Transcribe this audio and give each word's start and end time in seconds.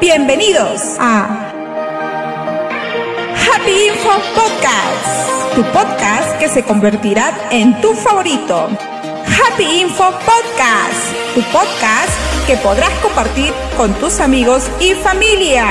Bienvenidos 0.00 0.96
a 0.98 1.52
Happy 3.36 3.88
Info 3.88 4.10
Podcast, 4.34 5.54
tu 5.54 5.62
podcast 5.64 6.38
que 6.38 6.48
se 6.48 6.62
convertirá 6.62 7.48
en 7.50 7.80
tu 7.80 7.94
favorito. 7.94 8.68
Happy 9.26 9.80
Info 9.80 10.04
Podcast, 10.04 11.34
tu 11.34 11.42
podcast 11.52 12.12
que 12.46 12.56
podrás 12.56 12.90
compartir 13.00 13.52
con 13.76 13.92
tus 13.94 14.20
amigos 14.20 14.64
y 14.80 14.94
familia. 14.94 15.66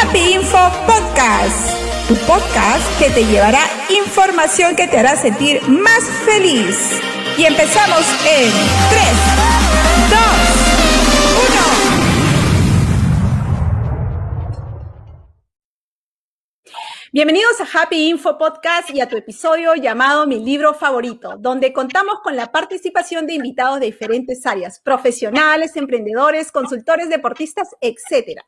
Happy 0.00 0.34
Info 0.34 0.70
Podcast, 0.86 1.76
tu 2.06 2.14
podcast 2.26 2.98
que 2.98 3.10
te 3.10 3.24
llevará 3.24 3.60
información 3.90 4.76
que 4.76 4.86
te 4.86 4.98
hará 4.98 5.16
sentir 5.16 5.60
más 5.68 6.04
feliz. 6.24 6.76
Y 7.36 7.44
empezamos 7.44 8.04
en 8.24 8.50
3, 8.90 9.02
2, 10.10 10.47
Bienvenidos 17.10 17.58
a 17.62 17.64
Happy 17.64 18.10
Info 18.10 18.36
Podcast 18.36 18.90
y 18.90 19.00
a 19.00 19.08
tu 19.08 19.16
episodio 19.16 19.74
llamado 19.74 20.26
Mi 20.26 20.44
libro 20.44 20.74
favorito, 20.74 21.38
donde 21.38 21.72
contamos 21.72 22.20
con 22.22 22.36
la 22.36 22.52
participación 22.52 23.26
de 23.26 23.32
invitados 23.32 23.80
de 23.80 23.86
diferentes 23.86 24.44
áreas, 24.44 24.78
profesionales, 24.78 25.74
emprendedores, 25.76 26.52
consultores, 26.52 27.08
deportistas, 27.08 27.70
etcétera 27.80 28.44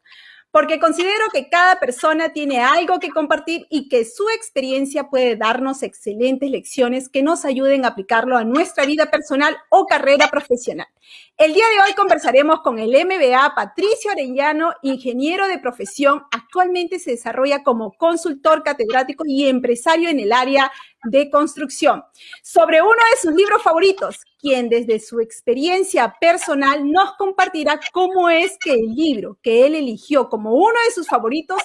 porque 0.51 0.81
considero 0.81 1.27
que 1.33 1.49
cada 1.49 1.79
persona 1.79 2.33
tiene 2.33 2.61
algo 2.61 2.99
que 2.99 3.11
compartir 3.11 3.67
y 3.71 3.89
que 3.89 4.05
su 4.05 4.29
experiencia 4.31 5.09
puede 5.09 5.37
darnos 5.37 5.83
excelentes 5.83 6.51
lecciones 6.51 7.09
que 7.09 7.23
nos 7.23 7.45
ayuden 7.45 7.85
a 7.85 7.89
aplicarlo 7.89 8.37
a 8.37 8.45
nuestra 8.45 8.85
vida 8.85 9.11
personal 9.11 9.57
o 9.69 9.87
carrera 9.87 10.29
profesional. 10.29 10.89
El 11.37 11.55
día 11.55 11.65
de 11.69 11.83
hoy 11.83 11.95
conversaremos 11.95 12.61
con 12.61 12.79
el 12.79 12.91
MBA 12.91 13.55
Patricio 13.55 14.11
Arellano, 14.11 14.73
ingeniero 14.83 15.47
de 15.47 15.59
profesión. 15.59 16.25
Actualmente 16.31 16.99
se 16.99 17.13
desarrolla 17.13 17.63
como 17.63 17.93
consultor 17.93 18.63
catedrático 18.63 19.25
y 19.27 19.49
empresario 19.49 20.09
en 20.09 20.21
el 20.21 20.33
área 20.33 20.71
de 21.05 21.31
construcción, 21.31 22.05
sobre 22.43 22.83
uno 22.83 22.91
de 22.91 23.17
sus 23.23 23.35
libros 23.35 23.63
favoritos, 23.63 24.21
quien 24.41 24.69
desde 24.69 25.01
su 25.01 25.21
experiencia 25.21 26.15
personal 26.21 26.91
nos 26.91 27.13
compartirá 27.15 27.79
cómo 27.93 28.31
es 28.31 28.57
que 28.59 28.73
el 28.73 28.95
libro 28.95 29.39
que 29.43 29.67
él 29.67 29.75
eligió 29.75 30.29
como 30.29 30.55
uno 30.55 30.79
de 30.87 30.93
sus 30.93 31.07
favoritos 31.07 31.63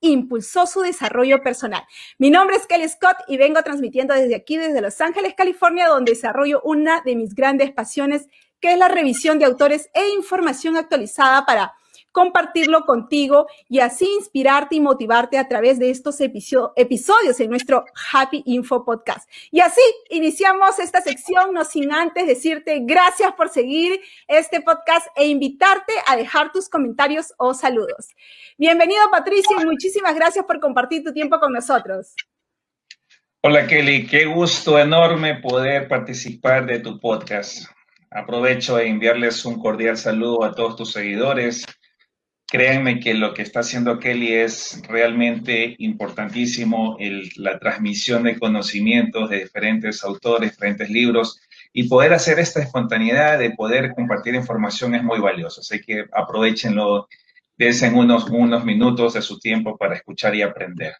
impulsó 0.00 0.66
su 0.66 0.80
desarrollo 0.80 1.42
personal. 1.42 1.82
Mi 2.18 2.30
nombre 2.30 2.56
es 2.56 2.66
Kelly 2.66 2.88
Scott 2.88 3.16
y 3.26 3.36
vengo 3.36 3.62
transmitiendo 3.62 4.14
desde 4.14 4.36
aquí, 4.36 4.56
desde 4.56 4.80
Los 4.80 5.00
Ángeles, 5.00 5.34
California, 5.36 5.88
donde 5.88 6.12
desarrollo 6.12 6.60
una 6.62 7.00
de 7.00 7.16
mis 7.16 7.34
grandes 7.34 7.72
pasiones, 7.72 8.28
que 8.60 8.72
es 8.72 8.78
la 8.78 8.88
revisión 8.88 9.38
de 9.38 9.46
autores 9.46 9.90
e 9.94 10.08
información 10.10 10.76
actualizada 10.76 11.44
para 11.46 11.74
compartirlo 12.18 12.80
contigo 12.80 13.46
y 13.68 13.78
así 13.78 14.04
inspirarte 14.18 14.74
y 14.74 14.80
motivarte 14.80 15.38
a 15.38 15.46
través 15.46 15.78
de 15.78 15.90
estos 15.90 16.20
episodios 16.20 17.38
en 17.38 17.48
nuestro 17.48 17.84
Happy 18.12 18.42
Info 18.44 18.84
Podcast. 18.84 19.30
Y 19.52 19.60
así 19.60 19.80
iniciamos 20.10 20.80
esta 20.80 21.00
sección, 21.00 21.54
no 21.54 21.64
sin 21.64 21.92
antes 21.92 22.26
decirte 22.26 22.80
gracias 22.80 23.32
por 23.34 23.50
seguir 23.50 24.00
este 24.26 24.60
podcast 24.60 25.06
e 25.14 25.28
invitarte 25.28 25.92
a 26.08 26.16
dejar 26.16 26.50
tus 26.50 26.68
comentarios 26.68 27.32
o 27.36 27.54
saludos. 27.54 28.08
Bienvenido 28.56 29.08
Patricio 29.12 29.56
y 29.60 29.64
muchísimas 29.64 30.16
gracias 30.16 30.44
por 30.44 30.58
compartir 30.58 31.04
tu 31.04 31.12
tiempo 31.12 31.38
con 31.38 31.52
nosotros. 31.52 32.16
Hola 33.42 33.68
Kelly, 33.68 34.08
qué 34.08 34.24
gusto 34.24 34.76
enorme 34.76 35.36
poder 35.36 35.86
participar 35.86 36.66
de 36.66 36.80
tu 36.80 36.98
podcast. 36.98 37.68
Aprovecho 38.10 38.74
de 38.76 38.88
enviarles 38.88 39.44
un 39.44 39.60
cordial 39.60 39.96
saludo 39.96 40.42
a 40.42 40.52
todos 40.52 40.74
tus 40.74 40.92
seguidores, 40.92 41.64
Créanme 42.50 42.98
que 42.98 43.12
lo 43.12 43.34
que 43.34 43.42
está 43.42 43.60
haciendo 43.60 43.98
Kelly 43.98 44.32
es 44.32 44.80
realmente 44.88 45.76
importantísimo, 45.78 46.96
la 47.36 47.58
transmisión 47.58 48.22
de 48.22 48.38
conocimientos 48.38 49.28
de 49.28 49.40
diferentes 49.40 50.02
autores, 50.02 50.52
diferentes 50.52 50.88
libros, 50.88 51.38
y 51.74 51.90
poder 51.90 52.14
hacer 52.14 52.38
esta 52.38 52.62
espontaneidad 52.62 53.38
de 53.38 53.50
poder 53.50 53.92
compartir 53.94 54.34
información 54.34 54.94
es 54.94 55.04
muy 55.04 55.20
valioso. 55.20 55.60
Así 55.60 55.82
que 55.82 56.06
aprovechenlo, 56.10 57.08
dense 57.58 57.90
unos, 57.90 58.30
unos 58.30 58.64
minutos 58.64 59.12
de 59.12 59.20
su 59.20 59.38
tiempo 59.38 59.76
para 59.76 59.96
escuchar 59.96 60.34
y 60.34 60.40
aprender. 60.40 60.94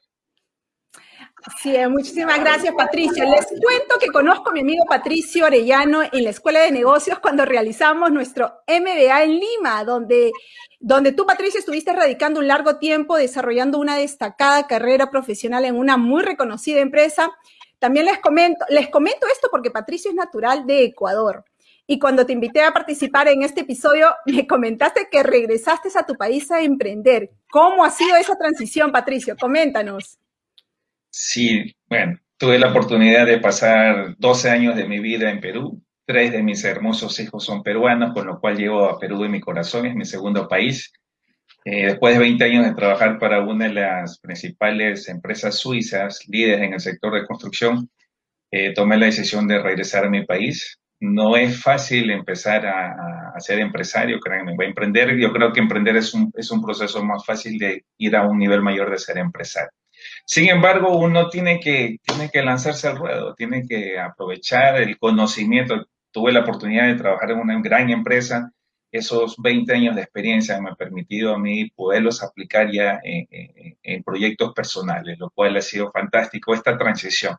Sí, 1.60 1.76
muchísimas 1.88 2.41
gracias, 2.41 2.75
Patricio. 2.75 3.25
Les 3.25 3.47
cuento 3.47 3.97
que 4.00 4.09
conozco 4.09 4.50
a 4.50 4.53
mi 4.53 4.60
amigo 4.60 4.84
Patricio 4.87 5.47
Orellano 5.47 6.03
en 6.03 6.25
la 6.25 6.31
Escuela 6.31 6.60
de 6.60 6.72
Negocios 6.72 7.21
cuando 7.21 7.44
realizamos 7.44 8.10
nuestro 8.10 8.62
MBA 8.66 9.22
en 9.22 9.38
Lima, 9.38 9.84
donde, 9.84 10.32
donde 10.81 11.12
tú, 11.12 11.27
Patricio, 11.27 11.60
estuviste 11.60 11.93
radicando 11.93 12.41
un 12.41 12.48
largo 12.48 12.78
tiempo 12.78 13.16
desarrollando 13.16 13.78
una 13.78 13.97
destacada 13.97 14.66
carrera 14.66 15.10
profesional 15.10 15.65
en 15.65 15.77
una 15.77 15.97
muy 15.97 16.22
reconocida 16.22 16.81
empresa. 16.81 17.31
También 17.78 18.06
les 18.06 18.19
comento, 18.19 18.65
les 18.69 18.88
comento 18.88 19.27
esto 19.32 19.48
porque 19.50 19.71
Patricio 19.71 20.10
es 20.10 20.16
natural 20.16 20.66
de 20.66 20.84
Ecuador. 20.84 21.44
Y 21.87 21.98
cuando 21.98 22.27
te 22.27 22.32
invité 22.32 22.62
a 22.62 22.72
participar 22.72 23.28
en 23.28 23.43
este 23.43 23.60
episodio, 23.62 24.09
me 24.27 24.47
comentaste 24.47 25.09
que 25.10 25.22
regresaste 25.22 25.88
a 25.94 26.04
tu 26.04 26.15
país 26.16 26.50
a 26.50 26.60
emprender. 26.60 27.31
¿Cómo 27.50 27.84
ha 27.84 27.91
sido 27.91 28.16
esa 28.16 28.37
transición, 28.37 28.91
Patricio? 28.93 29.37
Coméntanos. 29.41 30.19
Sí, 31.21 31.75
bueno, 31.89 32.17
tuve 32.37 32.61
la 32.61 32.71
oportunidad 32.71 33.27
de 33.27 33.41
pasar 33.41 34.15
12 34.19 34.51
años 34.51 34.77
de 34.77 34.87
mi 34.87 35.01
vida 35.01 35.29
en 35.31 35.41
Perú. 35.41 35.83
Tres 36.06 36.31
de 36.31 36.45
mis 36.45 36.62
hermosos 36.65 37.19
hijos 37.19 37.45
son 37.45 37.65
peruanos, 37.65 38.15
con 38.15 38.25
lo 38.29 38.39
cual 38.39 38.56
llevo 38.56 38.84
a 38.84 39.01
Perú 39.01 39.25
en 39.25 39.33
mi 39.33 39.41
corazón, 39.41 39.87
es 39.87 39.97
mi 39.97 40.05
segundo 40.05 40.47
país. 40.47 40.93
Eh, 41.65 41.87
después 41.87 42.15
de 42.15 42.21
20 42.21 42.45
años 42.45 42.67
de 42.67 42.75
trabajar 42.75 43.19
para 43.19 43.41
una 43.45 43.67
de 43.67 43.75
las 43.75 44.21
principales 44.21 45.09
empresas 45.09 45.57
suizas, 45.59 46.21
líderes 46.28 46.62
en 46.62 46.75
el 46.75 46.81
sector 46.81 47.12
de 47.12 47.27
construcción, 47.27 47.91
eh, 48.53 48.73
tomé 48.73 48.97
la 48.97 49.07
decisión 49.07 49.49
de 49.49 49.61
regresar 49.61 50.05
a 50.05 50.11
mi 50.11 50.25
país. 50.25 50.78
No 51.01 51.37
es 51.37 51.61
fácil 51.61 52.12
empezar 52.12 52.65
a, 52.65 53.34
ser 53.41 53.59
empresario, 53.59 54.21
créanme, 54.21 54.55
voy 54.55 54.67
a 54.67 54.69
emprender. 54.69 55.17
Yo 55.17 55.33
creo 55.33 55.53
que 55.53 55.61
emprender 55.61 55.97
es 55.97 56.15
un, 56.15 56.33
es 56.37 56.51
un 56.53 56.62
proceso 56.62 57.05
más 57.05 57.27
fácil 57.27 57.59
de 57.59 57.84
ir 57.99 58.15
a 58.15 58.25
un 58.25 58.39
nivel 58.39 58.62
mayor 58.62 58.91
de 58.91 58.99
ser 58.99 59.19
empresario. 59.19 59.71
Sin 60.31 60.47
embargo, 60.50 60.99
uno 60.99 61.31
tiene 61.31 61.59
que, 61.59 61.97
tiene 62.05 62.28
que 62.31 62.43
lanzarse 62.43 62.87
al 62.87 62.99
ruedo, 62.99 63.34
tiene 63.34 63.66
que 63.66 63.99
aprovechar 63.99 64.77
el 64.77 64.99
conocimiento. 64.99 65.87
Tuve 66.11 66.33
la 66.33 66.41
oportunidad 66.41 66.87
de 66.87 66.97
trabajar 66.97 67.31
en 67.31 67.39
una 67.39 67.59
gran 67.62 67.89
empresa. 67.89 68.53
Esos 68.93 69.37
20 69.39 69.72
años 69.72 69.97
de 69.97 70.03
experiencia 70.03 70.61
me 70.61 70.69
han 70.69 70.77
permitido 70.77 71.34
a 71.34 71.39
mí 71.39 71.71
poderlos 71.71 72.22
aplicar 72.22 72.71
ya 72.71 73.00
en, 73.03 74.03
proyectos 74.05 74.53
personales, 74.53 75.19
lo 75.19 75.31
cual 75.31 75.56
ha 75.56 75.62
sido 75.62 75.91
fantástico 75.91 76.53
esta 76.53 76.77
transición. 76.77 77.34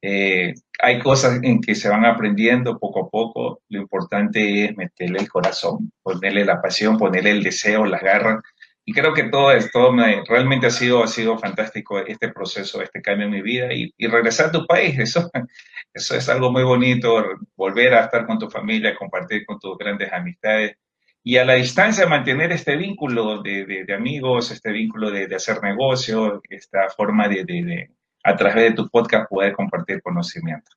Eh, 0.00 0.54
hay 0.82 0.98
cosas 1.00 1.40
en 1.42 1.60
que 1.60 1.74
se 1.74 1.90
van 1.90 2.06
aprendiendo 2.06 2.78
poco 2.78 3.06
a 3.06 3.10
poco. 3.10 3.60
Lo 3.68 3.80
importante 3.82 4.64
es 4.64 4.76
meterle 4.78 5.18
el 5.20 5.28
corazón, 5.28 5.92
ponerle 6.02 6.46
la 6.46 6.62
pasión, 6.62 6.96
ponerle 6.96 7.32
el 7.32 7.42
deseo, 7.42 7.84
las 7.84 8.00
garras 8.00 8.42
y 8.86 8.92
creo 8.92 9.14
que 9.14 9.24
todo 9.24 9.50
esto 9.52 9.92
me, 9.92 10.22
realmente 10.28 10.66
ha 10.66 10.70
sido, 10.70 11.02
ha 11.02 11.06
sido 11.06 11.38
fantástico 11.38 11.98
este 12.00 12.28
proceso, 12.28 12.82
este 12.82 13.00
cambio 13.00 13.26
en 13.26 13.32
mi 13.32 13.42
vida 13.42 13.68
y, 13.72 13.92
regresar 14.06 14.46
a 14.46 14.52
tu 14.52 14.66
país, 14.66 14.98
eso, 14.98 15.30
eso 15.94 16.14
es 16.14 16.28
algo 16.28 16.52
muy 16.52 16.64
bonito, 16.64 17.24
volver 17.56 17.94
a 17.94 18.04
estar 18.04 18.26
con 18.26 18.38
tu 18.38 18.50
familia, 18.50 18.94
compartir 18.94 19.46
con 19.46 19.58
tus 19.58 19.78
grandes 19.78 20.12
amistades 20.12 20.76
y 21.22 21.38
a 21.38 21.44
la 21.46 21.54
distancia 21.54 22.06
mantener 22.06 22.52
este 22.52 22.76
vínculo 22.76 23.40
de, 23.40 23.64
de, 23.64 23.94
amigos, 23.94 24.50
este 24.50 24.70
vínculo 24.70 25.10
de, 25.10 25.26
de, 25.26 25.36
hacer 25.36 25.62
negocio, 25.62 26.42
esta 26.50 26.90
forma 26.90 27.26
de, 27.28 27.88
a 28.22 28.36
través 28.36 28.64
de 28.64 28.72
tu 28.72 28.90
podcast 28.90 29.30
poder 29.30 29.54
compartir 29.54 30.02
conocimiento. 30.02 30.70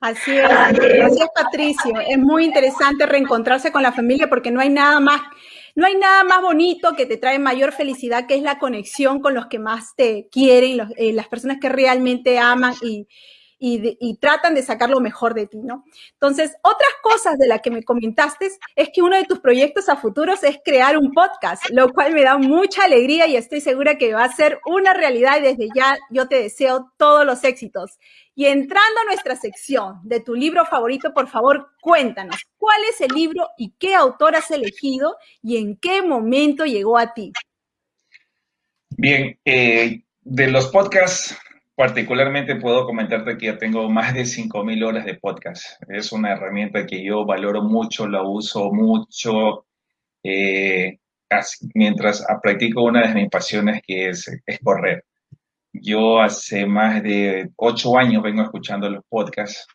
Así 0.00 0.36
es, 0.36 0.48
gracias 0.48 1.28
Patricio. 1.34 2.00
Es 2.00 2.18
muy 2.18 2.46
interesante 2.46 3.04
reencontrarse 3.04 3.70
con 3.70 3.82
la 3.82 3.92
familia 3.92 4.28
porque 4.28 4.50
no 4.50 4.60
hay 4.60 4.70
nada 4.70 4.98
más 5.00 5.20
no 5.76 5.86
hay 5.86 5.94
nada 5.94 6.24
más 6.24 6.42
bonito 6.42 6.96
que 6.96 7.06
te 7.06 7.18
trae 7.18 7.38
mayor 7.38 7.70
felicidad 7.72 8.26
que 8.26 8.34
es 8.34 8.42
la 8.42 8.58
conexión 8.58 9.20
con 9.20 9.34
los 9.34 9.46
que 9.46 9.58
más 9.58 9.94
te 9.94 10.28
quieren, 10.32 10.88
eh, 10.96 11.12
las 11.12 11.28
personas 11.28 11.58
que 11.60 11.68
realmente 11.68 12.38
aman 12.38 12.74
y, 12.82 13.06
y, 13.68 14.16
tratan 14.18 14.54
de 14.54 14.62
sacar 14.62 14.90
lo 14.90 15.00
mejor 15.00 15.34
de 15.34 15.46
ti, 15.46 15.58
¿no? 15.58 15.84
Entonces, 16.12 16.54
otras 16.62 16.90
cosas 17.02 17.36
de 17.36 17.48
las 17.48 17.60
que 17.60 17.70
me 17.70 17.82
comentaste 17.82 18.50
es 18.76 18.90
que 18.94 19.02
uno 19.02 19.16
de 19.16 19.24
tus 19.24 19.40
proyectos 19.40 19.88
a 19.88 19.96
futuros 19.96 20.44
es 20.44 20.58
crear 20.64 20.96
un 20.96 21.12
podcast, 21.12 21.68
lo 21.70 21.92
cual 21.92 22.12
me 22.12 22.22
da 22.22 22.38
mucha 22.38 22.84
alegría 22.84 23.26
y 23.26 23.36
estoy 23.36 23.60
segura 23.60 23.98
que 23.98 24.14
va 24.14 24.24
a 24.24 24.32
ser 24.32 24.60
una 24.66 24.94
realidad 24.94 25.38
y 25.38 25.42
desde 25.42 25.68
ya 25.74 25.98
yo 26.10 26.28
te 26.28 26.40
deseo 26.42 26.92
todos 26.96 27.26
los 27.26 27.42
éxitos. 27.44 27.98
Y 28.34 28.46
entrando 28.46 29.00
a 29.00 29.04
nuestra 29.06 29.34
sección 29.34 30.00
de 30.04 30.20
tu 30.20 30.34
libro 30.34 30.64
favorito, 30.66 31.12
por 31.12 31.28
favor, 31.28 31.70
cuéntanos, 31.80 32.36
¿cuál 32.58 32.80
es 32.90 33.00
el 33.00 33.12
libro 33.14 33.48
y 33.56 33.74
qué 33.78 33.94
autor 33.94 34.36
has 34.36 34.50
elegido 34.50 35.16
y 35.42 35.56
en 35.56 35.76
qué 35.76 36.02
momento 36.02 36.64
llegó 36.64 36.98
a 36.98 37.14
ti? 37.14 37.32
Bien, 38.90 39.38
eh, 39.44 40.02
de 40.22 40.48
los 40.48 40.68
podcasts, 40.68 41.36
particularmente 41.76 42.56
puedo 42.56 42.86
comentarte 42.86 43.36
que 43.36 43.46
ya 43.46 43.58
tengo 43.58 43.88
más 43.90 44.14
de 44.14 44.22
5.000 44.22 44.84
horas 44.84 45.04
de 45.04 45.14
podcast. 45.14 45.80
Es 45.88 46.10
una 46.10 46.32
herramienta 46.32 46.86
que 46.86 47.04
yo 47.04 47.24
valoro 47.24 47.62
mucho, 47.62 48.08
la 48.08 48.22
uso 48.22 48.72
mucho 48.72 49.66
eh, 50.24 50.98
mientras 51.74 52.24
practico 52.42 52.82
una 52.82 53.06
de 53.06 53.14
mis 53.14 53.30
pasiones 53.30 53.82
que 53.86 54.08
es, 54.08 54.26
es 54.46 54.58
correr. 54.60 55.04
Yo 55.72 56.20
hace 56.20 56.66
más 56.66 57.02
de 57.02 57.50
ocho 57.56 57.98
años 57.98 58.22
vengo 58.22 58.42
escuchando 58.42 58.88
los 58.88 59.04
podcasts 59.08 59.66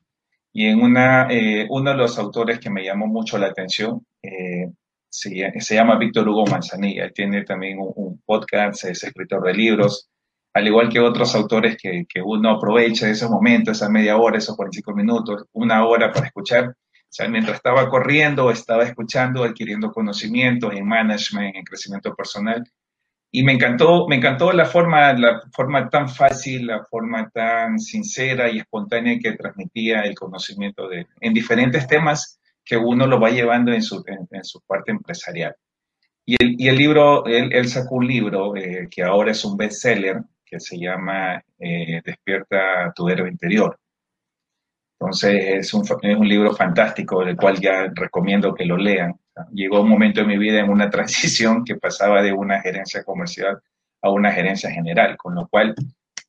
y 0.53 0.65
en 0.67 0.81
una, 0.81 1.27
eh, 1.29 1.67
uno 1.69 1.91
de 1.91 1.97
los 1.97 2.17
autores 2.17 2.59
que 2.59 2.69
me 2.69 2.83
llamó 2.83 3.07
mucho 3.07 3.37
la 3.37 3.47
atención 3.47 4.05
eh, 4.21 4.67
se, 5.09 5.51
se, 5.59 5.75
llama 5.75 5.97
Víctor 5.97 6.27
Hugo 6.27 6.45
Manzanilla. 6.47 7.11
Tiene 7.11 7.43
también 7.43 7.77
un, 7.79 8.21
podcast, 8.25 8.85
es 8.85 9.03
escritor 9.03 9.43
de 9.43 9.53
libros, 9.53 10.09
al 10.53 10.67
igual 10.67 10.89
que 10.89 10.99
otros 10.99 11.33
autores 11.35 11.77
que, 11.81 12.05
que 12.07 12.21
uno 12.21 12.51
aprovecha 12.51 13.09
esos 13.09 13.29
momentos, 13.29 13.77
esa 13.77 13.89
media 13.89 14.17
hora, 14.17 14.37
esos 14.37 14.55
45 14.55 14.93
minutos, 14.93 15.45
una 15.53 15.85
hora 15.85 16.11
para 16.11 16.27
escuchar. 16.27 16.69
O 16.69 17.13
sea, 17.13 17.27
mientras 17.27 17.57
estaba 17.57 17.89
corriendo, 17.89 18.51
estaba 18.51 18.83
escuchando, 18.83 19.43
adquiriendo 19.43 19.91
conocimientos 19.91 20.73
en 20.73 20.87
management, 20.87 21.55
en 21.55 21.63
crecimiento 21.63 22.15
personal 22.15 22.63
y 23.31 23.43
me 23.43 23.53
encantó, 23.53 24.07
me 24.09 24.17
encantó 24.17 24.51
la 24.51 24.65
forma, 24.65 25.13
la 25.13 25.41
forma 25.53 25.89
tan 25.89 26.09
fácil, 26.09 26.67
la 26.67 26.83
forma 26.83 27.29
tan 27.29 27.79
sincera 27.79 28.51
y 28.51 28.59
espontánea 28.59 29.17
que 29.19 29.31
transmitía 29.33 30.01
el 30.01 30.15
conocimiento 30.15 30.89
de, 30.89 31.07
en 31.21 31.33
diferentes 31.33 31.87
temas 31.87 32.39
que 32.63 32.75
uno 32.75 33.07
lo 33.07 33.21
va 33.21 33.29
llevando 33.29 33.71
en 33.71 33.81
su, 33.81 34.03
en, 34.05 34.43
su 34.43 34.61
parte 34.61 34.91
empresarial. 34.91 35.55
Y 36.25 36.35
el, 36.43 36.55
y 36.59 36.67
el 36.67 36.77
libro, 36.77 37.25
él, 37.25 37.67
sacó 37.69 37.95
un 37.95 38.07
libro 38.07 38.55
eh, 38.55 38.87
que 38.91 39.01
ahora 39.01 39.31
es 39.31 39.43
un 39.45 39.55
bestseller 39.55 40.21
que 40.51 40.59
se 40.59 40.77
llama 40.77 41.41
eh, 41.57 42.01
Despierta 42.03 42.91
tu 42.93 43.07
héroe 43.07 43.29
interior. 43.29 43.79
Entonces 44.99 45.65
es 45.65 45.73
un, 45.73 45.83
es 45.83 46.17
un 46.17 46.27
libro 46.27 46.53
fantástico, 46.53 47.23
del 47.23 47.37
cual 47.37 47.59
ya 47.59 47.89
recomiendo 47.95 48.53
que 48.53 48.65
lo 48.65 48.77
lean. 48.77 49.15
Llegó 49.53 49.81
un 49.81 49.89
momento 49.89 50.21
en 50.21 50.27
mi 50.27 50.37
vida 50.37 50.59
en 50.59 50.69
una 50.69 50.89
transición 50.91 51.63
que 51.63 51.75
pasaba 51.75 52.21
de 52.21 52.33
una 52.33 52.61
gerencia 52.61 53.03
comercial 53.03 53.61
a 54.01 54.09
una 54.09 54.31
gerencia 54.31 54.69
general, 54.69 55.15
con 55.17 55.35
lo 55.35 55.47
cual 55.47 55.73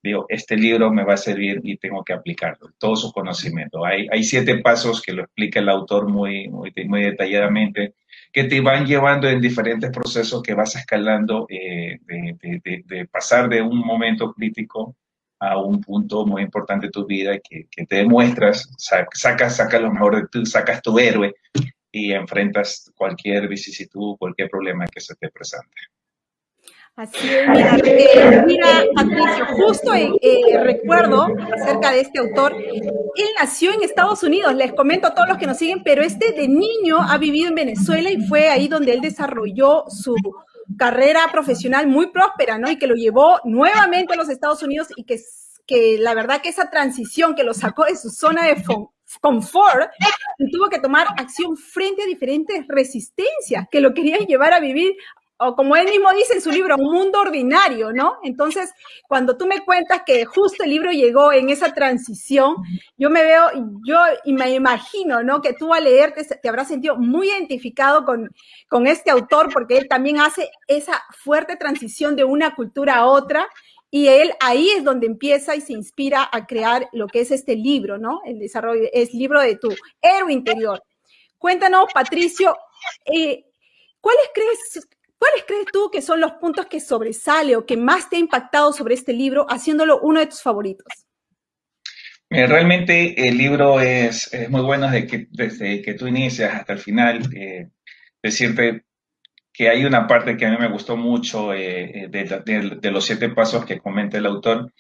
digo, 0.03 0.27
este 0.29 0.57
libro 0.57 0.93
me 0.93 1.05
va 1.05 1.15
a 1.15 1.17
servir 1.17 1.61
y 1.63 1.77
tengo 1.77 2.03
que 2.05 2.13
aplicarlo, 2.13 2.71
todo 2.79 2.97
su 2.97 3.13
conocimiento. 3.13 3.85
Hay, 3.85 4.09
hay 4.11 4.25
siete 4.25 4.59
pasos 4.59 5.01
que 5.01 5.13
lo 5.13 5.23
explica 5.23 5.61
el 5.61 5.69
autor 5.69 6.09
muy, 6.09 6.49
muy, 6.49 6.73
muy 6.87 7.03
detalladamente, 7.03 7.95
que 8.33 8.45
te 8.45 8.61
van 8.61 8.87
llevando 8.87 9.29
en 9.29 9.41
diferentes 9.41 9.91
procesos 9.91 10.43
que 10.43 10.55
vas 10.55 10.75
escalando 10.75 11.47
eh, 11.49 11.99
de, 12.05 12.61
de, 12.65 12.83
de, 12.85 13.07
pasar 13.07 13.49
de 13.49 13.63
un 13.63 13.79
momento 13.79 14.33
crítico 14.33 14.97
a 15.39 15.59
un 15.59 15.81
punto 15.81 16.27
muy 16.27 16.43
importante 16.43 16.87
de 16.87 16.93
tu 16.93 17.07
vida 17.07 17.39
que, 17.39 17.67
que 17.71 17.87
te 17.87 17.97
demuestras, 17.97 18.71
sacas, 18.79 19.57
sacas 19.57 19.83
lo 19.83 19.93
mejor 19.93 20.17
de 20.17 20.29
ti, 20.29 20.47
sacas 20.47 20.83
tu 20.83 20.99
héroe 20.99 21.35
y 21.91 22.13
enfrentas 22.13 22.91
cualquier 22.97 23.49
vicisitud, 23.49 24.17
cualquier 24.19 24.49
problema 24.49 24.87
que 24.87 25.01
se 25.01 25.15
te 25.15 25.29
presente. 25.31 25.77
Así 26.95 27.27
es, 27.27 27.49
mira, 27.49 27.77
eh, 27.87 28.43
mira 28.47 28.85
Patricio, 28.95 29.47
justo 29.57 29.95
eh, 29.95 30.13
eh, 30.21 30.63
recuerdo 30.63 31.27
acerca 31.55 31.91
de 31.91 32.01
este 32.01 32.19
autor, 32.19 32.55
él 32.55 33.29
nació 33.41 33.73
en 33.73 33.83
Estados 33.83 34.23
Unidos, 34.23 34.55
les 34.55 34.75
comento 34.75 35.07
a 35.07 35.15
todos 35.15 35.27
los 35.27 35.39
que 35.39 35.47
nos 35.47 35.57
siguen, 35.57 35.83
pero 35.83 36.03
este 36.03 36.33
de 36.33 36.49
niño 36.49 36.99
ha 37.01 37.17
vivido 37.17 37.49
en 37.49 37.55
Venezuela 37.55 38.11
y 38.11 38.21
fue 38.27 38.51
ahí 38.51 38.69
donde 38.69 38.93
él 38.93 39.01
desarrolló 39.01 39.85
su 39.89 40.15
carrera 40.77 41.21
profesional 41.33 41.87
muy 41.87 42.09
próspera, 42.13 42.59
¿no? 42.59 42.71
Y 42.71 42.77
que 42.77 42.87
lo 42.87 42.95
llevó 42.95 43.41
nuevamente 43.45 44.13
a 44.13 44.17
los 44.19 44.29
Estados 44.29 44.63
Unidos 44.63 44.89
y 44.95 45.05
que, 45.05 45.19
que 45.67 45.97
la 45.99 46.13
verdad 46.13 46.43
que 46.43 46.51
esa 46.51 46.69
transición 46.69 47.35
que 47.35 47.43
lo 47.43 47.55
sacó 47.55 47.87
de 47.87 47.97
su 47.97 48.11
zona 48.11 48.45
de 48.45 48.63
confort, 49.21 49.91
tuvo 50.51 50.69
que 50.69 50.79
tomar 50.79 51.07
acción 51.17 51.57
frente 51.57 52.03
a 52.03 52.07
diferentes 52.07 52.67
resistencias 52.69 53.67
que 53.71 53.81
lo 53.81 53.95
querían 53.95 54.27
llevar 54.27 54.53
a 54.53 54.61
vivir 54.61 54.93
o 55.39 55.57
como 55.57 55.77
él 55.77 55.87
mismo 55.87 56.13
dice 56.13 56.35
en 56.35 56.41
su 56.41 56.51
libro, 56.51 56.77
un 56.77 56.93
mundo 56.93 57.21
ordinario, 57.21 57.93
¿no? 57.93 58.19
Entonces, 58.23 58.71
cuando 59.09 59.37
tú 59.37 59.47
me 59.47 59.61
cuentas 59.61 60.03
que 60.07 60.25
justo 60.25 60.63
el 60.63 60.71
libro 60.71 60.91
llegó 60.93 61.33
en 61.33 61.51
esa 61.51 61.73
transición, 61.73 62.57
yo 62.97 63.11
me 63.11 63.23
veo, 63.23 63.51
yo 63.85 63.99
y 64.25 64.33
me 64.33 64.51
imagino, 64.51 65.23
¿no? 65.23 65.41
Que 65.41 65.53
tú 65.53 65.75
al 65.75 65.85
leerte 65.85 66.25
te 66.25 66.49
habrás 66.49 66.69
sentido 66.69 66.97
muy 66.97 67.29
identificado 67.29 68.05
con, 68.05 68.31
con 68.69 68.87
este 68.87 69.11
autor, 69.11 69.53
porque 69.53 69.79
él 69.79 69.89
también 69.89 70.21
hace 70.21 70.51
esa 70.69 71.03
fuerte 71.11 71.57
transición 71.57 72.15
de 72.15 72.25
una 72.25 72.55
cultura 72.55 72.97
a 72.97 73.07
otra. 73.07 73.49
Y 73.91 74.09
él 74.09 74.33
ahí 74.41 74.71
es 74.71 74.85
donde 74.85 75.07
empieza 75.07 75.55
y 75.55 75.61
se 75.61 75.75
inspira 75.75 76.27
a 76.33 76.47
crear 76.47 76.89
lo 76.93 77.09
que 77.09 77.21
es 77.21 77.31
este 77.31 77.57
libro, 77.57 77.99
¿no? 77.99 78.21
El 78.25 78.39
desarrollo, 78.39 78.89
es 78.93 79.13
libro 79.13 79.41
de 79.41 79.57
tu 79.57 79.69
héroe 80.01 80.33
interior. 80.33 80.83
Cuéntanos, 81.37 81.93
Patricio, 81.93 82.57
eh, 83.05 83.45
¿cuáles 84.01 84.31
crees 84.33 84.89
¿Cuáles 85.23 85.45
crees 85.47 85.67
tú 85.73 85.89
que 85.89 86.03
son 86.03 86.21
los 86.21 86.33
puntos 86.33 86.67
que 86.67 86.81
sobresale 86.81 87.55
o 87.55 87.65
que 87.65 87.77
más 87.77 88.11
te 88.11 88.17
ha 88.17 88.19
impactado 88.19 88.73
sobre 88.73 88.95
este 88.95 89.13
libro, 89.13 89.47
haciéndolo 89.49 90.01
uno 90.01 90.19
de 90.19 90.27
tus 90.27 90.43
favoritos? 90.43 90.85
realmente 92.29 93.29
el 93.29 93.39
libro 93.39 93.81
es, 93.81 94.33
muy 94.49 94.63
bueno 94.63 94.91
desde 94.91 95.07
que, 95.07 95.29
desde 95.31 95.81
que 95.81 95.95
tú 95.95 96.09
inicias 96.09 96.53
hasta 96.53 96.73
el 96.73 96.81
final. 96.81 97.23
Eh, 97.37 97.69
decirte 98.21 98.83
que 99.53 99.69
hay 99.69 99.85
una 99.85 100.09
parte 100.09 100.37
que 100.37 100.45
a 100.45 100.51
mí 100.51 100.57
me 100.59 100.73
gustó 100.73 100.97
mucho 100.97 101.55
eh, 101.55 102.09
de, 102.11 102.43
de, 102.81 102.91
los 102.91 103.05
siete 103.05 103.29
pasos 103.29 103.65
que 103.65 103.79
comenta 103.79 104.19
el 104.19 104.27
autor, 104.27 104.73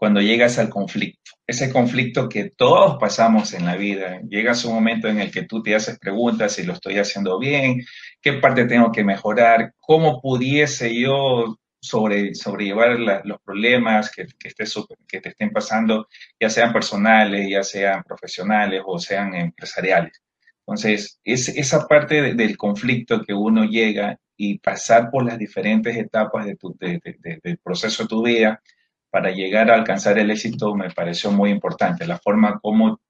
cuando 0.00 0.22
llegas 0.22 0.58
al 0.58 0.70
conflicto. 0.70 1.32
Ese 1.46 1.70
conflicto 1.70 2.26
que 2.26 2.48
todos 2.48 2.96
pasamos 2.98 3.52
en 3.52 3.66
la 3.66 3.76
vida. 3.76 4.22
Llegas 4.26 4.64
un 4.64 4.72
momento 4.72 5.08
en 5.08 5.20
el 5.20 5.30
que 5.30 5.42
tú 5.42 5.62
te 5.62 5.74
haces 5.74 5.98
preguntas 5.98 6.54
si 6.54 6.62
lo 6.62 6.72
estoy 6.72 6.96
haciendo 6.96 7.38
bien, 7.38 7.84
qué 8.22 8.32
parte 8.32 8.64
tengo 8.64 8.90
que 8.92 9.04
mejorar, 9.04 9.74
cómo 9.78 10.22
pudiese 10.22 10.98
yo 10.98 11.58
sobre, 11.82 12.34
sobrellevar 12.34 12.98
los 13.24 13.42
problemas 13.44 14.10
que, 14.10 14.24
te 14.24 15.28
estén 15.28 15.50
pasando, 15.50 16.08
ya 16.40 16.48
sean 16.48 16.72
personales, 16.72 17.46
ya 17.50 17.62
sean 17.62 18.02
profesionales 18.02 18.80
o 18.86 18.98
sean 18.98 19.34
empresariales. 19.34 20.22
Entonces, 20.60 21.20
es 21.24 21.50
esa 21.50 21.86
parte 21.86 22.32
del 22.32 22.56
conflicto 22.56 23.22
que 23.22 23.34
uno 23.34 23.66
llega 23.66 24.18
y 24.34 24.60
pasar 24.60 25.10
por 25.10 25.26
las 25.26 25.38
diferentes 25.38 25.94
etapas 25.94 26.46
del 26.46 27.58
proceso 27.62 28.04
de 28.04 28.08
tu 28.08 28.24
vida, 28.24 28.62
para 29.10 29.30
llegar 29.30 29.70
a 29.70 29.74
alcanzar 29.74 30.18
el 30.18 30.30
éxito 30.30 30.74
me 30.74 30.90
pareció 30.90 31.30
muy 31.30 31.50
importante. 31.50 32.06
La 32.06 32.18
forma 32.18 32.58
como 32.60 33.00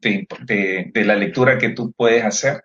de, 0.00 0.90
la 0.94 1.16
lectura 1.16 1.58
que 1.58 1.70
tú 1.70 1.92
puedes 1.92 2.24
hacer, 2.24 2.62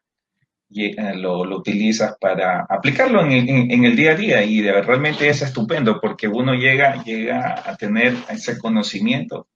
y, 0.70 1.00
eh, 1.00 1.16
lo, 1.16 1.42
utilizas 1.42 2.16
para 2.20 2.66
aplicarlo 2.70 3.24
en, 3.26 3.84
el 3.86 3.96
día 3.96 4.12
a 4.12 4.16
día 4.16 4.44
y 4.44 4.62
realmente 4.62 5.28
es 5.28 5.42
estupendo 5.42 6.00
porque 6.00 6.28
uno 6.28 6.54
llega, 6.54 7.04
llega 7.04 7.64
a 7.70 7.76
tener 7.76 8.16
ese 8.30 8.58
conocimiento. 8.58 9.48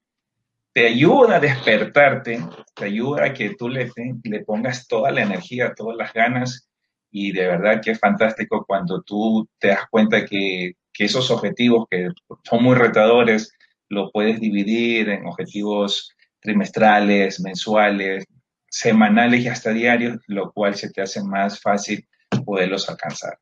Te 0.74 0.88
ayuda 0.88 1.38
a 1.38 1.40
despertarte, 1.40 2.40
te 2.76 2.86
ayuda 2.86 3.26
a 3.26 3.34
que 3.34 3.56
tú 3.56 3.68
le, 3.68 3.92
le 4.24 4.40
pongas 4.42 4.88
toda 4.88 5.12
la 5.12 5.24
energía, 5.24 5.74
todas 5.76 5.98
las 5.98 6.14
ganas 6.14 6.70
y 7.10 7.32
de 7.32 7.48
verdad 7.48 7.82
que 7.82 7.92
es 7.92 8.00
fantástico 8.00 8.64
cuando 8.66 9.02
tú 9.02 9.48
te 9.58 9.70
das 9.70 9.88
cuenta 9.90 10.24
que 10.26 10.74
que 10.98 11.06
esos 11.06 11.30
objetivos 11.30 11.86
que 11.90 12.10
son 12.44 12.64
muy 12.64 12.76
retadores 12.76 13.54
lo 13.90 14.12
puedes 14.12 14.40
dividir 14.40 15.10
en 15.10 15.28
objetivos 15.28 16.12
trimestrales, 16.42 17.40
mensuales, 17.40 18.26
semanales 18.70 19.42
y 19.42 19.48
hasta 19.48 19.72
diarios, 19.72 20.18
lo 20.28 20.52
cual 20.52 20.76
se 20.76 20.90
te 20.90 21.02
hace 21.02 21.24
más 21.24 21.62
fácil 21.62 22.06
poderlos 22.46 22.90
alcanzar. 22.90 23.38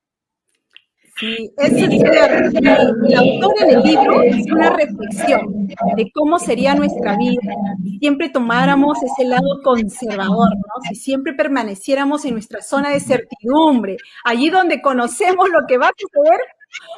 Sí, 1.18 1.50
es. 1.58 1.72
El 1.72 3.16
autor 3.16 3.54
en 3.62 3.70
el 3.70 3.84
libro 3.84 4.22
es 4.22 4.52
una 4.52 4.72
reflexión 4.72 5.68
de 5.96 6.12
cómo 6.14 6.40
sería 6.40 6.76
nuestra 6.76 7.16
vida 7.16 7.40
si 7.82 8.00
siempre 8.00 8.30
tomáramos 8.30 8.98
ese 9.02 9.26
lado 9.26 9.62
conservador, 9.64 10.54
¿no? 10.58 10.82
Si 10.90 10.96
siempre 10.96 11.34
permaneciéramos 11.34 12.26
en 12.26 12.34
nuestra 12.34 12.62
zona 12.62 12.90
de 12.90 13.00
certidumbre, 13.00 13.96
allí 14.26 14.50
donde 14.50 14.82
conocemos 14.82 15.48
lo 15.50 15.66
que 15.66 15.78
va 15.78 15.88
a 15.88 15.94
suceder, 15.98 16.42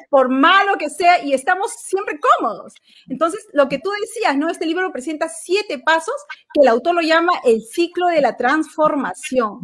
por 0.09 0.29
malo 0.29 0.77
que 0.77 0.89
sea, 0.89 1.23
y 1.23 1.33
estamos 1.33 1.71
siempre 1.71 2.19
cómodos. 2.19 2.73
Entonces, 3.07 3.47
lo 3.53 3.67
que 3.69 3.79
tú 3.79 3.89
decías, 4.01 4.37
¿no? 4.37 4.49
Este 4.49 4.65
libro 4.65 4.91
presenta 4.91 5.29
siete 5.29 5.79
pasos 5.79 6.15
que 6.53 6.61
el 6.61 6.67
autor 6.67 6.95
lo 6.95 7.01
llama 7.01 7.33
el 7.43 7.61
ciclo 7.61 8.07
de 8.07 8.21
la 8.21 8.37
transformación. 8.37 9.59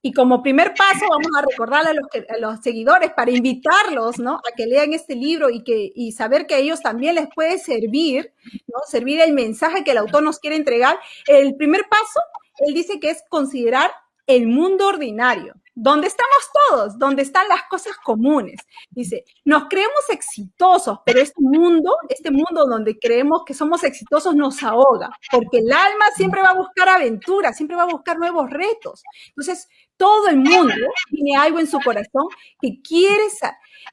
Y 0.00 0.12
como 0.12 0.42
primer 0.42 0.74
paso, 0.74 1.06
vamos 1.10 1.30
a 1.36 1.42
recordarle 1.42 1.90
a 1.90 2.38
los, 2.38 2.60
seguidores 2.60 3.10
para 3.12 3.32
invitarlos, 3.32 4.18
¿no? 4.18 4.36
A 4.36 4.54
que 4.56 4.66
lean 4.66 4.92
este 4.92 5.16
libro 5.16 5.50
y, 5.50 5.64
que, 5.64 5.90
y 5.92 6.12
saber 6.12 6.46
que 6.46 6.54
a 6.54 6.58
ellos 6.58 6.80
también 6.80 7.16
les 7.16 7.28
puede 7.34 7.58
servir, 7.58 8.32
¿no? 8.68 8.80
Servir 8.86 9.20
el 9.20 9.32
mensaje 9.32 9.82
que 9.82 9.90
el 9.90 9.98
autor 9.98 10.22
nos 10.22 10.38
quiere 10.38 10.54
entregar. 10.54 10.98
El 11.26 11.56
primer 11.56 11.88
paso, 11.88 12.20
él 12.58 12.74
dice 12.74 13.00
que 13.00 13.10
es 13.10 13.24
considerar 13.28 13.90
el 14.28 14.46
mundo 14.46 14.86
ordinario 14.86 15.54
donde 15.80 16.08
estamos 16.08 16.50
todos, 16.68 16.98
donde 16.98 17.22
están 17.22 17.46
las 17.48 17.62
cosas 17.70 17.96
comunes. 18.04 18.60
Dice, 18.90 19.24
nos 19.44 19.68
creemos 19.68 20.10
exitosos, 20.10 20.98
pero 21.06 21.20
este 21.20 21.40
mundo, 21.40 21.96
este 22.08 22.32
mundo 22.32 22.66
donde 22.66 22.98
creemos 22.98 23.44
que 23.46 23.54
somos 23.54 23.84
exitosos 23.84 24.34
nos 24.34 24.60
ahoga, 24.64 25.08
porque 25.30 25.58
el 25.58 25.72
alma 25.72 26.06
siempre 26.16 26.42
va 26.42 26.48
a 26.48 26.54
buscar 26.54 26.88
aventuras, 26.88 27.56
siempre 27.56 27.76
va 27.76 27.84
a 27.84 27.92
buscar 27.92 28.18
nuevos 28.18 28.50
retos. 28.50 29.04
Entonces, 29.28 29.68
todo 29.98 30.28
el 30.28 30.36
mundo 30.36 30.74
tiene 31.10 31.36
algo 31.36 31.58
en 31.58 31.66
su 31.66 31.78
corazón 31.80 32.28
que 32.60 32.80
quiere, 32.80 33.24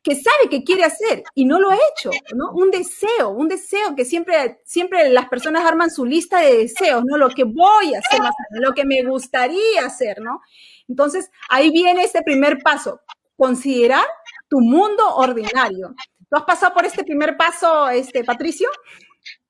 que 0.04 0.16
sabe 0.16 0.50
que 0.50 0.64
quiere 0.64 0.86
hacer 0.86 1.24
y 1.34 1.46
no 1.46 1.60
lo 1.60 1.72
ha 1.72 1.76
hecho, 1.76 2.12
¿no? 2.36 2.52
Un 2.54 2.72
deseo, 2.72 3.30
un 3.30 3.50
deseo 3.50 3.96
que 3.96 4.06
siempre, 4.06 4.62
siempre 4.64 5.10
las 5.10 5.28
personas 5.28 5.66
arman 5.66 5.92
su 5.92 6.06
lista 6.06 6.40
de 6.40 6.58
deseos, 6.60 7.04
¿no? 7.06 7.18
Lo 7.18 7.30
que 7.30 7.44
voy 7.44 7.96
a 7.96 8.00
hacer 8.00 8.22
lo 8.52 8.74
que 8.74 8.86
me 8.86 9.04
gustaría 9.04 9.84
hacer, 9.84 10.22
¿no? 10.22 10.42
Entonces, 10.88 11.30
ahí 11.50 11.72
viene 11.72 12.04
este 12.04 12.22
primer 12.22 12.60
paso, 12.60 13.02
considerar 13.36 14.06
tu 14.48 14.60
mundo 14.62 15.04
ordinario. 15.16 15.96
¿Tú 16.30 16.38
has 16.38 16.44
pasado 16.44 16.74
por 16.74 16.86
este 16.86 17.04
primer 17.04 17.36
paso, 17.36 17.90
este, 17.90 18.24
Patricio? 18.24 18.70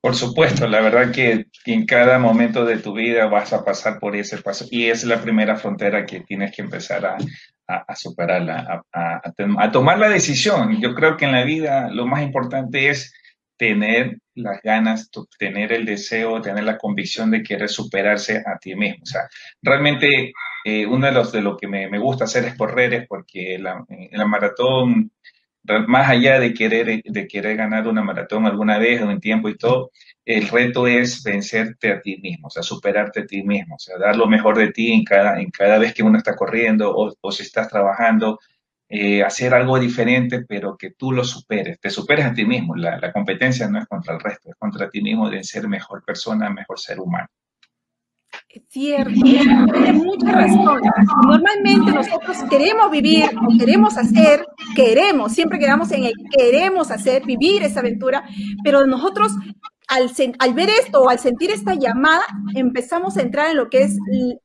Por 0.06 0.14
supuesto, 0.14 0.68
la 0.68 0.82
verdad 0.82 1.12
que 1.12 1.48
en 1.66 1.88
cada 1.88 2.20
momento 2.20 2.64
de 2.64 2.78
tu 2.78 2.94
vida 2.94 3.26
vas 3.26 3.54
a 3.54 3.66
pasar 3.66 3.98
por 3.98 4.16
ese 4.16 4.38
paso 4.38 4.68
y 4.70 4.86
es 4.86 5.04
la 5.04 5.20
primera 5.20 5.56
frontera 5.56 6.06
que 6.06 6.20
tienes 6.20 6.56
que 6.56 6.62
empezar 6.62 7.04
a, 7.08 7.18
a, 7.66 7.96
superarla, 7.96 8.84
a, 8.94 9.22
a, 9.26 9.72
tomar 9.72 9.98
la 9.98 10.08
decisión. 10.08 10.80
Yo 10.80 10.94
creo 10.94 11.18
que 11.18 11.26
en 11.26 11.32
la 11.32 11.44
vida 11.44 11.90
lo 11.90 12.06
más 12.06 12.22
importante 12.22 12.90
es 12.90 13.16
tener 13.58 14.20
las 14.36 14.62
ganas, 14.62 15.10
tener 15.40 15.74
el 15.74 15.86
deseo, 15.86 16.40
tener 16.40 16.66
la 16.66 16.78
convicción 16.78 17.32
de 17.32 17.42
querer 17.42 17.70
superarse 17.70 18.44
a 18.46 18.60
ti 18.60 18.76
mismo. 18.76 19.02
O 19.02 19.08
sea, 19.08 19.22
realmente 19.64 20.34
eh, 20.66 20.86
uno 20.86 21.08
de 21.08 21.14
los 21.14 21.32
de 21.32 21.42
lo 21.42 21.58
que 21.58 21.68
me, 21.68 21.98
gusta 21.98 22.26
hacer 22.26 22.46
es 22.46 22.56
correr, 22.56 22.94
es 22.94 23.08
porque 23.08 23.58
la, 23.58 23.84
la 24.12 24.26
maratón 24.28 25.10
más 25.88 26.10
allá 26.10 26.40
de 26.40 26.54
querer, 26.54 27.02
de 27.04 27.28
querer 27.28 27.58
ganar 27.58 27.88
una 27.88 28.04
maratón 28.04 28.46
alguna 28.46 28.78
vez 28.78 29.02
o 29.02 29.12
en 29.12 29.20
tiempo 29.20 29.50
y 29.50 29.58
todo, 29.58 29.92
el 30.26 30.48
reto 30.48 30.88
es 30.88 31.24
vencerte 31.24 31.92
a 31.92 32.02
ti 32.02 32.18
mismo, 32.18 32.48
o 32.48 32.50
sea, 32.50 32.64
superarte 32.64 33.22
a 33.22 33.26
ti 33.26 33.44
mismo, 33.44 33.76
o 33.76 33.80
sea, 33.80 33.98
dar 33.98 34.16
lo 34.16 34.28
mejor 34.28 34.58
de 34.58 34.72
ti 34.72 34.92
en 34.92 35.04
cada, 35.04 35.40
en 35.40 35.52
cada 35.52 35.78
vez 35.78 35.94
que 35.94 36.04
uno 36.04 36.18
está 36.18 36.36
corriendo 36.36 36.94
o, 36.96 37.32
si 37.32 37.44
estás 37.44 37.70
trabajando, 37.70 38.40
eh, 38.90 39.24
hacer 39.24 39.54
algo 39.54 39.80
diferente, 39.80 40.46
pero 40.48 40.78
que 40.78 40.92
tú 40.92 41.12
lo 41.12 41.24
superes, 41.24 41.80
te 41.80 41.90
superes 41.90 42.26
a 42.26 42.34
ti 42.34 42.46
mismo. 42.46 42.76
La, 42.76 43.00
la 43.00 43.12
competencia 43.12 43.68
no 43.68 43.80
es 43.80 43.88
contra 43.88 44.14
el 44.16 44.20
resto, 44.20 44.50
es 44.50 44.56
contra 44.58 44.90
ti 44.90 45.02
mismo 45.02 45.30
de 45.30 45.44
ser 45.44 45.68
mejor 45.68 46.04
persona, 46.04 46.50
mejor 46.50 46.80
ser 46.80 47.00
humano. 47.00 47.28
Cierto, 48.70 49.14
tiene 49.22 49.94
mucha 49.94 50.32
razón. 50.32 50.82
Normalmente 51.28 51.92
nosotros 51.92 52.38
queremos 52.50 52.90
vivir, 52.90 53.26
queremos 53.60 53.98
hacer, 53.98 54.46
queremos, 54.76 55.34
siempre 55.34 55.60
quedamos 55.60 55.92
en 55.92 56.06
el 56.06 56.14
queremos 56.32 56.90
hacer, 56.90 57.24
vivir 57.26 57.64
esa 57.64 57.82
aventura, 57.82 58.24
pero 58.64 58.86
nosotros 58.88 59.34
al, 59.88 60.54
ver 60.54 60.70
esto 60.70 61.02
o 61.02 61.10
al 61.10 61.20
sentir 61.20 61.52
esta 61.52 61.76
llamada, 61.76 62.26
empezamos 62.56 63.18
a 63.18 63.22
entrar 63.22 63.52
en 63.52 63.58
lo 63.58 63.70
que 63.70 63.84
es 63.84 63.98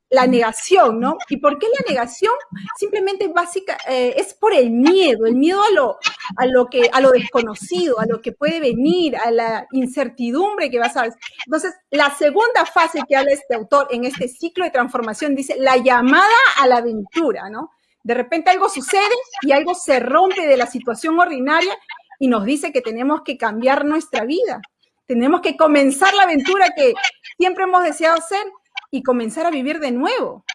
la 0.09 0.27
negación, 0.27 0.99
¿no? 0.99 1.17
¿Y 1.29 1.37
por 1.37 1.57
qué 1.57 1.67
la 1.67 1.89
negación? 1.89 2.33
Simplemente 2.77 3.27
básica, 3.27 3.77
eh, 3.87 4.13
es 4.17 4.33
por 4.33 4.53
el 4.53 4.69
miedo, 4.71 5.25
el 5.25 5.35
miedo 5.35 5.61
a 5.63 5.71
lo, 5.71 5.97
a, 6.37 6.45
lo 6.45 6.67
que, 6.67 6.89
a 6.91 7.01
lo 7.01 7.11
desconocido, 7.11 7.99
a 7.99 8.05
lo 8.05 8.21
que 8.21 8.31
puede 8.33 8.59
venir, 8.59 9.15
a 9.17 9.31
la 9.31 9.67
incertidumbre 9.71 10.69
que 10.69 10.79
vas 10.79 10.95
a 10.97 11.03
ver. 11.03 11.13
Entonces, 11.45 11.73
la 11.89 12.15
segunda 12.15 12.65
fase 12.65 13.01
que 13.07 13.15
habla 13.15 13.31
este 13.31 13.55
autor 13.55 13.87
en 13.91 14.05
este 14.05 14.27
ciclo 14.27 14.65
de 14.65 14.71
transformación 14.71 15.35
dice 15.35 15.55
la 15.57 15.77
llamada 15.77 16.27
a 16.59 16.67
la 16.67 16.77
aventura, 16.77 17.49
¿no? 17.49 17.71
De 18.03 18.13
repente 18.13 18.49
algo 18.49 18.67
sucede 18.67 19.15
y 19.43 19.51
algo 19.51 19.75
se 19.75 19.99
rompe 19.99 20.47
de 20.47 20.57
la 20.57 20.65
situación 20.65 21.19
ordinaria 21.19 21.77
y 22.19 22.27
nos 22.27 22.45
dice 22.45 22.71
que 22.71 22.81
tenemos 22.81 23.21
que 23.23 23.37
cambiar 23.37 23.85
nuestra 23.85 24.25
vida. 24.25 24.61
Tenemos 25.11 25.41
que 25.41 25.57
comenzar 25.57 26.13
la 26.13 26.23
aventura 26.23 26.67
que 26.73 26.93
siempre 27.37 27.65
hemos 27.65 27.83
deseado 27.83 28.15
hacer 28.17 28.45
y 28.91 29.03
comenzar 29.03 29.45
a 29.45 29.51
vivir 29.51 29.81
de 29.81 29.91
nuevo. 29.91 30.45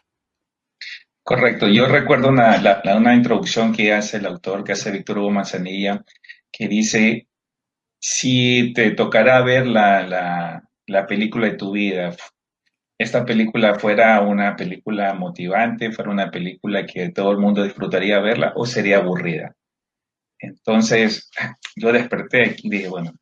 Correcto. 1.21 1.67
Yo 1.67 1.85
recuerdo 1.85 2.29
una, 2.29 2.81
una 2.95 3.13
introducción 3.13 3.71
que 3.71 3.93
hace 3.93 4.17
el 4.17 4.25
autor, 4.25 4.63
que 4.63 4.71
hace 4.71 4.89
Víctor 4.89 5.19
Hugo 5.19 5.29
Manzanilla, 5.29 6.03
que 6.51 6.67
dice, 6.67 7.27
si 7.99 8.73
te 8.73 8.89
tocará 8.95 9.43
ver 9.43 9.67
la, 9.67 10.63
la 10.87 11.05
película 11.05 11.45
de 11.45 11.53
tu 11.53 11.73
vida, 11.73 12.15
esta 12.97 13.25
película 13.25 13.75
fuera 13.75 14.19
una 14.21 14.55
película 14.55 15.13
motivante, 15.13 15.91
fuera 15.91 16.09
una 16.09 16.31
película 16.31 16.83
que 16.83 17.09
todo 17.09 17.29
el 17.31 17.37
mundo 17.37 17.63
disfrutaría 17.63 18.17
verla 18.21 18.53
o 18.55 18.65
sería 18.65 18.97
aburrida. 18.97 19.55
Entonces, 20.39 21.29
yo 21.75 21.91
desperté 21.91 22.55
y 22.61 22.69
dije, 22.69 22.89
bueno, 22.89 23.13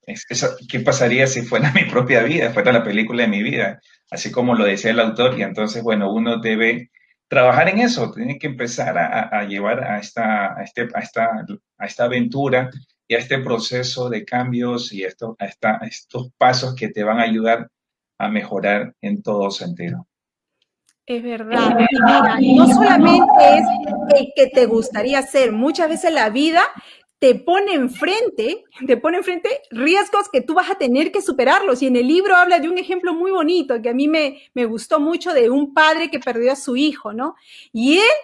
¿qué 0.70 0.80
pasaría 0.80 1.28
si 1.28 1.44
fuera 1.44 1.72
mi 1.76 1.86
propia 1.86 2.24
vida, 2.24 2.52
fuera 2.52 2.72
la 2.72 2.84
película 2.84 3.24
de 3.24 3.30
mi 3.30 3.44
vida? 3.44 3.80
Así 4.12 4.32
como 4.32 4.56
lo 4.56 4.66
decía 4.66 4.92
el 4.92 5.00
autor, 5.00 5.38
y 5.38 5.44
entonces, 5.44 5.82
bueno, 5.84 6.12
uno 6.12 6.38
debe 6.38 6.92
trabajar 7.28 7.70
en 7.70 7.80
eso, 7.80 8.12
tiene 8.12 8.38
que 8.38 8.48
empezar 8.48 8.98
a, 8.98 9.44
llevar 9.46 9.84
a 9.84 10.00
esta, 10.00 10.58
a, 10.58 10.64
este, 10.64 10.88
a, 10.94 11.00
esta, 11.00 11.46
a 11.78 11.86
esta 11.86 12.04
aventura 12.06 12.70
y 13.08 13.16
a 13.16 13.18
este 13.18 13.40
proceso 13.40 14.10
de 14.10 14.24
cambios 14.24 14.94
y 14.94 15.04
esto, 15.04 15.36
a, 15.40 15.46
a 15.46 15.88
estos 15.88 16.32
pasos 16.38 16.76
que 16.76 16.90
te 16.90 17.04
van 17.04 17.20
a 17.20 17.24
ayudar 17.24 17.70
a 18.20 18.30
mejorar 18.30 18.94
en 19.02 19.22
todo 19.24 19.50
sentido. 19.52 20.08
Es 21.06 21.22
verdad. 21.22 21.78
Y 22.40 22.54
mira, 22.54 22.66
no 22.66 22.68
solamente 22.68 23.58
es 23.58 23.66
el 24.18 24.28
que 24.36 24.48
te 24.48 24.66
gustaría 24.66 25.20
hacer, 25.20 25.52
muchas 25.52 25.90
veces 25.90 26.12
la 26.12 26.30
vida 26.30 26.64
te 27.20 27.36
pone 27.36 27.74
enfrente, 27.74 28.66
te 28.86 28.98
pone 28.98 29.18
enfrente 29.18 29.62
riesgos 29.72 30.30
que 30.30 30.42
tú 30.42 30.54
vas 30.54 30.70
a 30.70 30.76
tener 30.76 31.12
que 31.12 31.22
superarlos. 31.22 31.82
Y 31.82 31.88
en 31.88 31.96
el 31.96 32.08
libro 32.08 32.36
habla 32.36 32.60
de 32.60 32.70
un 32.70 32.78
ejemplo 32.78 33.14
muy 33.14 33.32
bonito 33.32 33.82
que 33.82 33.90
a 33.90 33.94
mí 33.94 34.08
me, 34.08 34.42
me 34.54 34.66
gustó 34.66 35.00
mucho 35.00 35.34
de 35.34 35.50
un 35.50 35.74
padre 35.74 36.10
que 36.10 36.20
perdió 36.20 36.52
a 36.52 36.58
su 36.58 36.76
hijo, 36.76 37.14
¿no? 37.14 37.36
Y 37.72 37.98
él, 37.98 38.16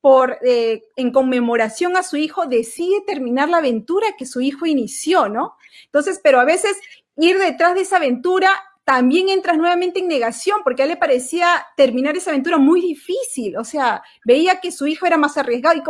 por, 0.00 0.38
eh, 0.42 0.84
en 0.94 1.10
conmemoración 1.10 1.96
a 1.96 2.02
su 2.02 2.16
hijo, 2.16 2.46
decide 2.46 3.02
terminar 3.06 3.48
la 3.48 3.58
aventura 3.58 4.06
que 4.16 4.26
su 4.26 4.40
hijo 4.40 4.64
inició, 4.66 5.28
¿no? 5.28 5.56
Entonces, 5.86 6.20
pero 6.22 6.38
a 6.38 6.44
veces 6.44 6.78
ir 7.16 7.38
detrás 7.38 7.74
de 7.74 7.80
esa 7.80 7.96
aventura 7.96 8.50
también 8.86 9.28
entras 9.30 9.58
nuevamente 9.58 9.98
en 9.98 10.06
negación, 10.06 10.60
porque 10.62 10.82
a 10.82 10.84
él 10.84 10.92
le 10.92 10.96
parecía 10.96 11.66
terminar 11.76 12.16
esa 12.16 12.30
aventura 12.30 12.56
muy 12.56 12.80
difícil. 12.80 13.56
O 13.56 13.64
sea, 13.64 14.00
veía 14.24 14.60
que 14.60 14.70
su 14.70 14.86
hijo 14.86 15.06
era 15.06 15.16
más 15.16 15.36
arriesgado 15.36 15.76
y 15.76 15.82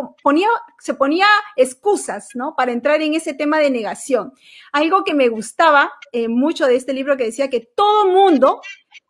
se 0.79 0.95
ponía 0.95 1.26
excusas, 1.57 2.31
¿no? 2.33 2.57
Para 2.57 2.73
entrar 2.73 3.03
en 3.03 3.12
ese 3.12 3.35
tema 3.35 3.59
de 3.59 3.71
negación. 3.71 4.33
Algo 4.73 5.05
que 5.05 5.12
me 5.12 5.29
gustaba 5.29 5.93
eh, 6.11 6.29
mucho 6.29 6.65
de 6.65 6.76
este 6.76 6.95
libro 6.95 7.19
que 7.19 7.25
decía 7.25 7.50
que 7.50 7.61
todo 7.61 8.07
mundo 8.07 8.62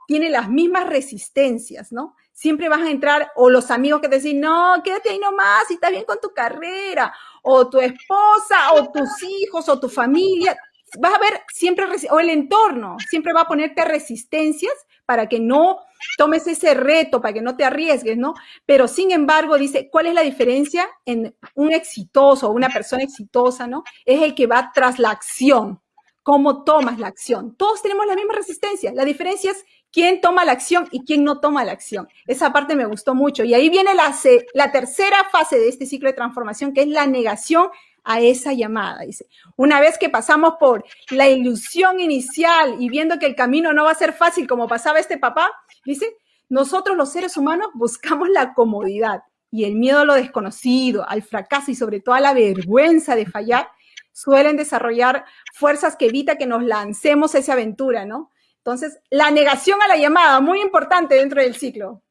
tiene 0.09 0.31
las 0.31 0.49
mismas 0.49 0.89
resistencias, 0.89 1.93
¿no? 1.93 2.17
Siempre 2.33 2.69
vas 2.69 2.83
a 2.83 2.91
entrar, 2.91 3.31
o 3.37 3.51
los 3.51 3.71
amigos 3.71 4.01
que 4.01 4.09
te 4.09 4.17
dicen, 4.17 4.41
no, 4.41 4.83
quédate 4.83 5.11
ahí 5.11 5.21
nomás, 5.21 5.71
y 5.71 5.75
estás 5.75 5.93
bien 5.93 6.05
con 6.05 6.19
tu 6.21 6.35
carrera, 6.35 7.15
o 7.41 7.71
tu 7.71 7.79
esposa, 7.81 8.73
o 8.73 8.91
tus 8.91 9.23
hijos, 9.23 9.69
o 9.69 9.79
tu 9.79 9.89
familia, 9.89 10.59
vas 10.99 11.15
a 11.15 11.19
ver 11.19 11.43
siempre, 11.53 11.87
o 12.11 12.21
el 12.21 12.31
entorno, 12.31 12.97
siempre 13.09 13.33
va 13.33 13.43
a 13.43 13.49
ponerte 13.49 13.85
resistencias 13.85 14.73
para 15.05 15.29
que 15.29 15.41
no 15.41 15.79
tomes 16.19 16.47
ese 16.47 16.75
reto, 16.75 17.21
para 17.21 17.33
que 17.33 17.41
no 17.41 17.57
te 17.57 17.65
arriesgues, 17.65 18.17
¿no? 18.17 18.35
Pero 18.67 18.89
sin 18.89 19.13
embargo, 19.13 19.57
dice, 19.57 19.89
¿cuál 19.91 20.07
es 20.07 20.15
la 20.15 20.23
diferencia 20.23 20.89
en 21.05 21.35
un 21.55 21.73
exitoso 21.73 22.51
una 22.51 22.69
persona 22.69 23.03
exitosa, 23.03 23.67
¿no? 23.67 23.85
Es 24.05 24.23
el 24.23 24.35
que 24.35 24.47
va 24.47 24.73
tras 24.75 24.99
la 24.99 25.11
acción, 25.11 25.81
cómo 26.23 26.65
tomas 26.65 26.99
la 26.99 27.07
acción. 27.07 27.57
Todos 27.57 27.83
tenemos 27.83 28.07
la 28.07 28.17
misma 28.17 28.35
resistencia, 28.35 28.93
la 28.93 29.05
diferencia 29.05 29.53
es 29.53 29.65
quién 29.93 30.21
toma 30.21 30.45
la 30.45 30.53
acción 30.53 30.89
y 30.91 31.05
quién 31.05 31.25
no 31.25 31.41
toma 31.41 31.65
la 31.65 31.73
acción. 31.73 32.09
Esa 32.27 32.53
parte 32.53 32.75
me 32.75 32.85
gustó 32.85 33.15
mucho. 33.15 33.45
Y 33.45 33.55
ahí 33.55 33.71
viene 33.71 33.95
la, 33.95 34.15
la 34.55 34.73
tercera 34.73 35.25
fase 35.31 35.59
de 35.59 35.69
este 35.69 35.87
ciclo 35.87 36.09
de 36.09 36.15
transformación, 36.15 36.73
que 36.75 36.83
es 36.83 36.89
la 36.89 37.07
negación 37.07 37.69
a 38.07 38.21
esa 38.21 38.53
llamada. 38.53 39.03
Dice, 39.05 39.27
una 39.57 39.81
vez 39.81 39.99
que 39.99 40.09
pasamos 40.09 40.55
por 40.59 40.85
la 41.11 41.29
ilusión 41.29 42.01
inicial 42.01 42.77
y 42.79 42.89
viendo 42.89 43.19
que 43.19 43.27
el 43.27 43.35
camino 43.35 43.73
no 43.73 43.85
va 43.85 43.91
a 43.91 43.97
ser 43.97 44.13
fácil 44.13 44.47
como 44.47 44.69
pasaba 44.69 45.01
este 45.01 45.19
papá, 45.19 45.51
dice, 45.85 46.17
nosotros 46.49 46.97
los 46.97 47.13
seres 47.13 47.37
humanos 47.37 47.69
buscamos 47.75 48.29
la 48.29 48.55
comodidad 48.55 49.23
y 49.51 49.65
el 49.65 49.75
miedo 49.75 49.99
a 49.99 50.05
lo 50.05 50.15
desconocido, 50.15 51.07
al 51.09 51.23
fracaso 51.23 51.73
y 51.73 51.75
sobre 51.75 52.01
todo 52.01 52.15
a 52.15 52.21
la 52.21 52.33
vergüenza 52.33 53.17
de 53.17 53.27
fallar, 53.27 53.69
suelen 54.13 54.57
desarrollar 54.57 55.25
fuerzas 55.53 55.97
que 55.97 56.07
evita 56.07 56.39
que 56.39 56.47
nos 56.47 56.63
lancemos 56.63 57.35
esa 57.35 57.55
aventura, 57.55 58.05
¿no? 58.05 58.31
Entonces, 58.59 58.99
la 59.11 59.31
negación 59.31 59.83
a 59.83 59.89
la 59.89 59.97
llamada, 59.97 60.41
muy 60.41 60.61
importante 60.61 61.17
dentro 61.17 61.43
del 61.43 61.57
ciclo. 61.57 62.03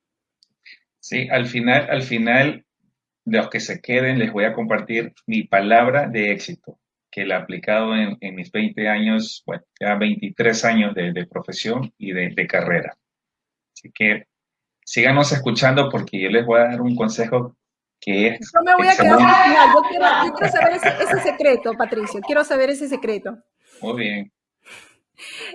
Sí, 1.00 1.28
al 1.30 1.48
final, 1.48 1.88
al 1.90 2.04
final, 2.04 2.65
los 3.26 3.50
que 3.50 3.60
se 3.60 3.82
queden, 3.82 4.20
les 4.20 4.32
voy 4.32 4.46
a 4.46 4.54
compartir 4.54 5.14
mi 5.26 5.44
palabra 5.44 6.08
de 6.08 6.32
éxito, 6.32 6.80
que 7.12 7.26
la 7.26 7.36
he 7.36 7.38
aplicado 7.40 7.96
en, 7.96 8.18
mis 8.36 8.52
20 8.52 8.88
años, 8.88 9.44
bueno, 9.46 9.64
ya 9.80 9.96
23 9.96 10.66
años 10.66 10.96
de, 10.96 11.28
profesión 11.28 11.92
y 11.98 12.12
de, 12.12 12.48
carrera. 12.48 12.96
Así 13.74 13.92
que 13.92 14.28
síganos 14.84 15.32
escuchando 15.32 15.90
porque 15.90 16.20
yo 16.20 16.30
les 16.30 16.46
voy 16.46 16.60
a 16.60 16.66
dar 16.66 16.82
un 16.82 16.96
consejo 16.96 17.56
que 18.00 18.28
es... 18.28 18.52
Yo 18.54 18.62
me 18.64 18.76
voy 18.76 18.88
a 18.88 18.96
quedar 18.96 19.14
al 19.14 19.44
final. 19.44 19.70
Yo 19.74 20.34
quiero, 20.34 20.52
saber 20.52 20.74
ese, 20.74 21.04
ese 21.04 21.20
secreto, 21.22 21.74
Patricio. 21.74 22.22
Quiero 22.22 22.44
saber 22.44 22.70
ese 22.70 22.88
secreto. 22.88 23.38
Muy 23.82 23.98
bien. 23.98 24.35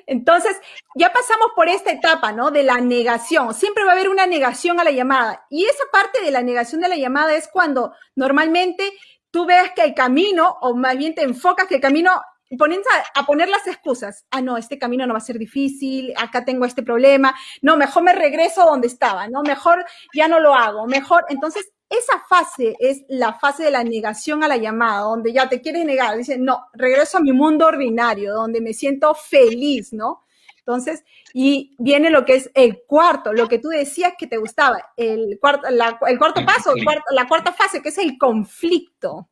Entonces, 0.06 0.56
ya 0.94 1.12
pasamos 1.12 1.48
por 1.54 1.68
esta 1.68 1.90
etapa, 1.90 2.32
¿no? 2.32 2.50
De 2.50 2.62
la 2.62 2.80
negación. 2.80 3.54
Siempre 3.54 3.84
va 3.84 3.90
a 3.90 3.94
haber 3.94 4.08
una 4.08 4.26
negación 4.26 4.80
a 4.80 4.84
la 4.84 4.90
llamada. 4.90 5.46
Y 5.50 5.64
esa 5.64 5.84
parte 5.92 6.22
de 6.22 6.30
la 6.30 6.42
negación 6.42 6.80
de 6.80 6.88
la 6.88 6.96
llamada 6.96 7.34
es 7.34 7.48
cuando 7.48 7.92
normalmente 8.14 8.92
tú 9.30 9.46
ves 9.46 9.70
que 9.74 9.82
el 9.82 9.94
camino, 9.94 10.56
o 10.60 10.74
más 10.74 10.96
bien 10.96 11.14
te 11.14 11.22
enfocas 11.22 11.66
que 11.66 11.76
el 11.76 11.80
camino, 11.80 12.20
pones 12.58 12.80
a, 13.14 13.20
a, 13.20 13.26
poner 13.26 13.48
las 13.48 13.66
excusas. 13.66 14.24
Ah, 14.30 14.40
no, 14.40 14.56
este 14.56 14.78
camino 14.78 15.06
no 15.06 15.14
va 15.14 15.18
a 15.18 15.22
ser 15.22 15.38
difícil, 15.38 16.12
acá 16.16 16.44
tengo 16.44 16.64
este 16.64 16.82
problema. 16.82 17.34
No, 17.62 17.76
mejor 17.76 18.02
me 18.02 18.12
regreso 18.12 18.64
donde 18.64 18.88
estaba, 18.88 19.28
¿no? 19.28 19.42
Mejor 19.42 19.84
ya 20.14 20.26
no 20.26 20.40
lo 20.40 20.54
hago, 20.54 20.86
mejor. 20.86 21.24
Entonces, 21.28 21.70
esa 21.90 22.20
fase 22.28 22.76
es 22.78 23.02
la 23.08 23.34
fase 23.34 23.64
de 23.64 23.72
la 23.72 23.82
negación 23.82 24.44
a 24.44 24.48
la 24.48 24.56
llamada, 24.56 25.00
donde 25.00 25.32
ya 25.32 25.48
te 25.48 25.60
quieres 25.60 25.84
negar, 25.84 26.16
dices, 26.16 26.38
no, 26.38 26.68
regreso 26.72 27.18
a 27.18 27.20
mi 27.20 27.32
mundo 27.32 27.66
ordinario, 27.66 28.32
donde 28.32 28.60
me 28.60 28.72
siento 28.72 29.12
feliz, 29.14 29.92
¿no? 29.92 30.22
Entonces, 30.58 31.02
y 31.34 31.74
viene 31.78 32.10
lo 32.10 32.24
que 32.24 32.36
es 32.36 32.50
el 32.54 32.82
cuarto, 32.86 33.32
lo 33.32 33.48
que 33.48 33.58
tú 33.58 33.68
decías 33.68 34.12
que 34.16 34.28
te 34.28 34.36
gustaba, 34.36 34.80
el 34.96 35.38
cuarto, 35.40 35.66
el 36.06 36.18
cuarto 36.18 36.46
paso, 36.46 36.74
la 37.10 37.26
cuarta 37.26 37.52
fase, 37.52 37.82
que 37.82 37.88
es 37.88 37.98
el 37.98 38.16
conflicto. 38.16 39.28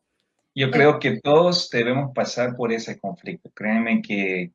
Yo 0.53 0.73
creo 0.73 0.99
que 0.99 1.21
todos 1.21 1.71
debemos 1.71 2.13
pasar 2.13 2.57
por 2.57 2.73
ese 2.73 2.99
conflicto. 2.99 3.51
Créeme 3.55 4.03
que, 4.03 4.51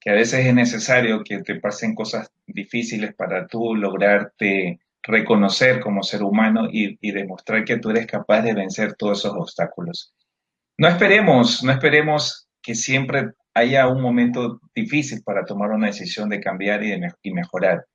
que 0.00 0.10
a 0.10 0.14
veces 0.14 0.44
es 0.44 0.52
necesario 0.52 1.22
que 1.22 1.42
te 1.42 1.60
pasen 1.60 1.94
cosas 1.94 2.32
difíciles 2.44 3.14
para 3.14 3.46
tú 3.46 3.76
lograrte 3.76 4.80
reconocer 5.06 5.80
como 5.80 6.02
ser 6.02 6.22
humano 6.22 6.68
y, 6.70 6.96
demostrar 7.12 7.64
que 7.64 7.78
tú 7.78 7.90
eres 7.90 8.06
capaz 8.06 8.42
de 8.42 8.54
vencer 8.54 8.94
todos 8.94 9.20
esos 9.20 9.34
obstáculos. 9.36 10.14
No 10.78 10.88
esperemos, 10.88 11.62
no 11.62 11.72
esperemos 11.72 12.48
que 12.60 12.74
siempre 12.74 13.30
haya 13.54 13.86
un 13.88 14.02
momento 14.02 14.60
difícil 14.74 15.22
para 15.22 15.44
tomar 15.44 15.70
una 15.70 15.86
decisión 15.86 16.28
de 16.28 16.40
cambiar 16.40 16.82
y, 16.82 16.90
de 16.90 17.32
mejorar. 17.32 17.86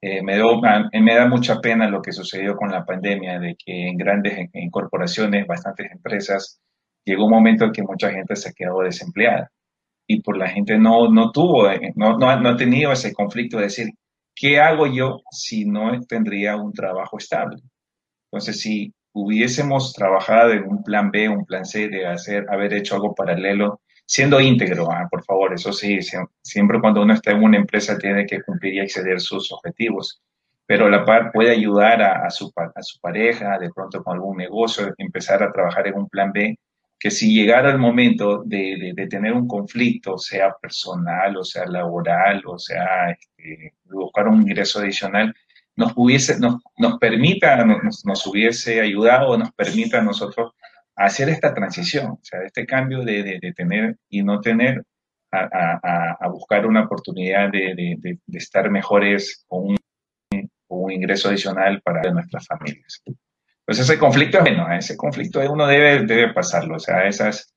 Eh, 0.00 0.22
me, 0.22 0.36
da 0.36 1.26
mucha 1.26 1.60
pena 1.60 1.88
lo 1.88 2.00
que 2.00 2.12
sucedió 2.12 2.56
con 2.56 2.70
la 2.70 2.84
pandemia, 2.84 3.38
de 3.38 3.56
que 3.56 3.88
en 3.88 3.96
grandes 3.96 4.48
corporaciones, 4.70 5.46
bastantes 5.46 5.90
empresas, 5.92 6.60
llegó 7.04 7.26
un 7.26 7.32
momento 7.32 7.64
en 7.64 7.72
que 7.72 7.82
mucha 7.82 8.10
gente 8.10 8.36
se 8.36 8.54
quedó 8.54 8.80
desempleada 8.80 9.50
y 10.06 10.20
por 10.20 10.36
la 10.36 10.48
gente 10.48 10.78
no, 10.78 11.08
no 11.10 11.30
tuvo, 11.30 11.70
eh, 11.70 11.92
no, 11.94 12.18
no, 12.18 12.40
no 12.40 12.48
ha 12.50 12.56
tenido 12.56 12.92
ese 12.92 13.12
conflicto 13.12 13.58
de 13.58 13.64
decir, 13.64 13.88
¿qué 14.34 14.60
hago 14.60 14.86
yo 14.86 15.22
si 15.30 15.64
no 15.64 16.00
tendría 16.02 16.56
un 16.56 16.72
trabajo 16.72 17.18
estable? 17.18 17.62
Entonces, 18.30 18.60
si 18.60 18.92
hubiésemos 19.12 19.92
trabajado 19.92 20.52
en 20.52 20.64
un 20.64 20.82
plan 20.82 21.10
B, 21.10 21.28
un 21.28 21.44
plan 21.44 21.64
C, 21.64 21.88
de 21.88 22.06
hacer, 22.06 22.46
haber 22.50 22.72
hecho 22.74 22.94
algo 22.94 23.14
paralelo, 23.14 23.80
siendo 24.06 24.40
íntegro, 24.40 24.90
ah, 24.90 25.06
por 25.10 25.24
favor, 25.24 25.52
eso 25.54 25.72
sí, 25.72 25.98
siempre 26.42 26.80
cuando 26.80 27.02
uno 27.02 27.14
está 27.14 27.32
en 27.32 27.42
una 27.42 27.58
empresa 27.58 27.98
tiene 27.98 28.26
que 28.26 28.42
cumplir 28.42 28.74
y 28.74 28.80
exceder 28.80 29.20
sus 29.20 29.52
objetivos, 29.52 30.20
pero 30.66 30.88
la 30.88 31.04
par 31.04 31.30
puede 31.32 31.50
ayudar 31.50 32.02
a, 32.02 32.30
su, 32.30 32.52
a 32.56 32.82
su 32.82 32.98
pareja, 33.00 33.58
de 33.58 33.70
pronto 33.70 34.02
con 34.02 34.14
algún 34.14 34.38
negocio, 34.38 34.94
empezar 34.98 35.42
a 35.42 35.52
trabajar 35.52 35.86
en 35.88 35.94
un 35.94 36.08
plan 36.08 36.32
B 36.32 36.58
que 37.02 37.10
si 37.10 37.34
llegara 37.34 37.72
el 37.72 37.78
momento 37.78 38.44
de, 38.44 38.94
tener 39.10 39.32
un 39.32 39.48
conflicto, 39.48 40.18
sea 40.18 40.54
personal 40.62 41.36
o 41.36 41.42
sea 41.42 41.66
laboral 41.66 42.44
o 42.46 42.56
sea 42.60 43.10
este, 43.10 43.74
buscar 43.86 44.28
un 44.28 44.42
ingreso 44.42 44.78
adicional, 44.78 45.34
nos, 45.74 45.92
hubiese, 45.96 46.38
nos, 46.38 46.62
nos 46.78 46.98
permita, 46.98 47.64
nos, 47.64 48.04
nos, 48.04 48.24
hubiese 48.24 48.80
ayudado 48.80 49.36
nos 49.36 49.50
permita 49.50 49.98
a 49.98 50.02
nosotros 50.02 50.52
hacer 50.94 51.28
esta 51.28 51.52
transición, 51.52 52.12
o 52.12 52.20
sea, 52.22 52.40
este 52.44 52.64
cambio 52.66 53.02
de, 53.02 53.40
tener 53.56 53.96
y 54.08 54.22
no 54.22 54.40
tener 54.40 54.84
a, 55.32 56.16
a, 56.20 56.28
buscar 56.28 56.66
una 56.66 56.84
oportunidad 56.84 57.50
de, 57.50 57.98
estar 58.28 58.70
mejores 58.70 59.44
con 59.48 59.70
un, 59.70 59.78
con 60.68 60.84
un 60.84 60.92
ingreso 60.92 61.30
adicional 61.30 61.82
para 61.82 62.12
nuestras 62.12 62.46
familias. 62.46 63.02
Pues 63.72 63.88
ese 63.88 63.98
conflicto, 63.98 64.38
bueno, 64.38 64.70
ese 64.70 64.98
conflicto 64.98 65.40
uno 65.50 65.66
debe, 65.66 66.04
debe 66.04 66.34
pasarlo, 66.34 66.76
o 66.76 66.78
sea, 66.78 67.08
esas, 67.08 67.54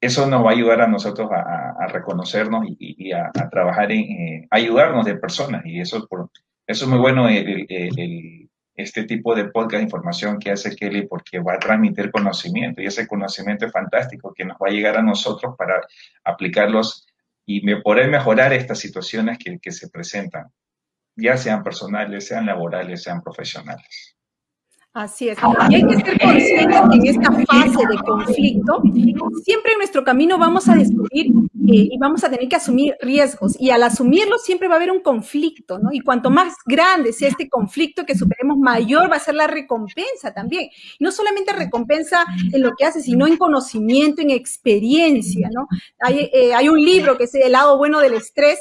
eso 0.00 0.26
nos 0.26 0.42
va 0.42 0.48
a 0.48 0.52
ayudar 0.54 0.80
a 0.80 0.86
nosotros 0.86 1.28
a, 1.30 1.86
reconocernos 1.88 2.64
y, 2.78 3.12
a, 3.12 3.30
trabajar 3.50 3.92
en, 3.92 4.00
eh, 4.00 4.48
ayudarnos 4.50 5.04
de 5.04 5.16
personas, 5.16 5.66
y 5.66 5.82
eso, 5.82 6.06
por, 6.08 6.30
eso 6.66 6.84
es 6.86 6.90
muy 6.90 6.98
bueno 6.98 7.28
el, 7.28 8.48
este 8.74 9.04
tipo 9.04 9.34
de 9.34 9.50
podcast 9.50 9.80
de 9.80 9.82
información 9.82 10.38
que 10.38 10.50
hace 10.50 10.74
Kelly 10.74 11.06
porque 11.06 11.40
va 11.40 11.56
a 11.56 11.58
transmitir 11.58 12.10
conocimiento 12.10 12.80
y 12.80 12.86
ese 12.86 13.06
conocimiento 13.06 13.66
es 13.66 13.72
fantástico 13.72 14.32
que 14.34 14.46
nos 14.46 14.56
va 14.56 14.68
a 14.68 14.72
llegar 14.72 14.96
a 14.96 15.02
nosotros 15.02 15.56
para 15.58 15.82
aplicarlos 16.24 17.06
y 17.44 17.60
poder 17.82 18.08
mejorar 18.08 18.54
estas 18.54 18.78
situaciones 18.78 19.36
que 19.36 19.72
se 19.72 19.90
presentan, 19.90 20.46
ya 21.16 21.36
sean 21.36 21.62
personales, 21.62 22.26
sean 22.26 22.46
laborales, 22.46 23.02
sean 23.02 23.20
profesionales. 23.20 24.07
Así 24.98 25.28
es. 25.28 25.38
Y 25.70 25.74
hay 25.76 25.86
que 25.86 25.94
ser 25.94 26.20
conscientes 26.20 26.80
que 26.90 26.96
en 26.96 27.06
esta 27.06 27.30
fase 27.30 27.86
de 27.88 27.98
conflicto, 28.04 28.82
siempre 29.44 29.72
en 29.72 29.78
nuestro 29.78 30.02
camino 30.02 30.38
vamos 30.38 30.68
a 30.68 30.74
descubrir 30.74 31.26
eh, 31.26 31.88
y 31.92 31.98
vamos 31.98 32.24
a 32.24 32.30
tener 32.30 32.48
que 32.48 32.56
asumir 32.56 32.96
riesgos. 33.00 33.54
Y 33.60 33.70
al 33.70 33.84
asumirlos 33.84 34.42
siempre 34.42 34.66
va 34.66 34.74
a 34.74 34.78
haber 34.78 34.90
un 34.90 34.98
conflicto, 34.98 35.78
¿no? 35.78 35.90
Y 35.92 36.00
cuanto 36.00 36.30
más 36.30 36.54
grande 36.66 37.12
sea 37.12 37.28
este 37.28 37.48
conflicto 37.48 38.04
que 38.04 38.16
superemos, 38.16 38.58
mayor 38.58 39.08
va 39.08 39.16
a 39.16 39.20
ser 39.20 39.36
la 39.36 39.46
recompensa 39.46 40.34
también. 40.34 40.68
no 40.98 41.12
solamente 41.12 41.52
recompensa 41.52 42.24
en 42.52 42.60
lo 42.60 42.72
que 42.76 42.84
hace, 42.84 43.00
sino 43.00 43.28
en 43.28 43.36
conocimiento, 43.36 44.20
en 44.20 44.30
experiencia, 44.30 45.48
¿no? 45.52 45.68
Hay, 46.00 46.28
eh, 46.32 46.54
hay 46.54 46.68
un 46.68 46.80
libro 46.84 47.16
que 47.16 47.24
es 47.24 47.34
El 47.36 47.52
lado 47.52 47.78
bueno 47.78 48.00
del 48.00 48.14
estrés 48.14 48.58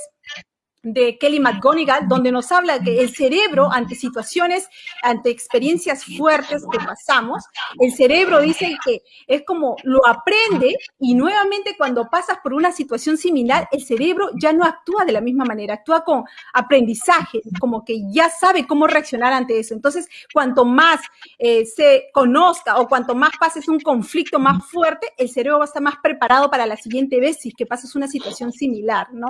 de 0.93 1.17
Kelly 1.17 1.39
McGonigal, 1.39 2.08
donde 2.08 2.32
nos 2.32 2.52
habla 2.52 2.80
que 2.80 3.02
el 3.02 3.13
cerebro, 3.13 3.71
ante 3.71 3.95
situaciones, 3.95 4.69
ante 5.02 5.30
experiencias 5.30 6.06
fuertes 6.06 6.63
que 6.71 6.78
pasamos, 6.80 7.43
el 7.80 7.93
cerebro 7.93 8.39
dice 8.41 8.78
que 8.86 9.02
es 9.28 9.43
como 9.45 9.76
lo 9.84 10.06
aprende 10.08 10.76
y 11.00 11.15
nuevamente 11.15 11.76
cuando 11.78 12.10
pasas 12.10 12.38
por 12.43 12.54
una 12.54 12.71
situación 12.71 13.17
similar, 13.17 13.67
el 13.71 13.84
cerebro 13.84 14.30
ya 14.39 14.54
no 14.54 14.65
actúa 14.65 15.06
de 15.06 15.12
la 15.12 15.21
misma 15.21 15.45
manera, 15.45 15.76
actúa 15.76 16.04
con 16.04 16.23
aprendizaje, 16.54 17.41
como 17.60 17.84
que 17.84 18.02
ya 18.12 18.30
sabe 18.30 18.65
cómo 18.65 18.88
reaccionar 18.88 19.34
ante 19.34 19.60
eso. 19.60 19.73
Entonces, 19.73 20.08
cuanto 20.34 20.65
más 20.65 21.02
eh, 21.38 21.65
se 21.65 22.10
conozca 22.13 22.78
o 22.78 22.88
cuanto 22.88 23.15
más 23.15 23.32
pases 23.39 23.67
un 23.67 23.80
conflicto 23.80 24.39
más 24.39 24.65
fuerte, 24.65 25.08
el 25.17 25.30
cerebro 25.30 25.60
va 25.60 25.65
a 25.65 25.67
estar 25.67 25.82
más 25.82 25.95
preparado 26.02 26.50
para 26.50 26.65
la 26.65 26.78
siguiente 26.78 27.19
vez 27.19 27.38
si 27.39 27.52
que 27.52 27.65
pases 27.65 27.95
una 27.95 28.08
situación 28.08 28.52
similar, 28.52 29.08
¿no? 29.13 29.28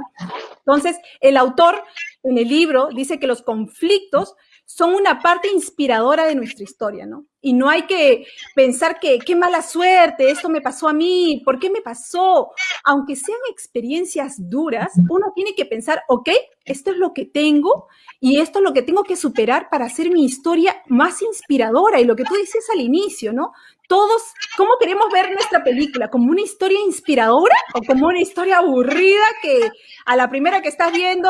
Entonces, 0.60 0.98
el 1.20 1.38
autor 1.48 1.84
en 2.24 2.38
el 2.38 2.48
libro 2.48 2.90
dice 2.94 3.20
que 3.20 3.28
los 3.28 3.42
conflictos 3.42 4.36
son 4.70 4.94
una 4.96 5.22
parte 5.22 5.48
inspiradora 5.48 6.26
de 6.26 6.36
nuestra 6.36 6.66
historia, 6.66 7.06
¿no? 7.06 7.26
Y 7.40 7.54
no 7.54 7.70
hay 7.70 7.84
que 7.84 8.26
pensar 8.54 9.00
que 9.00 9.18
qué 9.20 9.34
mala 9.34 9.62
suerte, 9.62 10.30
esto 10.30 10.50
me 10.50 10.60
pasó 10.60 10.90
a 10.90 10.94
mí, 10.94 11.42
¿por 11.46 11.58
qué 11.58 11.70
me 11.70 11.82
pasó? 11.82 12.52
Aunque 12.84 13.16
sean 13.16 13.40
experiencias 13.50 14.36
duras, 14.38 14.92
uno 15.10 15.32
tiene 15.34 15.56
que 15.56 15.66
pensar, 15.66 16.04
ok, 16.10 16.30
esto 16.66 16.92
es 16.92 16.98
lo 16.98 17.14
que 17.14 17.24
tengo 17.24 17.88
y 18.20 18.42
esto 18.42 18.60
es 18.60 18.66
lo 18.66 18.74
que 18.74 18.82
tengo 18.82 19.04
que 19.04 19.16
superar 19.16 19.70
para 19.70 19.86
hacer 19.86 20.12
mi 20.12 20.26
historia 20.26 20.84
más 20.88 21.22
inspiradora. 21.22 22.02
Y 22.02 22.04
lo 22.04 22.18
que 22.18 22.26
tú 22.26 22.36
dices 22.36 22.70
al 22.70 22.82
inicio, 22.82 23.32
¿no? 23.32 23.54
Todos, 23.88 24.22
¿cómo 24.58 24.72
queremos 24.80 25.08
ver 25.12 25.32
nuestra 25.32 25.64
película? 25.64 26.10
¿Como 26.10 26.30
una 26.30 26.42
historia 26.42 26.80
inspiradora 26.86 27.56
o 27.74 27.82
como 27.82 28.08
una 28.08 28.20
historia 28.20 28.58
aburrida 28.58 29.24
que 29.42 29.70
a 30.06 30.16
la 30.18 30.30
primera 30.30 30.62
que 30.62 30.68
estás 30.68 30.92
viendo 30.92 31.30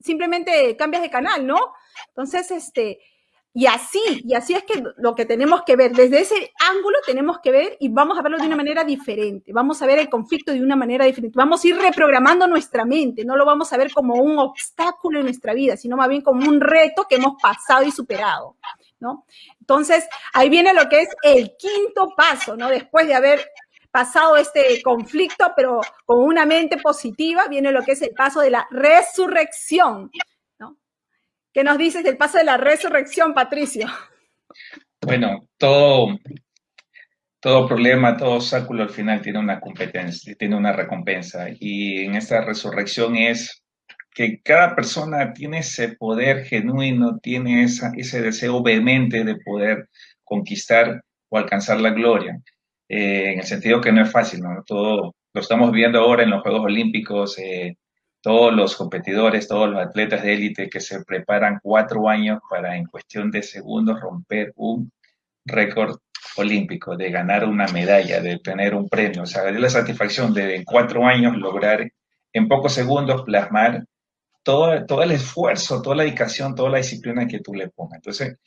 simplemente 0.00 0.76
cambias 0.76 1.02
de 1.02 1.10
canal, 1.10 1.46
¿no? 1.46 1.58
Entonces, 2.08 2.50
este, 2.50 3.00
y 3.52 3.66
así, 3.66 4.00
y 4.24 4.34
así 4.34 4.54
es 4.54 4.62
que 4.62 4.82
lo 4.98 5.14
que 5.14 5.26
tenemos 5.26 5.62
que 5.64 5.74
ver, 5.74 5.92
desde 5.92 6.20
ese 6.20 6.52
ángulo 6.70 6.96
tenemos 7.04 7.38
que 7.42 7.50
ver 7.50 7.76
y 7.80 7.88
vamos 7.88 8.18
a 8.18 8.22
verlo 8.22 8.38
de 8.38 8.46
una 8.46 8.56
manera 8.56 8.84
diferente, 8.84 9.52
vamos 9.52 9.82
a 9.82 9.86
ver 9.86 9.98
el 9.98 10.08
conflicto 10.08 10.52
de 10.52 10.62
una 10.62 10.76
manera 10.76 11.04
diferente, 11.04 11.36
vamos 11.36 11.64
a 11.64 11.68
ir 11.68 11.76
reprogramando 11.76 12.46
nuestra 12.46 12.84
mente, 12.84 13.24
no 13.24 13.36
lo 13.36 13.44
vamos 13.44 13.72
a 13.72 13.76
ver 13.76 13.92
como 13.92 14.14
un 14.14 14.38
obstáculo 14.38 15.18
en 15.18 15.24
nuestra 15.24 15.54
vida, 15.54 15.76
sino 15.76 15.96
más 15.96 16.08
bien 16.08 16.22
como 16.22 16.48
un 16.48 16.60
reto 16.60 17.06
que 17.08 17.16
hemos 17.16 17.34
pasado 17.42 17.84
y 17.84 17.90
superado, 17.90 18.56
¿no? 19.00 19.24
Entonces, 19.68 20.08
ahí 20.32 20.48
viene 20.48 20.72
lo 20.72 20.88
que 20.88 21.02
es 21.02 21.10
el 21.22 21.54
quinto 21.58 22.14
paso, 22.16 22.56
¿no? 22.56 22.70
Después 22.70 23.06
de 23.06 23.14
haber 23.14 23.50
pasado 23.90 24.38
este 24.38 24.80
conflicto, 24.80 25.52
pero 25.54 25.82
con 26.06 26.20
una 26.20 26.46
mente 26.46 26.78
positiva, 26.78 27.46
viene 27.48 27.70
lo 27.70 27.82
que 27.82 27.92
es 27.92 28.00
el 28.00 28.14
paso 28.14 28.40
de 28.40 28.48
la 28.48 28.66
resurrección. 28.70 30.10
¿Qué 31.52 31.64
nos 31.64 31.76
dices 31.76 32.02
del 32.02 32.16
paso 32.16 32.38
de 32.38 32.44
la 32.44 32.56
resurrección, 32.56 33.34
Patricio? 33.34 33.88
Bueno, 35.02 35.48
todo, 35.58 36.18
todo 37.38 37.66
problema, 37.68 38.16
todo 38.16 38.36
obstáculo 38.36 38.84
al 38.84 38.90
final 38.90 39.20
tiene 39.20 39.38
una 39.38 39.60
competencia, 39.60 40.34
tiene 40.34 40.56
una 40.56 40.72
recompensa. 40.72 41.46
Y 41.60 42.06
en 42.06 42.14
esta 42.14 42.40
resurrección 42.40 43.16
es 43.16 43.62
que 44.18 44.42
cada 44.42 44.74
persona 44.74 45.32
tiene 45.32 45.60
ese 45.60 45.90
poder 45.90 46.44
genuino, 46.44 47.20
tiene 47.20 47.62
ese 47.62 48.20
deseo 48.20 48.60
vehemente 48.64 49.22
de 49.22 49.36
poder 49.36 49.88
conquistar 50.24 51.04
o 51.28 51.38
alcanzar 51.38 51.80
la 51.80 51.90
gloria. 51.90 52.36
Eh, 52.88 53.34
en 53.34 53.38
el 53.38 53.44
sentido 53.44 53.80
que 53.80 53.92
no 53.92 54.02
es 54.02 54.10
fácil, 54.10 54.40
¿no? 54.40 54.64
Todo 54.66 55.14
lo 55.32 55.40
estamos 55.40 55.70
viendo 55.70 56.00
ahora 56.00 56.24
en 56.24 56.30
los 56.30 56.42
Juegos 56.42 56.64
Olímpicos, 56.64 57.38
eh, 57.38 57.76
todos 58.20 58.52
los 58.52 58.74
competidores, 58.74 59.46
todos 59.46 59.70
los 59.70 59.80
atletas 59.80 60.24
de 60.24 60.34
élite 60.34 60.68
que 60.68 60.80
se 60.80 61.04
preparan 61.04 61.60
cuatro 61.62 62.08
años 62.08 62.40
para 62.50 62.76
en 62.76 62.86
cuestión 62.86 63.30
de 63.30 63.44
segundos 63.44 64.00
romper 64.00 64.52
un 64.56 64.90
récord 65.44 65.96
olímpico, 66.36 66.96
de 66.96 67.12
ganar 67.12 67.44
una 67.44 67.68
medalla, 67.68 68.20
de 68.20 68.40
tener 68.40 68.74
un 68.74 68.88
premio. 68.88 69.22
O 69.22 69.26
sea, 69.26 69.44
de 69.44 69.60
la 69.60 69.70
satisfacción 69.70 70.34
de 70.34 70.56
en 70.56 70.64
cuatro 70.64 71.06
años 71.06 71.36
lograr 71.36 71.88
en 72.32 72.48
pocos 72.48 72.72
segundos 72.72 73.22
plasmar 73.22 73.84
todo, 74.48 74.86
todo 74.86 75.02
el 75.02 75.10
esfuerzo, 75.10 75.82
toda 75.82 75.96
la 75.96 76.04
dedicación, 76.04 76.54
toda 76.54 76.70
la 76.70 76.78
disciplina 76.78 77.26
que 77.26 77.40
tú 77.40 77.52
le 77.52 77.68
pongas. 77.68 77.96
Entonces, 77.96 78.38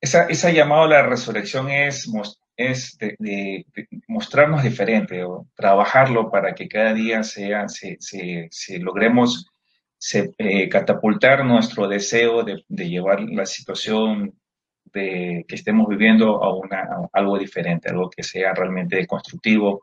esa, 0.00 0.26
esa 0.26 0.52
llamada 0.52 0.84
a 0.84 0.88
la 0.88 1.02
resurrección 1.02 1.68
es, 1.68 2.08
es 2.56 2.96
de, 2.98 3.66
mostrarnos 4.06 4.62
diferente 4.62 5.24
o 5.24 5.48
trabajarlo 5.56 6.30
para 6.30 6.54
que 6.54 6.68
cada 6.68 6.94
día 6.94 7.24
sea, 7.24 7.68
se, 7.68 7.96
se, 7.98 8.78
logremos 8.78 9.50
se, 9.98 10.30
eh, 10.38 10.68
catapultar 10.68 11.44
nuestro 11.44 11.88
deseo 11.88 12.44
de, 12.44 12.62
llevar 12.68 13.20
la 13.20 13.44
situación 13.44 14.38
de, 14.84 15.44
que 15.48 15.56
estemos 15.56 15.88
viviendo 15.88 16.44
a, 16.44 16.54
una, 16.54 17.08
algo 17.12 17.36
diferente, 17.36 17.88
algo 17.90 18.08
que 18.08 18.22
sea 18.22 18.54
realmente 18.54 19.04
constructivo 19.04 19.82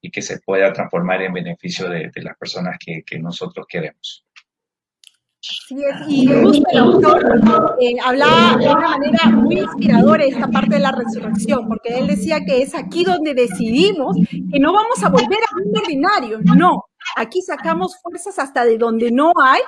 y 0.00 0.10
que 0.10 0.22
se 0.22 0.40
pueda 0.40 0.72
transformar 0.72 1.22
en 1.22 1.34
beneficio 1.34 1.88
de, 1.88 2.10
las 2.16 2.36
personas 2.36 2.78
que, 2.84 3.04
que 3.04 3.20
nosotros 3.20 3.64
queremos. 3.68 4.23
Sí, 5.46 5.76
y 6.08 6.30
el 6.30 6.78
autor 6.78 7.76
eh, 7.78 7.96
hablaba 8.02 8.56
de 8.56 8.66
una 8.66 8.88
manera 8.88 9.28
muy 9.28 9.58
inspiradora 9.58 10.24
esta 10.24 10.48
parte 10.48 10.76
de 10.76 10.80
la 10.80 10.90
resurrección, 10.90 11.68
porque 11.68 11.98
él 11.98 12.06
decía 12.06 12.40
que 12.46 12.62
es 12.62 12.74
aquí 12.74 13.04
donde 13.04 13.34
decidimos 13.34 14.16
que 14.30 14.58
no 14.58 14.72
vamos 14.72 15.02
a 15.02 15.10
volver 15.10 15.40
a 15.40 15.56
un 15.62 15.76
ordinario, 15.76 16.40
no, 16.56 16.86
aquí 17.16 17.42
sacamos 17.42 18.00
fuerzas 18.00 18.38
hasta 18.38 18.64
de 18.64 18.78
donde 18.78 19.10
no 19.10 19.34
hay 19.38 19.60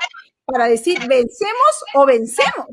para 0.46 0.66
decir 0.66 0.98
vencemos 1.06 1.84
o 1.94 2.06
vencemos. 2.06 2.68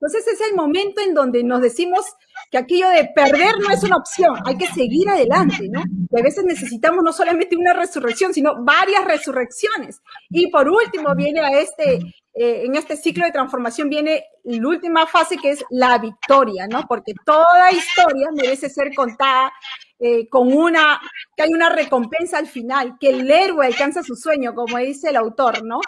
Entonces 0.00 0.26
es 0.26 0.40
el 0.48 0.54
momento 0.54 1.00
en 1.00 1.14
donde 1.14 1.42
nos 1.42 1.62
decimos 1.62 2.04
que 2.50 2.58
aquello 2.58 2.88
de 2.90 3.08
perder 3.14 3.58
no 3.58 3.70
es 3.70 3.82
una 3.82 3.96
opción, 3.96 4.36
hay 4.44 4.58
que 4.58 4.66
seguir 4.66 5.08
adelante, 5.08 5.68
¿no? 5.70 5.82
Y 6.10 6.20
a 6.20 6.22
veces 6.22 6.44
necesitamos 6.44 7.02
no 7.02 7.12
solamente 7.12 7.56
una 7.56 7.72
resurrección, 7.72 8.34
sino 8.34 8.62
varias 8.62 9.04
resurrecciones. 9.06 10.02
Y 10.28 10.50
por 10.50 10.68
último 10.68 11.14
viene 11.16 11.40
a 11.40 11.58
este, 11.58 11.94
eh, 12.34 12.62
en 12.66 12.76
este 12.76 12.96
ciclo 12.96 13.24
de 13.24 13.32
transformación 13.32 13.88
viene 13.88 14.24
la 14.44 14.68
última 14.68 15.06
fase 15.06 15.38
que 15.38 15.50
es 15.52 15.64
la 15.70 15.96
victoria, 15.98 16.66
¿no? 16.68 16.82
Porque 16.86 17.14
toda 17.24 17.72
historia 17.72 18.28
merece 18.34 18.68
ser 18.68 18.94
contada 18.94 19.50
eh, 19.98 20.28
con 20.28 20.52
una, 20.52 21.00
que 21.34 21.44
hay 21.44 21.54
una 21.54 21.70
recompensa 21.70 22.36
al 22.36 22.46
final, 22.46 22.98
que 23.00 23.08
el 23.08 23.30
héroe 23.30 23.64
alcanza 23.64 24.02
su 24.02 24.14
sueño, 24.14 24.54
como 24.54 24.76
dice 24.76 25.08
el 25.08 25.16
autor, 25.16 25.64
¿no? 25.64 25.80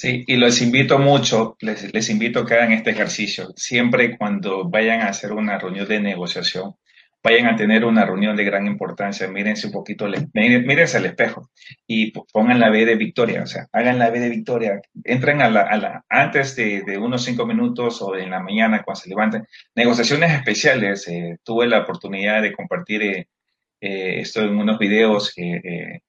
Sí, 0.00 0.24
y 0.26 0.36
los 0.36 0.62
invito 0.62 0.98
mucho, 0.98 1.58
les, 1.60 2.08
invito 2.08 2.46
que 2.46 2.54
hagan 2.54 2.72
este 2.72 2.88
ejercicio. 2.88 3.52
Siempre 3.54 4.16
cuando 4.16 4.66
vayan 4.66 5.02
a 5.02 5.08
hacer 5.08 5.30
una 5.30 5.58
reunión 5.58 5.86
de 5.86 6.00
negociación, 6.00 6.76
vayan 7.22 7.48
a 7.48 7.56
tener 7.56 7.84
una 7.84 8.06
reunión 8.06 8.34
de 8.34 8.44
gran 8.44 8.66
importancia, 8.66 9.28
mírense 9.28 9.66
un 9.66 9.74
poquito, 9.74 10.08
mírense 10.32 10.96
al 10.96 11.04
espejo 11.04 11.50
y 11.86 12.12
pongan 12.32 12.60
la 12.60 12.70
B 12.70 12.86
de 12.86 12.94
victoria, 12.94 13.42
o 13.42 13.46
sea, 13.46 13.66
hagan 13.72 13.98
la 13.98 14.08
B 14.08 14.20
de 14.20 14.30
victoria, 14.30 14.80
entren 15.04 15.42
a 15.42 15.50
la, 15.50 15.60
a 15.64 15.76
la 15.76 16.04
antes 16.08 16.56
de, 16.56 16.96
unos 16.96 17.22
cinco 17.22 17.44
minutos 17.44 18.00
o 18.00 18.16
en 18.16 18.30
la 18.30 18.40
mañana 18.40 18.82
cuando 18.82 19.02
se 19.02 19.10
levanten, 19.10 19.46
negociaciones 19.74 20.32
especiales, 20.32 21.06
eh, 21.08 21.36
tuve 21.44 21.68
la 21.68 21.80
oportunidad 21.80 22.40
de 22.40 22.54
compartir 22.54 23.02
eh, 23.02 23.28
eh, 23.82 24.20
esto 24.20 24.40
en 24.40 24.56
unos 24.56 24.78
videos 24.78 25.30
que 25.34 26.00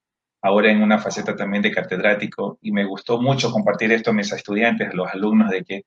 ahora 0.41 0.71
en 0.71 0.81
una 0.81 0.99
faceta 0.99 1.35
también 1.35 1.61
de 1.63 1.71
catedrático, 1.71 2.57
y 2.61 2.71
me 2.71 2.85
gustó 2.85 3.21
mucho 3.21 3.51
compartir 3.51 3.91
esto 3.91 4.09
a 4.09 4.13
mis 4.13 4.31
estudiantes, 4.31 4.89
a 4.89 4.93
los 4.93 5.07
alumnos, 5.11 5.49
de 5.49 5.63
que, 5.63 5.85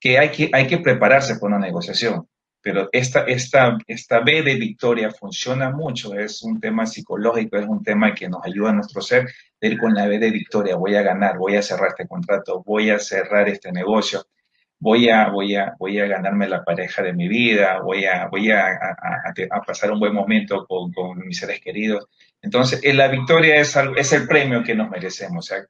que, 0.00 0.18
hay, 0.18 0.30
que 0.30 0.50
hay 0.52 0.66
que 0.66 0.78
prepararse 0.78 1.34
para 1.34 1.56
una 1.56 1.66
negociación. 1.66 2.28
Pero 2.60 2.88
esta, 2.92 3.22
esta, 3.22 3.78
esta 3.86 4.20
B 4.20 4.42
de 4.42 4.56
victoria 4.56 5.10
funciona 5.10 5.70
mucho, 5.70 6.14
es 6.14 6.42
un 6.42 6.60
tema 6.60 6.86
psicológico, 6.86 7.56
es 7.56 7.66
un 7.66 7.82
tema 7.82 8.14
que 8.14 8.28
nos 8.28 8.44
ayuda 8.44 8.70
a 8.70 8.74
nuestro 8.74 9.00
ser 9.00 9.28
de 9.60 9.68
ir 9.68 9.78
con 9.78 9.94
la 9.94 10.06
B 10.06 10.18
de 10.18 10.30
victoria, 10.30 10.76
voy 10.76 10.96
a 10.96 11.02
ganar, 11.02 11.38
voy 11.38 11.56
a 11.56 11.62
cerrar 11.62 11.88
este 11.88 12.08
contrato, 12.08 12.62
voy 12.64 12.90
a 12.90 12.98
cerrar 12.98 13.48
este 13.48 13.70
negocio, 13.70 14.24
voy 14.78 15.08
a, 15.08 15.28
voy 15.28 15.56
a, 15.56 15.74
voy 15.78 15.98
a 15.98 16.06
ganarme 16.06 16.48
la 16.48 16.64
pareja 16.64 17.02
de 17.02 17.12
mi 17.12 17.28
vida, 17.28 17.80
voy 17.80 18.04
a, 18.04 18.28
voy 18.28 18.50
a, 18.50 18.68
a, 18.68 19.60
pasar 19.66 19.92
un 19.92 20.00
buen 20.00 20.14
momento 20.14 20.66
con, 20.66 20.92
con, 20.92 21.18
mis 21.26 21.38
seres 21.38 21.60
queridos. 21.60 22.06
Entonces, 22.40 22.80
eh, 22.82 22.94
la 22.94 23.08
victoria 23.08 23.56
es, 23.56 23.76
es 23.96 24.12
el 24.12 24.26
premio 24.26 24.62
que 24.62 24.74
nos 24.74 24.90
merecemos. 24.90 25.46
O 25.46 25.48
sea, 25.48 25.64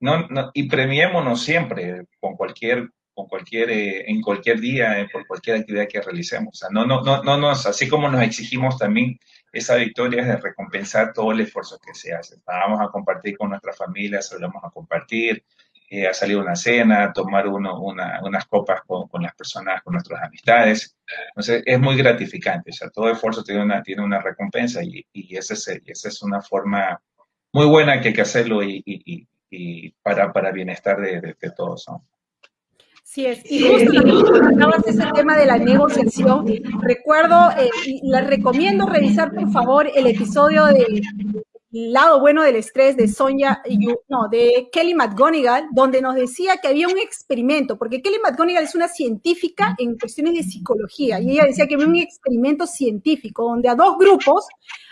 no, 0.00 0.28
no, 0.28 0.50
y 0.54 0.68
premiémonos 0.68 1.42
siempre 1.42 2.06
con 2.20 2.36
cualquier, 2.36 2.90
con 3.12 3.26
cualquier, 3.26 3.70
eh, 3.70 4.10
en 4.10 4.20
cualquier 4.20 4.60
día, 4.60 5.00
eh, 5.00 5.08
por 5.12 5.26
cualquier 5.26 5.56
actividad 5.56 5.88
que 5.88 6.00
realicemos. 6.00 6.62
O 6.62 6.70
no, 6.70 6.86
no, 6.86 7.02
no, 7.02 7.36
no 7.36 7.48
así 7.50 7.88
como 7.88 8.08
nos 8.08 8.22
exigimos 8.22 8.78
también 8.78 9.18
esa 9.54 9.76
victoria 9.76 10.20
es 10.22 10.26
de 10.26 10.36
recompensar 10.36 11.12
todo 11.12 11.30
el 11.32 11.40
esfuerzo 11.40 11.78
que 11.78 11.94
se 11.94 12.12
hace. 12.12 12.36
Vamos 12.44 12.80
a 12.80 12.88
compartir 12.88 13.36
con 13.38 13.50
nuestras 13.50 13.76
familias, 13.76 14.32
hablamos 14.32 14.62
a 14.64 14.70
compartir, 14.70 15.44
eh, 15.90 16.06
a 16.06 16.14
salir 16.14 16.36
a 16.36 16.40
una 16.40 16.56
cena, 16.56 17.04
a 17.04 17.12
tomar 17.12 17.46
uno, 17.46 17.80
una, 17.80 18.20
unas 18.22 18.46
copas 18.46 18.80
con, 18.86 19.08
con, 19.08 19.22
las 19.22 19.34
personas, 19.34 19.82
con 19.82 19.92
nuestras 19.92 20.22
amistades. 20.22 20.96
Entonces, 21.28 21.62
es 21.66 21.80
muy 21.80 21.96
gratificante. 21.96 22.70
O 22.70 22.74
sea, 22.74 22.90
todo 22.90 23.10
esfuerzo 23.10 23.42
tiene 23.44 23.62
una, 23.62 23.82
tiene 23.82 24.02
una 24.02 24.20
recompensa 24.20 24.82
y, 24.82 25.06
y 25.12 25.36
esa, 25.36 25.54
es, 25.54 25.68
esa 25.84 26.08
es 26.08 26.22
una 26.22 26.40
forma 26.40 27.00
muy 27.52 27.66
buena 27.66 28.00
que 28.00 28.08
hay 28.08 28.14
que 28.14 28.22
hacerlo 28.22 28.62
y, 28.62 28.82
y, 28.84 29.26
y 29.50 29.90
para, 30.02 30.32
para 30.32 30.50
bienestar 30.52 31.00
de, 31.00 31.20
de, 31.20 31.36
de 31.40 31.50
todos. 31.50 31.84
¿no? 31.88 32.04
Sí 33.04 33.26
es. 33.26 33.48
Y 33.48 33.60
justo 33.62 33.92
que 34.82 34.90
ese 34.90 35.06
tema 35.14 35.36
de 35.36 35.46
la 35.46 35.56
negociación, 35.56 36.46
recuerdo 36.80 37.50
eh, 37.52 37.70
y 37.86 38.10
les 38.10 38.26
recomiendo 38.26 38.86
revisar 38.86 39.32
por 39.32 39.52
favor 39.52 39.88
el 39.94 40.08
episodio 40.08 40.64
de 40.66 41.00
lado 41.74 42.20
bueno 42.20 42.42
del 42.42 42.56
estrés 42.56 42.96
de 42.96 43.08
Sonia, 43.08 43.60
no, 44.08 44.28
de 44.30 44.68
Kelly 44.72 44.94
McGonigal, 44.94 45.66
donde 45.72 46.00
nos 46.00 46.14
decía 46.14 46.58
que 46.58 46.68
había 46.68 46.86
un 46.86 46.98
experimento, 46.98 47.76
porque 47.76 48.00
Kelly 48.00 48.18
McGonigal 48.22 48.64
es 48.64 48.74
una 48.74 48.88
científica 48.88 49.74
en 49.78 49.98
cuestiones 49.98 50.34
de 50.34 50.42
psicología, 50.44 51.20
y 51.20 51.32
ella 51.32 51.44
decía 51.46 51.66
que 51.66 51.74
había 51.74 51.88
un 51.88 51.96
experimento 51.96 52.66
científico 52.66 53.44
donde 53.44 53.68
a 53.68 53.74
dos 53.74 53.96
grupos, 53.98 54.46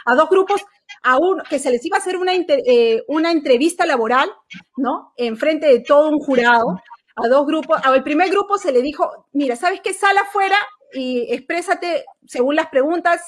a 0.04 0.14
dos 0.14 0.28
grupos, 0.28 0.62
a 1.04 1.18
uno, 1.18 1.42
que 1.48 1.58
se 1.58 1.70
les 1.70 1.84
iba 1.86 1.96
a 1.96 2.00
hacer 2.00 2.16
una, 2.16 2.32
eh, 2.34 3.02
una 3.06 3.30
entrevista 3.30 3.86
laboral, 3.86 4.30
¿no? 4.76 5.12
En 5.16 5.36
frente 5.36 5.66
de 5.66 5.80
todo 5.80 6.08
un 6.08 6.18
jurado, 6.18 6.80
a 7.14 7.28
dos 7.28 7.46
grupos, 7.46 7.78
al 7.84 8.02
primer 8.02 8.30
grupo 8.30 8.58
se 8.58 8.72
le 8.72 8.82
dijo, 8.82 9.28
mira, 9.32 9.54
¿sabes 9.56 9.80
qué? 9.82 9.94
Sal 9.94 10.16
afuera 10.18 10.56
y 10.92 11.32
exprésate 11.32 12.04
según 12.26 12.56
las 12.56 12.68
preguntas, 12.68 13.20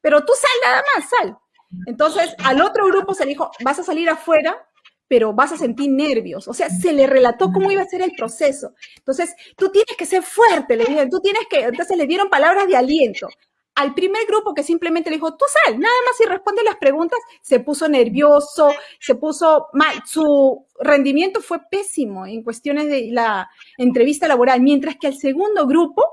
pero 0.00 0.24
tú 0.24 0.32
sal 0.34 0.50
nada 0.64 0.82
más, 0.96 1.08
sal. 1.08 1.38
Entonces, 1.86 2.34
al 2.44 2.60
otro 2.60 2.86
grupo 2.86 3.14
se 3.14 3.24
le 3.24 3.30
dijo, 3.30 3.50
vas 3.62 3.78
a 3.78 3.84
salir 3.84 4.08
afuera, 4.08 4.56
pero 5.08 5.32
vas 5.32 5.52
a 5.52 5.56
sentir 5.56 5.90
nervios. 5.90 6.48
O 6.48 6.54
sea, 6.54 6.70
se 6.70 6.92
le 6.92 7.06
relató 7.06 7.50
cómo 7.52 7.70
iba 7.70 7.82
a 7.82 7.86
ser 7.86 8.02
el 8.02 8.12
proceso. 8.16 8.74
Entonces, 8.96 9.34
tú 9.56 9.70
tienes 9.70 9.96
que 9.96 10.06
ser 10.06 10.22
fuerte, 10.22 10.76
le 10.76 10.84
dijeron, 10.84 11.10
tú 11.10 11.20
tienes 11.20 11.42
que, 11.48 11.60
entonces 11.60 11.96
le 11.96 12.06
dieron 12.06 12.28
palabras 12.28 12.66
de 12.66 12.76
aliento. 12.76 13.28
Al 13.76 13.92
primer 13.92 14.24
grupo 14.26 14.54
que 14.54 14.62
simplemente 14.62 15.10
le 15.10 15.16
dijo, 15.16 15.36
tú 15.36 15.44
sal, 15.48 15.78
nada 15.78 15.94
más 16.06 16.20
y 16.20 16.28
responde 16.28 16.62
las 16.62 16.76
preguntas, 16.76 17.18
se 17.42 17.58
puso 17.58 17.88
nervioso, 17.88 18.72
se 19.00 19.16
puso 19.16 19.66
mal, 19.72 20.00
su 20.06 20.64
rendimiento 20.78 21.40
fue 21.40 21.58
pésimo 21.68 22.24
en 22.24 22.44
cuestiones 22.44 22.86
de 22.86 23.08
la 23.10 23.50
entrevista 23.76 24.28
laboral, 24.28 24.60
mientras 24.60 24.96
que 24.96 25.08
al 25.08 25.16
segundo 25.16 25.66
grupo 25.66 26.04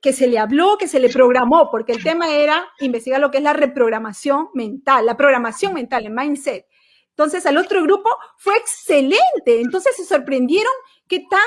que 0.00 0.12
se 0.12 0.26
le 0.26 0.38
habló, 0.38 0.76
que 0.78 0.88
se 0.88 1.00
le 1.00 1.08
programó, 1.08 1.70
porque 1.70 1.92
el 1.92 2.02
tema 2.02 2.34
era 2.34 2.66
investigar 2.80 3.20
lo 3.20 3.30
que 3.30 3.38
es 3.38 3.44
la 3.44 3.52
reprogramación 3.52 4.48
mental, 4.54 5.06
la 5.06 5.16
programación 5.16 5.74
mental, 5.74 6.06
el 6.06 6.12
mindset. 6.12 6.66
Entonces, 7.10 7.46
al 7.46 7.58
otro 7.58 7.82
grupo 7.82 8.10
fue 8.38 8.56
excelente. 8.56 9.60
Entonces 9.60 9.94
se 9.96 10.04
sorprendieron 10.04 10.72
qué 11.06 11.20
tan 11.30 11.46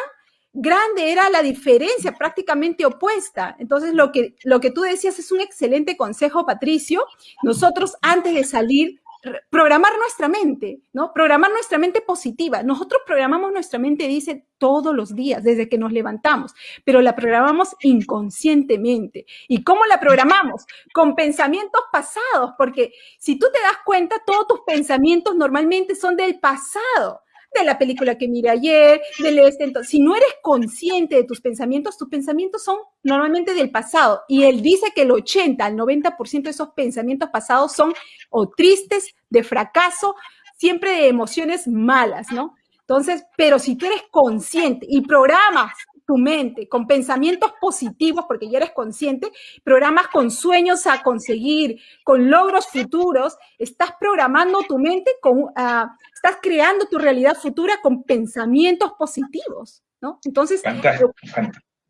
grande 0.54 1.12
era 1.12 1.30
la 1.30 1.42
diferencia, 1.42 2.14
prácticamente 2.14 2.86
opuesta. 2.86 3.56
Entonces, 3.60 3.94
lo 3.94 4.12
que, 4.12 4.36
lo 4.44 4.60
que 4.60 4.72
tú 4.72 4.82
decías 4.82 5.20
es 5.20 5.32
un 5.32 5.42
excelente 5.42 5.98
consejo, 5.98 6.46
Patricio. 6.46 7.06
Nosotros, 7.44 7.96
antes 8.02 8.34
de 8.34 8.44
salir 8.44 9.02
programar 9.50 9.98
nuestra 9.98 10.28
mente, 10.28 10.82
¿no? 10.94 11.14
Programar 11.14 11.52
nuestra 11.52 11.78
mente 11.78 12.02
positiva. 12.02 12.64
Nosotros 12.64 13.02
programamos 13.06 13.52
nuestra 13.52 13.80
mente, 13.80 14.08
dice, 14.08 14.48
todos 14.58 14.96
los 14.96 15.16
días, 15.16 15.44
desde 15.44 15.70
que 15.70 15.78
nos 15.78 15.92
levantamos, 15.92 16.54
pero 16.84 17.02
la 17.02 17.16
programamos 17.16 17.76
inconscientemente. 17.82 19.26
¿Y 19.48 19.64
cómo 19.64 19.86
la 19.86 20.00
programamos? 20.00 20.66
Con 20.94 21.16
pensamientos 21.16 21.82
pasados, 21.92 22.52
porque 22.58 22.94
si 23.20 23.38
tú 23.38 23.48
te 23.54 23.62
das 23.62 23.78
cuenta, 23.86 24.18
todos 24.26 24.48
tus 24.48 24.62
pensamientos 24.62 25.36
normalmente 25.36 25.96
son 25.96 26.16
del 26.16 26.40
pasado 26.40 27.22
de 27.54 27.64
la 27.64 27.78
película 27.78 28.18
que 28.18 28.28
miré 28.28 28.50
ayer, 28.50 29.02
del 29.20 29.40
este. 29.40 29.64
Entonces, 29.64 29.90
si 29.90 30.00
no 30.00 30.16
eres 30.16 30.30
consciente 30.42 31.16
de 31.16 31.24
tus 31.24 31.42
pensamientos, 31.42 31.98
tus 31.98 32.10
pensamientos 32.10 32.64
son 32.64 32.78
normalmente 33.04 33.54
del 33.54 33.72
pasado. 33.72 34.22
Y 34.28 34.44
él 34.44 34.62
dice 34.62 34.92
que 34.96 35.04
el 35.04 35.12
80 35.12 35.66
al 35.66 35.76
90% 35.76 36.44
de 36.44 36.50
esos 36.50 36.70
pensamientos 36.70 37.30
pasados 37.30 37.74
son 37.74 37.94
o 38.30 38.50
tristes, 38.50 39.16
de 39.30 39.44
fracaso, 39.44 40.16
siempre 40.58 40.92
de 40.92 41.08
emociones 41.08 41.68
malas, 41.68 42.32
¿no? 42.32 42.56
Entonces, 42.80 43.26
pero 43.36 43.60
si 43.60 43.76
tú 43.76 43.86
eres 43.86 44.04
consciente 44.12 44.86
y 44.90 45.02
programas 45.02 45.74
tu 46.08 46.18
mente 46.18 46.68
con 46.68 46.88
pensamientos 46.88 47.52
positivos, 47.60 48.26
porque 48.28 48.50
ya 48.50 48.58
eres 48.58 48.72
consciente, 48.72 49.30
programas 49.64 50.08
con 50.08 50.32
sueños 50.32 50.88
a 50.88 51.04
conseguir, 51.04 51.80
con 52.04 52.32
logros 52.32 52.68
futuros, 52.68 53.38
estás 53.60 53.92
programando 54.00 54.64
tu 54.68 54.80
mente, 54.80 55.12
con, 55.22 55.40
uh, 55.40 55.88
estás 56.14 56.38
creando 56.42 56.86
tu 56.86 56.98
realidad 56.98 57.36
futura 57.36 57.76
con 57.84 58.04
pensamientos 58.04 58.94
positivos, 58.98 59.84
¿no? 60.02 60.20
Entonces... 60.24 60.62
Fantástico, 60.64 61.14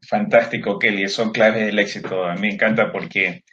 fantástico 0.01 0.79
Kelly, 0.79 1.07
son 1.07 1.31
claves 1.31 1.67
del 1.67 1.77
éxito. 1.77 2.25
A 2.25 2.33
mí 2.33 2.41
me 2.41 2.53
encanta 2.53 2.91
porque 2.91 3.43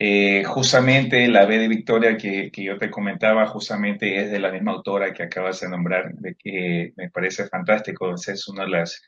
eh, 0.00 0.42
justamente 0.44 1.28
la 1.28 1.46
B 1.46 1.58
de 1.58 1.68
Victoria 1.68 2.16
que, 2.16 2.50
que, 2.50 2.64
yo 2.64 2.76
te 2.76 2.90
comentaba, 2.90 3.46
justamente 3.46 4.20
es 4.20 4.32
de 4.32 4.40
la 4.40 4.50
misma 4.50 4.72
autora 4.72 5.12
que 5.12 5.22
acabas 5.22 5.60
de 5.60 5.68
nombrar, 5.68 6.12
de 6.14 6.34
que 6.34 6.92
me 6.96 7.08
parece 7.08 7.46
fantástico. 7.46 8.12
Es 8.14 8.48
una 8.48 8.64
de 8.64 8.70
las 8.70 9.00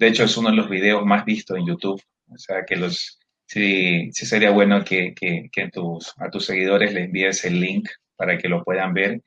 de 0.00 0.08
hecho, 0.08 0.24
es 0.24 0.36
uno 0.38 0.48
de 0.48 0.56
los 0.56 0.70
videos 0.70 1.04
más 1.04 1.26
vistos 1.26 1.58
en 1.58 1.66
YouTube. 1.66 2.02
O 2.30 2.38
sea, 2.38 2.64
que 2.64 2.74
los, 2.74 3.18
sí, 3.44 4.10
sería 4.12 4.50
bueno 4.50 4.82
que, 4.82 5.14
que, 5.14 5.50
a 5.62 6.30
tus 6.30 6.46
seguidores 6.46 6.94
les 6.94 7.04
envíes 7.04 7.44
el 7.44 7.60
link 7.60 7.86
para 8.16 8.38
que 8.38 8.48
lo 8.48 8.64
puedan 8.64 8.94
ver 8.94 9.20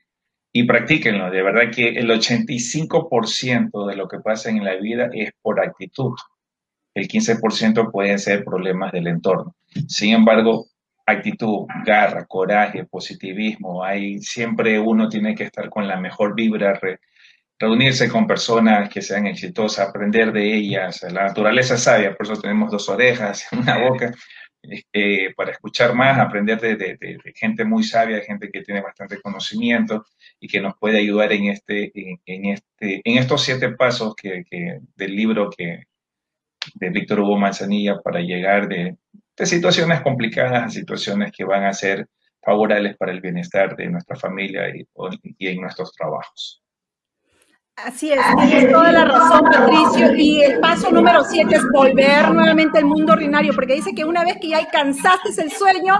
y 0.52 0.64
practíquenlo. 0.64 1.30
De 1.30 1.42
verdad 1.44 1.70
que 1.72 1.90
el 1.90 2.10
85% 2.10 3.86
de 3.86 3.96
lo 3.96 4.08
que 4.08 4.18
pasa 4.18 4.50
en 4.50 4.64
la 4.64 4.74
vida 4.74 5.10
es 5.12 5.30
por 5.40 5.60
actitud. 5.60 6.16
El 6.92 7.06
15% 7.06 7.92
pueden 7.92 8.18
ser 8.18 8.44
problemas 8.44 8.90
del 8.90 9.06
entorno. 9.06 9.54
Sin 9.86 10.12
embargo, 10.12 10.66
actitud, 11.06 11.66
garra, 11.84 12.26
coraje, 12.26 12.84
positivismo, 12.84 13.84
hay 13.84 14.18
siempre 14.18 14.80
uno 14.80 15.08
tiene 15.08 15.36
que 15.36 15.44
estar 15.44 15.70
con 15.70 15.86
la 15.86 16.00
mejor 16.00 16.34
vibra, 16.34 16.80
reunirse 17.58 18.08
con 18.08 18.26
personas 18.26 18.88
que 18.88 19.02
sean 19.02 19.26
exitosas, 19.26 19.88
aprender 19.88 20.32
de 20.32 20.54
ellas. 20.54 21.02
La 21.10 21.24
naturaleza 21.24 21.76
sabia, 21.76 22.14
por 22.14 22.26
eso 22.26 22.40
tenemos 22.40 22.70
dos 22.70 22.88
orejas, 22.88 23.46
una 23.52 23.78
boca, 23.78 24.12
eh, 24.92 25.34
para 25.34 25.52
escuchar 25.52 25.94
más, 25.94 26.18
aprender 26.18 26.60
de, 26.60 27.18
gente 27.34 27.64
muy 27.64 27.84
sabia, 27.84 28.20
gente 28.22 28.50
que 28.50 28.62
tiene 28.62 28.80
bastante 28.80 29.20
conocimiento 29.20 30.06
y 30.40 30.48
que 30.48 30.60
nos 30.60 30.74
puede 30.78 30.98
ayudar 30.98 31.32
en, 31.32 31.46
este, 31.46 31.92
en, 31.94 32.46
este, 32.46 33.02
en 33.04 33.18
estos 33.18 33.42
siete 33.42 33.70
pasos 33.72 34.14
que, 34.16 34.44
del 34.96 35.16
libro 35.16 35.50
que, 35.50 35.84
de 36.74 36.90
Víctor 36.90 37.20
Hugo 37.20 37.36
Manzanilla 37.36 38.00
para 38.00 38.20
llegar 38.20 38.68
de, 38.68 38.96
situaciones 39.36 40.00
complicadas 40.00 40.64
a 40.64 40.68
situaciones 40.70 41.32
que 41.32 41.44
van 41.44 41.64
a 41.64 41.72
ser 41.72 42.06
favorables 42.40 42.96
para 42.96 43.12
el 43.12 43.20
bienestar 43.20 43.74
de 43.76 43.88
nuestra 43.88 44.16
familia 44.16 44.68
y, 44.68 44.86
y 45.38 45.48
en 45.48 45.60
nuestros 45.60 45.92
trabajos. 45.92 46.62
Así 47.76 48.12
es, 48.12 48.20
tienes 48.36 48.70
toda 48.70 48.92
la 48.92 49.04
razón, 49.04 49.42
Patricio. 49.50 50.14
Y 50.14 50.42
el 50.42 50.60
paso 50.60 50.90
número 50.90 51.24
siete 51.24 51.56
es 51.56 51.62
volver 51.72 52.30
nuevamente 52.30 52.78
al 52.78 52.84
mundo 52.84 53.14
ordinario, 53.14 53.52
porque 53.52 53.74
dice 53.74 53.94
que 53.94 54.04
una 54.04 54.24
vez 54.24 54.36
que 54.40 54.48
ya 54.48 54.58
alcanzaste 54.58 55.42
el 55.42 55.50
sueño, 55.50 55.96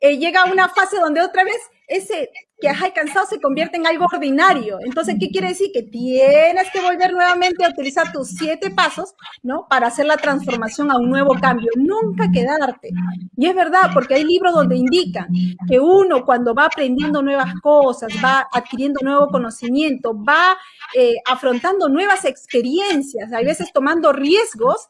eh, 0.00 0.18
llega 0.18 0.44
una 0.44 0.68
fase 0.68 0.98
donde 0.98 1.22
otra 1.22 1.44
vez 1.44 1.58
ese 1.86 2.28
que 2.60 2.68
has 2.68 2.82
alcanzado 2.82 3.26
se 3.26 3.40
convierte 3.40 3.76
en 3.76 3.86
algo 3.86 4.06
ordinario. 4.10 4.78
Entonces, 4.84 5.16
¿qué 5.20 5.28
quiere 5.28 5.48
decir? 5.48 5.70
Que 5.72 5.82
tienes 5.82 6.70
que 6.72 6.80
volver 6.80 7.12
nuevamente 7.12 7.64
a 7.64 7.68
utilizar 7.68 8.12
tus 8.12 8.28
siete 8.28 8.70
pasos, 8.70 9.14
¿no? 9.42 9.66
Para 9.68 9.88
hacer 9.88 10.06
la 10.06 10.16
transformación 10.16 10.90
a 10.90 10.96
un 10.96 11.10
nuevo 11.10 11.34
cambio. 11.40 11.70
Nunca 11.76 12.30
quedarte. 12.32 12.90
Y 13.36 13.46
es 13.46 13.54
verdad, 13.54 13.90
porque 13.92 14.14
hay 14.14 14.24
libros 14.24 14.54
donde 14.54 14.76
indican 14.76 15.28
que 15.68 15.78
uno 15.78 16.24
cuando 16.24 16.54
va 16.54 16.66
aprendiendo 16.66 17.22
nuevas 17.22 17.52
cosas, 17.62 18.12
va 18.24 18.46
adquiriendo 18.52 19.00
nuevo 19.02 19.28
conocimiento, 19.28 20.14
va 20.14 20.56
eh, 20.94 21.16
afrontando 21.26 21.88
nuevas 21.88 22.24
experiencias, 22.24 23.32
a 23.32 23.40
veces 23.40 23.72
tomando 23.72 24.12
riesgos, 24.12 24.88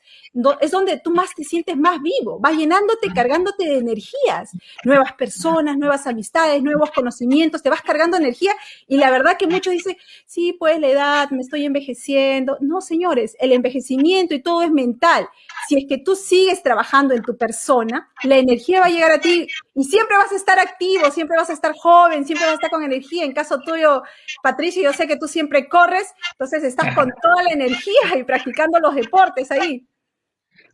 es 0.61 0.71
donde 0.71 1.01
tú 1.01 1.11
más 1.11 1.35
te 1.35 1.43
sientes 1.43 1.77
más 1.77 2.01
vivo, 2.03 2.39
vas 2.39 2.57
llenándote, 2.57 3.09
cargándote 3.15 3.65
de 3.65 3.79
energías, 3.79 4.51
nuevas 4.85 5.15
personas, 5.15 5.79
nuevas 5.79 6.07
amistades, 6.07 6.63
nuevos 6.63 6.91
conocimientos, 6.91 7.56
te 7.63 7.71
vas 7.71 7.83
cargando 7.83 8.17
energía 8.17 8.53
y 8.87 8.97
la 8.97 9.11
verdad 9.11 9.37
que 9.39 9.47
muchos 9.47 9.73
dicen, 9.73 9.97
sí, 10.27 10.53
pues 10.53 10.81
la 10.81 10.89
edad, 10.89 11.31
me 11.31 11.43
estoy 11.43 11.65
envejeciendo. 11.65 12.57
No, 12.61 12.81
señores, 12.81 13.37
el 13.41 13.53
envejecimiento 13.53 14.35
y 14.35 14.43
todo 14.43 14.63
es 14.63 14.71
mental. 14.71 15.29
Si 15.69 15.77
es 15.77 15.85
que 15.89 15.99
tú 15.99 16.17
sigues 16.17 16.63
trabajando 16.63 17.15
en 17.15 17.23
tu 17.23 17.37
persona, 17.37 18.11
la 18.23 18.37
energía 18.37 18.81
va 18.81 18.87
a 18.87 18.91
llegar 18.91 19.13
a 19.13 19.21
ti 19.21 19.47
y 19.75 19.85
siempre 19.85 20.17
vas 20.17 20.33
a 20.33 20.37
estar 20.37 20.59
activo, 20.59 21.11
siempre 21.11 21.37
vas 21.37 21.51
a 21.51 21.53
estar 21.53 21.73
joven, 21.75 22.25
siempre 22.25 22.47
vas 22.47 22.53
a 22.53 22.57
estar 22.57 22.71
con 22.71 22.83
energía. 22.83 23.25
En 23.25 23.33
caso 23.33 23.59
tuyo, 23.61 24.03
Patricio, 24.43 24.83
yo 24.83 24.93
sé 24.93 25.07
que 25.07 25.17
tú 25.17 25.29
siempre 25.29 25.69
corres, 25.69 26.13
entonces 26.33 26.65
estás 26.65 26.95
con 26.95 27.11
toda 27.23 27.43
la 27.43 27.53
energía 27.53 28.17
y 28.17 28.25
practicando 28.25 28.79
los 28.81 28.95
deportes 28.95 29.51
ahí. 29.51 29.87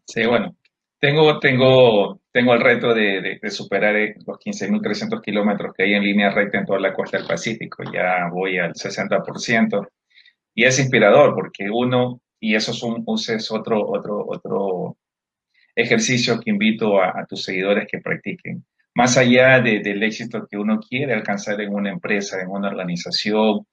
Sí, 0.07 0.27
bueno, 0.27 0.57
tengo, 0.99 1.39
tengo, 1.39 2.22
tengo 2.33 2.55
el 2.55 2.61
reto 2.61 2.95
de, 2.95 3.39
de, 3.41 3.51
superar 3.51 3.95
eh, 3.97 4.15
los 4.27 4.39
15.300 4.39 5.21
kilómetros 5.21 5.75
que 5.75 5.85
hay 5.85 5.95
en 5.95 6.03
línea 6.03 6.31
recta 6.31 6.59
en 6.59 6.65
toda 6.67 6.81
la 6.81 6.95
costa 6.95 7.19
del 7.19 7.27
Pacífico. 7.27 7.85
Ya 7.93 8.29
voy 8.33 8.59
al 8.59 8.73
60%. 8.73 9.89
Y 10.55 10.65
es 10.65 10.79
inspirador 10.79 11.35
porque 11.35 11.71
uno, 11.71 12.21
y 12.41 12.55
eso 12.55 12.73
es, 12.73 12.83
un, 12.83 13.05
es 13.29 13.51
otro, 13.51 13.87
otro, 13.87 14.25
otro 14.27 14.97
ejercicio 15.75 16.41
que 16.41 16.51
invito 16.51 17.01
a, 17.03 17.27
tus 17.27 17.43
seguidores 17.45 17.87
que 17.91 18.01
practiquen. 18.01 18.65
Más 18.95 19.17
allá 19.17 19.61
del 19.61 20.03
éxito 20.03 20.47
que 20.51 20.59
uno 20.59 20.81
quiere 20.81 21.15
alcanzar 21.15 21.61
en 21.61 21.75
una 21.75 21.91
empresa, 21.91 22.41
en 22.41 22.49
una 22.49 22.69
organización, 22.69 23.67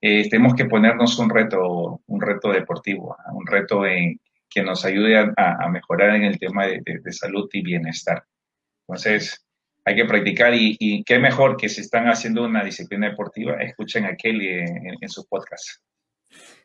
eh, 0.00 0.28
tenemos 0.28 0.54
que 0.54 0.64
ponernos 0.64 1.18
un 1.18 1.30
reto, 1.30 2.00
un 2.06 2.20
reto 2.20 2.50
deportivo, 2.52 3.16
un 3.32 3.46
reto 3.46 3.86
en, 3.86 4.20
que 4.50 4.62
nos 4.62 4.84
ayude 4.84 5.18
a, 5.18 5.68
mejorar 5.68 6.16
en 6.16 6.24
el 6.24 6.38
tema 6.38 6.66
de, 6.66 7.12
salud 7.12 7.48
y 7.52 7.62
bienestar. 7.62 8.24
Entonces, 8.86 9.44
hay 9.84 9.96
que 9.96 10.04
practicar 10.04 10.52
y, 10.54 11.02
qué 11.04 11.18
mejor 11.18 11.56
que 11.56 11.68
si 11.68 11.80
están 11.80 12.06
haciendo 12.06 12.44
una 12.44 12.64
disciplina 12.64 13.08
deportiva, 13.08 13.56
escuchen 13.60 14.04
a 14.06 14.16
Kelly 14.16 14.48
en, 15.00 15.08
su 15.08 15.26
podcast. 15.26 15.66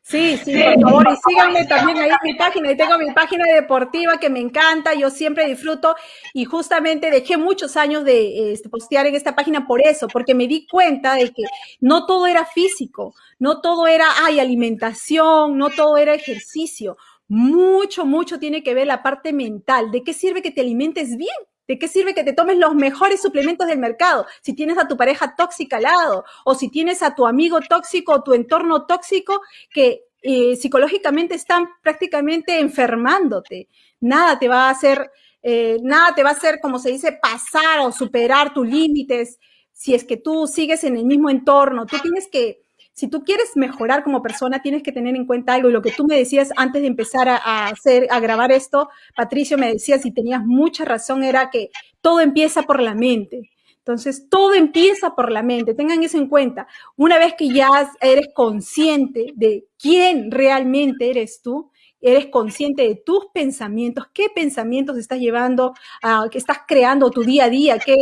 Sí, 0.02 0.36
sí, 0.44 0.62
por 0.62 0.82
favor, 0.82 1.08
y 1.10 1.16
síganme 1.30 1.66
también 1.66 1.98
ahí 2.00 2.10
en 2.10 2.18
mi 2.24 2.34
página. 2.34 2.72
Y 2.72 2.76
tengo 2.76 2.98
mi 2.98 3.14
página 3.14 3.46
deportiva 3.46 4.18
que 4.18 4.30
me 4.30 4.42
encanta, 4.42 4.94
yo 4.94 5.10
siempre 5.10 5.48
disfruto 5.48 5.96
y 6.34 6.44
justamente 6.44 7.10
dejé 7.10 7.38
muchos 7.38 7.78
años 7.78 8.04
de 8.04 8.52
este, 8.52 8.68
postear 8.68 9.08
en 9.08 9.16
esta 9.16 9.34
página 9.34 9.66
por 9.66 9.80
eso, 9.82 10.10
porque 10.10 10.36
me 10.36 10.48
di 10.48 10.68
cuenta 10.68 11.16
de 11.16 11.32
que 11.32 11.44
no 11.80 12.06
todo 12.06 12.28
era 12.28 12.46
físico, 12.46 13.16
no 13.40 13.62
todo 13.62 13.88
era, 13.88 14.08
ay, 14.26 14.42
alimentación, 14.42 15.58
no 15.58 15.70
todo 15.70 15.96
era 15.96 16.14
ejercicio 16.14 16.98
mucho, 17.34 18.06
mucho 18.06 18.38
tiene 18.38 18.62
que 18.62 18.76
ver 18.76 18.86
la 18.86 19.02
parte 19.02 19.34
mental. 19.34 19.90
¿De 19.92 20.04
qué 20.04 20.14
sirve 20.14 20.44
que 20.44 20.52
te 20.52 20.62
alimentes 20.62 21.18
bien? 21.18 21.36
¿De 21.68 21.80
qué 21.80 21.88
sirve 21.88 22.14
que 22.14 22.24
te 22.24 22.34
tomes 22.34 22.58
los 22.58 22.76
mejores 22.76 23.24
suplementos 23.24 23.66
del 23.68 23.80
mercado? 23.80 24.28
Si 24.44 24.54
tienes 24.54 24.78
a 24.78 24.88
tu 24.88 24.96
pareja 24.96 25.36
tóxica 25.36 25.78
al 25.78 25.84
lado 25.84 26.26
o 26.46 26.54
si 26.54 26.70
tienes 26.70 27.02
a 27.02 27.16
tu 27.16 27.26
amigo 27.26 27.60
tóxico 27.68 28.14
o 28.14 28.24
tu 28.24 28.34
entorno 28.34 28.86
tóxico 28.86 29.42
que 29.72 30.04
eh, 30.22 30.56
psicológicamente 30.56 31.34
están 31.34 31.70
prácticamente 31.82 32.60
enfermándote. 32.60 33.68
Nada 34.00 34.38
te 34.38 34.48
va 34.48 34.68
a 34.68 34.70
hacer, 34.70 35.10
eh, 35.42 35.80
nada 35.82 36.14
te 36.14 36.22
va 36.22 36.30
a 36.30 36.34
hacer, 36.34 36.60
como 36.62 36.78
se 36.78 36.92
dice, 36.92 37.18
pasar 37.20 37.80
o 37.80 37.92
superar 37.92 38.54
tus 38.54 38.68
límites 38.68 39.40
si 39.72 39.96
es 39.96 40.04
que 40.04 40.18
tú 40.18 40.46
sigues 40.46 40.84
en 40.84 40.98
el 40.98 41.06
mismo 41.06 41.32
entorno. 41.32 41.88
Tú 41.88 41.98
tienes 42.00 42.28
que 42.28 42.63
si 42.94 43.08
tú 43.08 43.24
quieres 43.24 43.52
mejorar 43.56 44.04
como 44.04 44.22
persona, 44.22 44.62
tienes 44.62 44.84
que 44.84 44.92
tener 44.92 45.16
en 45.16 45.26
cuenta 45.26 45.56
algo. 45.56 45.70
Y 45.70 45.74
lo 45.74 45.82
que 45.82 45.92
tú 45.92 46.06
me 46.06 46.16
decías 46.16 46.52
antes 46.56 46.82
de 46.82 46.88
empezar 46.88 47.28
a, 47.28 47.68
hacer, 47.68 48.08
a 48.12 48.20
grabar 48.20 48.52
esto, 48.52 48.90
Patricio 49.16 49.58
me 49.58 49.74
decías 49.74 50.06
y 50.06 50.12
tenías 50.12 50.42
mucha 50.46 50.86
razón, 50.86 51.24
era 51.24 51.50
que 51.50 51.70
todo 52.02 52.20
empieza 52.20 52.64
por 52.64 52.82
la 52.82 52.94
mente. 52.94 53.50
Entonces, 53.80 54.30
todo 54.30 54.54
empieza 54.54 55.16
por 55.16 55.32
la 55.32 55.44
mente. 55.44 55.74
Tengan 55.74 56.04
eso 56.04 56.18
en 56.18 56.28
cuenta. 56.28 56.68
Una 56.96 57.18
vez 57.18 57.34
que 57.38 57.50
ya 57.50 57.92
eres 58.00 58.28
consciente 58.34 59.34
de 59.36 59.66
quién 59.78 60.32
realmente 60.32 61.10
eres 61.10 61.42
tú, 61.42 61.72
eres 62.00 62.28
consciente 62.28 62.84
de 62.84 62.96
tus 62.96 63.26
pensamientos, 63.34 64.06
qué 64.14 64.28
pensamientos 64.34 64.98
estás 64.98 65.20
llevando, 65.20 65.74
a, 66.02 66.28
qué 66.30 66.38
estás 66.38 66.60
creando 66.68 67.10
tu 67.10 67.24
día 67.24 67.46
a 67.46 67.50
día, 67.50 67.80
qué, 67.80 67.96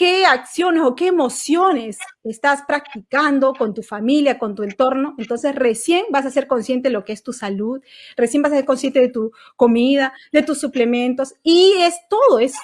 qué 0.00 0.24
acciones 0.24 0.82
o 0.82 0.94
qué 0.94 1.08
emociones 1.08 1.98
estás 2.24 2.62
practicando 2.66 3.52
con 3.52 3.74
tu 3.74 3.82
familia, 3.82 4.38
con 4.38 4.54
tu 4.54 4.62
entorno. 4.62 5.14
Entonces 5.18 5.54
recién 5.54 6.06
vas 6.08 6.24
a 6.24 6.30
ser 6.30 6.46
consciente 6.46 6.88
de 6.88 6.94
lo 6.94 7.04
que 7.04 7.12
es 7.12 7.22
tu 7.22 7.34
salud, 7.34 7.82
recién 8.16 8.42
vas 8.42 8.50
a 8.52 8.56
ser 8.56 8.64
consciente 8.64 8.98
de 8.98 9.10
tu 9.10 9.30
comida, 9.56 10.14
de 10.32 10.42
tus 10.42 10.58
suplementos 10.58 11.34
y 11.42 11.74
es 11.80 11.96
todo, 12.08 12.38
es 12.38 12.54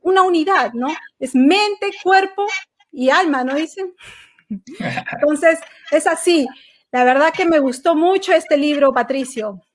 una 0.00 0.22
unidad, 0.22 0.72
¿no? 0.72 0.88
Es 1.18 1.34
mente, 1.34 1.90
cuerpo 2.02 2.46
y 2.90 3.10
alma, 3.10 3.44
¿no 3.44 3.56
dicen? 3.56 3.92
Entonces 4.48 5.58
es 5.90 6.06
así. 6.06 6.46
La 6.92 7.04
verdad 7.04 7.30
que 7.30 7.44
me 7.44 7.58
gustó 7.58 7.94
mucho 7.94 8.32
este 8.32 8.56
libro, 8.56 8.94
Patricio. 8.94 9.65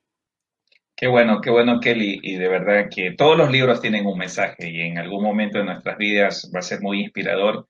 Qué 1.02 1.08
bueno, 1.08 1.40
qué 1.40 1.50
bueno, 1.50 1.80
Kelly. 1.80 2.20
Y 2.22 2.36
de 2.36 2.46
verdad 2.46 2.88
que 2.88 3.10
todos 3.10 3.36
los 3.36 3.50
libros 3.50 3.80
tienen 3.80 4.06
un 4.06 4.16
mensaje 4.16 4.70
y 4.70 4.82
en 4.82 4.98
algún 4.98 5.24
momento 5.24 5.58
de 5.58 5.64
nuestras 5.64 5.98
vidas 5.98 6.48
va 6.54 6.60
a 6.60 6.62
ser 6.62 6.80
muy 6.80 7.00
inspirador. 7.00 7.66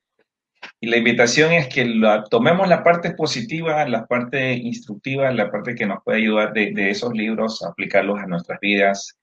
Y 0.79 0.85
la 0.85 0.97
invitación 0.97 1.51
es 1.51 1.67
que 1.67 1.83
tomemos 2.29 2.67
la 2.67 2.83
parte 2.83 3.09
positiva, 3.15 3.89
la 3.89 4.05
parte 4.05 4.53
instructiva, 4.53 5.31
la 5.31 5.49
parte 5.49 5.73
que 5.73 5.87
nos 5.87 6.03
puede 6.03 6.19
ayudar 6.19 6.53
de, 6.53 6.91
esos 6.91 7.11
libros, 7.13 7.63
aplicarlos 7.63 8.19
a 8.19 8.27
nuestras 8.27 8.59
vidas 8.59 9.17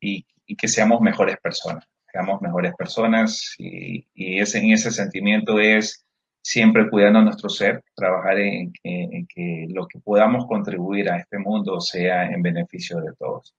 y, 0.00 0.24
que 0.56 0.68
seamos 0.68 1.00
mejores 1.00 1.36
personas. 1.38 1.84
Seamos 2.12 2.40
mejores 2.42 2.72
personas 2.78 3.56
y, 3.58 4.06
en 4.14 4.70
ese 4.70 4.92
sentimiento 4.92 5.58
es 5.58 6.05
siempre 6.46 6.88
cuidando 6.88 7.20
nuestro 7.22 7.48
ser, 7.48 7.82
trabajar 7.96 8.38
en, 8.38 8.72
que 8.80 9.66
lo 9.68 9.88
que 9.88 9.98
podamos 9.98 10.46
contribuir 10.46 11.10
a 11.10 11.16
este 11.16 11.38
mundo 11.38 11.80
sea 11.80 12.26
en 12.26 12.40
beneficio 12.40 13.00
de 13.00 13.12
todos. 13.18 13.52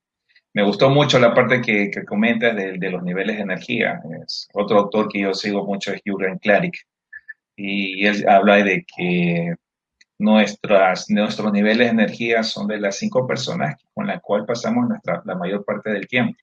Me 0.54 0.62
gustó 0.62 0.88
mucho 0.88 1.18
la 1.18 1.34
parte 1.34 1.60
que, 1.60 1.90
que 1.90 2.04
comentas 2.06 2.56
de, 2.56 2.90
los 2.90 3.02
niveles 3.02 3.36
de 3.36 3.42
energía. 3.42 4.00
Otro 4.54 4.78
autor 4.78 5.10
que 5.10 5.20
yo 5.20 5.34
sigo 5.34 5.66
mucho 5.66 5.92
es 5.92 6.00
Jürgen 6.02 6.38
Klarik 6.38 6.78
y 7.56 8.06
él 8.06 8.24
habla 8.26 8.64
de 8.64 8.86
que 8.96 9.54
nuestras, 10.18 11.10
nuestros 11.10 11.52
niveles 11.52 11.88
de 11.88 11.92
energía 11.92 12.42
son 12.42 12.68
de 12.68 12.80
las 12.80 12.96
cinco 12.96 13.26
personas 13.26 13.76
con 13.92 14.06
las 14.06 14.22
cuales 14.22 14.46
pasamos 14.46 14.88
nuestra, 14.88 15.20
la 15.26 15.34
mayor 15.34 15.62
parte 15.62 15.90
del 15.90 16.08
tiempo. 16.08 16.38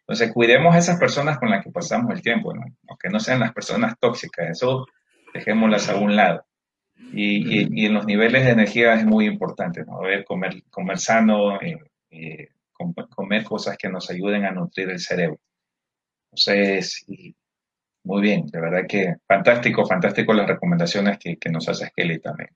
Entonces, 0.00 0.32
cuidemos 0.32 0.74
a 0.74 0.78
esas 0.78 0.98
personas 0.98 1.38
con 1.38 1.50
las 1.50 1.62
que 1.62 1.70
pasamos 1.70 2.10
el 2.10 2.22
tiempo, 2.22 2.54
¿no? 2.54 2.64
no 3.12 3.20
sean 3.20 3.40
las 3.40 3.52
personas 3.52 3.94
tóxicas, 4.00 4.48
eso 4.48 4.86
dejémoslas 5.40 5.88
a 5.88 5.96
un 5.96 6.16
lado. 6.16 6.44
Y, 7.12 7.80
y, 7.80 7.86
en 7.86 7.94
los 7.94 8.06
niveles 8.06 8.44
de 8.44 8.50
energía 8.50 8.94
es 8.94 9.04
muy 9.04 9.26
importante, 9.26 9.84
¿no? 9.84 10.00
ver, 10.00 10.24
comer, 10.24 10.62
comer 10.70 10.98
sano, 10.98 11.60
eh, 11.60 11.78
eh, 12.10 12.48
comer 12.72 13.42
cosas 13.42 13.76
que 13.76 13.88
nos 13.88 14.10
ayuden 14.10 14.44
a 14.44 14.52
nutrir 14.52 14.90
el 14.90 15.00
cerebro. 15.00 15.40
Entonces, 16.30 17.04
muy 18.04 18.22
bien, 18.22 18.46
de 18.46 18.60
verdad 18.60 18.86
que 18.88 19.16
fantástico, 19.26 19.84
fantástico 19.86 20.32
las 20.32 20.46
recomendaciones 20.46 21.18
que, 21.18 21.50
nos 21.50 21.68
hace 21.68 21.90
Kelly 21.94 22.20
también. 22.20 22.50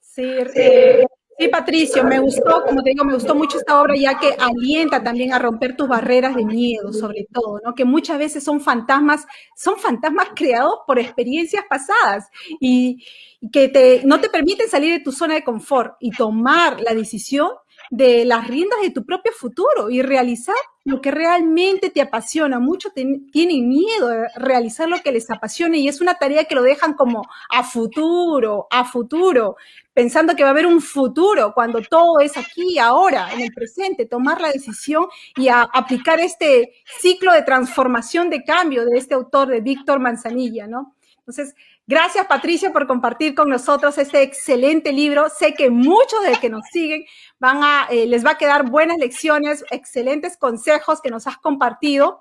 Sí, 0.00 0.38
eh, 0.54 1.04
sí, 1.38 1.48
Patricio, 1.48 2.04
me 2.04 2.18
gustó, 2.18 2.62
como 2.64 2.82
te 2.82 2.90
digo, 2.90 3.04
me 3.04 3.14
gustó 3.14 3.34
mucho 3.34 3.58
esta 3.58 3.80
obra 3.80 3.94
ya 3.96 4.18
que 4.18 4.34
alienta 4.38 5.02
también 5.02 5.32
a 5.32 5.38
romper 5.38 5.76
tus 5.76 5.88
barreras 5.88 6.34
de 6.34 6.44
miedo, 6.44 6.92
sobre 6.92 7.26
todo, 7.32 7.60
¿no? 7.64 7.74
Que 7.74 7.84
muchas 7.84 8.18
veces 8.18 8.44
son 8.44 8.60
fantasmas, 8.60 9.26
son 9.56 9.78
fantasmas 9.78 10.28
creados 10.34 10.80
por 10.86 10.98
experiencias 10.98 11.64
pasadas 11.68 12.28
y, 12.60 13.04
que 13.50 13.68
te, 13.68 14.02
no 14.04 14.20
te 14.20 14.28
permiten 14.28 14.68
salir 14.68 14.92
de 14.92 15.00
tu 15.00 15.10
zona 15.10 15.34
de 15.34 15.42
confort 15.42 15.96
y 15.98 16.12
tomar 16.12 16.80
la 16.80 16.94
decisión 16.94 17.50
de 17.92 18.24
las 18.24 18.48
riendas 18.48 18.80
de 18.80 18.88
tu 18.88 19.04
propio 19.04 19.32
futuro 19.32 19.90
y 19.90 20.00
realizar 20.00 20.56
lo 20.82 21.02
que 21.02 21.10
realmente 21.10 21.90
te 21.90 22.00
apasiona. 22.00 22.58
Muchos 22.58 22.94
tienen 22.94 23.68
miedo 23.68 24.08
de 24.08 24.28
realizar 24.36 24.88
lo 24.88 24.98
que 25.00 25.12
les 25.12 25.30
apasiona 25.30 25.76
y 25.76 25.88
es 25.88 26.00
una 26.00 26.14
tarea 26.14 26.44
que 26.44 26.54
lo 26.54 26.62
dejan 26.62 26.94
como 26.94 27.22
a 27.50 27.62
futuro, 27.62 28.66
a 28.70 28.86
futuro, 28.86 29.56
pensando 29.92 30.34
que 30.34 30.42
va 30.42 30.48
a 30.48 30.52
haber 30.52 30.64
un 30.64 30.80
futuro 30.80 31.52
cuando 31.54 31.82
todo 31.82 32.20
es 32.20 32.38
aquí, 32.38 32.78
ahora, 32.78 33.30
en 33.34 33.42
el 33.42 33.52
presente, 33.52 34.06
tomar 34.06 34.40
la 34.40 34.50
decisión 34.50 35.04
y 35.36 35.48
aplicar 35.48 36.18
este 36.18 36.72
ciclo 36.98 37.30
de 37.34 37.42
transformación, 37.42 38.30
de 38.30 38.42
cambio 38.42 38.86
de 38.86 38.96
este 38.96 39.14
autor, 39.14 39.48
de 39.48 39.60
Víctor 39.60 40.00
Manzanilla, 40.00 40.66
¿no? 40.66 40.94
Entonces, 41.18 41.54
gracias 41.86 42.26
Patricia 42.26 42.72
por 42.72 42.86
compartir 42.86 43.34
con 43.34 43.48
nosotros 43.48 43.98
este 43.98 44.22
excelente 44.22 44.92
libro. 44.92 45.28
Sé 45.28 45.54
que 45.54 45.70
muchos 45.70 46.22
de 46.22 46.30
los 46.30 46.38
que 46.38 46.50
nos 46.50 46.64
siguen 46.72 47.04
van 47.38 47.62
a, 47.62 47.86
eh, 47.90 48.06
les 48.06 48.24
va 48.24 48.32
a 48.32 48.38
quedar 48.38 48.68
buenas 48.68 48.98
lecciones, 48.98 49.64
excelentes 49.70 50.36
consejos 50.36 51.00
que 51.00 51.10
nos 51.10 51.26
has 51.26 51.38
compartido. 51.38 52.20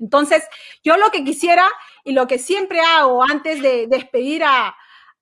Entonces, 0.00 0.42
yo 0.82 0.96
lo 0.96 1.10
que 1.10 1.24
quisiera 1.24 1.68
y 2.04 2.12
lo 2.12 2.26
que 2.26 2.38
siempre 2.38 2.80
hago 2.80 3.22
antes 3.22 3.62
de 3.62 3.86
despedir 3.86 4.44
a, 4.44 4.74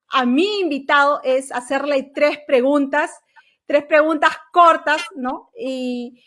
a 0.08 0.26
mi 0.26 0.60
invitado 0.60 1.20
es 1.24 1.52
hacerle 1.52 2.10
tres 2.14 2.38
preguntas, 2.46 3.10
tres 3.66 3.84
preguntas 3.84 4.36
cortas, 4.52 5.02
¿no? 5.14 5.50
Y 5.58 6.22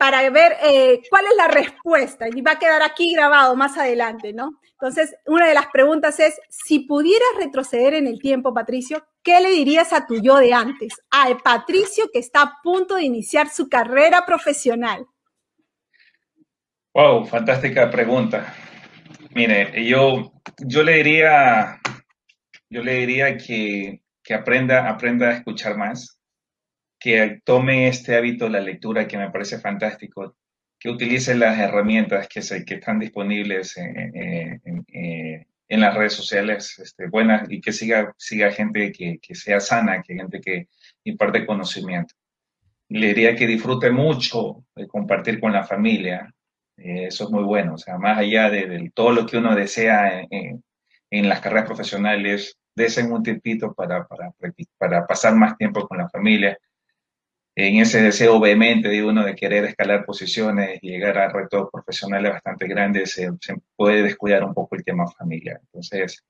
para 0.00 0.30
ver 0.30 0.56
eh, 0.64 1.02
cuál 1.10 1.26
es 1.26 1.36
la 1.36 1.48
respuesta 1.48 2.26
y 2.34 2.40
va 2.40 2.52
a 2.52 2.58
quedar 2.58 2.82
aquí 2.82 3.12
grabado 3.12 3.54
más 3.54 3.76
adelante, 3.76 4.32
¿no? 4.32 4.58
Entonces, 4.72 5.14
una 5.26 5.46
de 5.46 5.52
las 5.52 5.66
preguntas 5.66 6.18
es, 6.20 6.40
si 6.48 6.78
pudieras 6.78 7.28
retroceder 7.38 7.92
en 7.92 8.06
el 8.06 8.18
tiempo, 8.18 8.54
Patricio, 8.54 9.06
¿qué 9.22 9.38
le 9.42 9.50
dirías 9.50 9.92
a 9.92 10.06
tu 10.06 10.18
yo 10.22 10.38
de 10.38 10.54
antes, 10.54 10.94
a 11.10 11.36
Patricio 11.44 12.08
que 12.10 12.18
está 12.18 12.40
a 12.40 12.52
punto 12.62 12.94
de 12.94 13.02
iniciar 13.02 13.50
su 13.50 13.68
carrera 13.68 14.24
profesional? 14.24 15.04
Wow, 16.94 17.26
fantástica 17.26 17.90
pregunta. 17.90 18.54
Mire, 19.34 19.84
yo, 19.84 20.32
yo 20.66 20.82
le 20.82 20.94
diría, 20.94 21.78
yo 22.70 22.82
le 22.82 22.94
diría 22.94 23.36
que, 23.36 24.00
que 24.24 24.32
aprenda, 24.32 24.88
aprenda 24.88 25.28
a 25.28 25.32
escuchar 25.34 25.76
más, 25.76 26.19
que 27.00 27.40
tome 27.44 27.88
este 27.88 28.14
hábito 28.14 28.44
de 28.44 28.50
la 28.50 28.60
lectura 28.60 29.08
que 29.08 29.16
me 29.16 29.30
parece 29.30 29.58
fantástico, 29.58 30.36
que 30.78 30.90
utilice 30.90 31.34
las 31.34 31.58
herramientas 31.58 32.28
que, 32.28 32.42
se, 32.42 32.64
que 32.64 32.74
están 32.74 32.98
disponibles 32.98 33.76
en, 33.78 34.60
en, 35.68 35.80
las 35.80 35.94
redes 35.94 36.12
sociales 36.12 36.78
este, 36.78 37.08
buenas 37.08 37.50
y 37.50 37.60
que 37.60 37.72
siga, 37.72 38.12
siga 38.18 38.50
gente 38.50 38.92
que, 38.92 39.18
que, 39.20 39.34
sea 39.34 39.60
sana, 39.60 40.02
que 40.02 40.14
gente 40.14 40.40
que 40.40 40.68
imparte 41.04 41.46
conocimiento. 41.46 42.14
Le 42.88 43.08
diría 43.08 43.34
que 43.34 43.46
disfrute 43.46 43.90
mucho 43.90 44.64
de 44.74 44.86
compartir 44.86 45.40
con 45.40 45.52
la 45.52 45.64
familia, 45.64 46.34
eh, 46.76 47.06
eso 47.06 47.24
es 47.24 47.30
muy 47.30 47.44
bueno, 47.44 47.74
o 47.74 47.78
sea, 47.78 47.98
más 47.98 48.18
allá 48.18 48.50
de, 48.50 48.90
todo 48.94 49.12
lo 49.12 49.26
que 49.26 49.38
uno 49.38 49.54
desea 49.54 50.26
en, 50.28 50.62
en 51.10 51.28
las 51.28 51.40
carreras 51.40 51.66
profesionales, 51.66 52.58
desen 52.74 53.12
un 53.12 53.22
tiempito 53.22 53.72
para, 53.72 54.06
para, 54.06 54.32
para 54.78 55.06
pasar 55.06 55.34
más 55.34 55.56
tiempo 55.56 55.86
con 55.86 55.98
la 55.98 56.08
familia, 56.08 56.58
en 57.68 57.76
ese 57.78 58.02
deseo 58.02 58.36
obviamente 58.36 58.88
de 58.88 59.04
uno 59.04 59.24
de 59.24 59.34
querer 59.34 59.64
escalar 59.64 60.04
posiciones 60.04 60.78
y 60.82 60.90
llegar 60.90 61.18
a 61.18 61.30
retos 61.30 61.68
profesionales 61.70 62.32
bastante 62.32 62.66
grandes, 62.66 63.12
se, 63.12 63.30
puede 63.76 64.02
descuidar 64.02 64.44
un 64.44 64.54
poco 64.54 64.76
el 64.76 64.84
tema 64.84 65.06
familiar. 65.10 65.60
Entonces, 65.64 66.24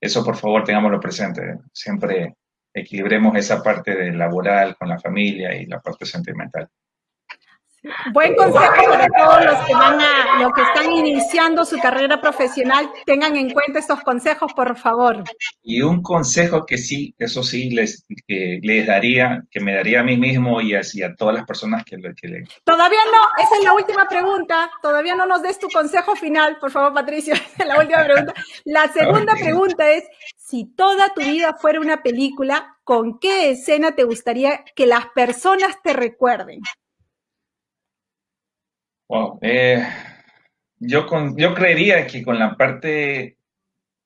eso 0.00 0.24
por 0.24 0.36
favor 0.36 0.64
tengámoslo 0.64 1.00
presente. 1.00 1.58
Siempre 1.72 2.36
equilibremos 2.72 3.36
esa 3.36 3.62
parte 3.62 3.94
de 3.94 4.12
laboral 4.12 4.76
con 4.76 4.88
la 4.88 4.98
familia 4.98 5.54
y 5.54 5.66
la 5.66 5.80
parte 5.80 6.06
sentimental. 6.06 6.68
Buen 8.12 8.34
consejo 8.34 8.74
para 8.88 9.06
todos 9.08 9.44
los 9.44 9.66
que 9.66 9.74
van 9.74 10.00
a, 10.00 10.40
los 10.40 10.52
que 10.52 10.62
están 10.62 10.92
iniciando 10.92 11.64
su 11.64 11.78
carrera 11.78 12.20
profesional, 12.20 12.90
tengan 13.06 13.36
en 13.36 13.50
cuenta 13.50 13.78
estos 13.78 14.00
consejos, 14.02 14.52
por 14.54 14.76
favor. 14.76 15.24
Y 15.62 15.82
un 15.82 16.02
consejo 16.02 16.64
que 16.66 16.78
sí, 16.78 17.14
eso 17.18 17.42
sí, 17.42 17.70
les, 17.70 18.06
les 18.26 18.86
daría, 18.86 19.42
que 19.50 19.60
me 19.60 19.74
daría 19.74 20.00
a 20.00 20.04
mí 20.04 20.16
mismo 20.16 20.60
y 20.60 20.74
a, 20.74 20.80
a 20.80 21.14
todas 21.16 21.34
las 21.34 21.44
personas 21.44 21.84
que, 21.84 21.96
que 22.20 22.28
le... 22.28 22.44
Todavía 22.64 23.00
no, 23.12 23.42
esa 23.42 23.56
es 23.58 23.64
la 23.64 23.74
última 23.74 24.08
pregunta, 24.08 24.70
todavía 24.82 25.14
no 25.14 25.26
nos 25.26 25.42
des 25.42 25.58
tu 25.58 25.68
consejo 25.68 26.16
final, 26.16 26.58
por 26.58 26.70
favor, 26.70 26.94
Patricia, 26.94 27.34
esa 27.54 27.62
es 27.62 27.68
la 27.68 27.78
última 27.78 28.04
pregunta. 28.04 28.34
La 28.64 28.88
segunda 28.92 29.34
pregunta 29.34 29.90
es, 29.90 30.04
si 30.36 30.64
toda 30.74 31.12
tu 31.14 31.20
vida 31.20 31.56
fuera 31.60 31.80
una 31.80 32.02
película, 32.02 32.76
¿con 32.84 33.18
qué 33.18 33.50
escena 33.50 33.94
te 33.94 34.04
gustaría 34.04 34.64
que 34.74 34.86
las 34.86 35.06
personas 35.14 35.76
te 35.82 35.92
recuerden? 35.92 36.60
Wow. 39.08 39.38
Eh, 39.40 39.82
yo, 40.78 41.06
con, 41.06 41.36
yo 41.36 41.54
creería 41.54 42.06
que 42.06 42.22
con 42.22 42.38
la 42.38 42.56
parte 42.56 43.38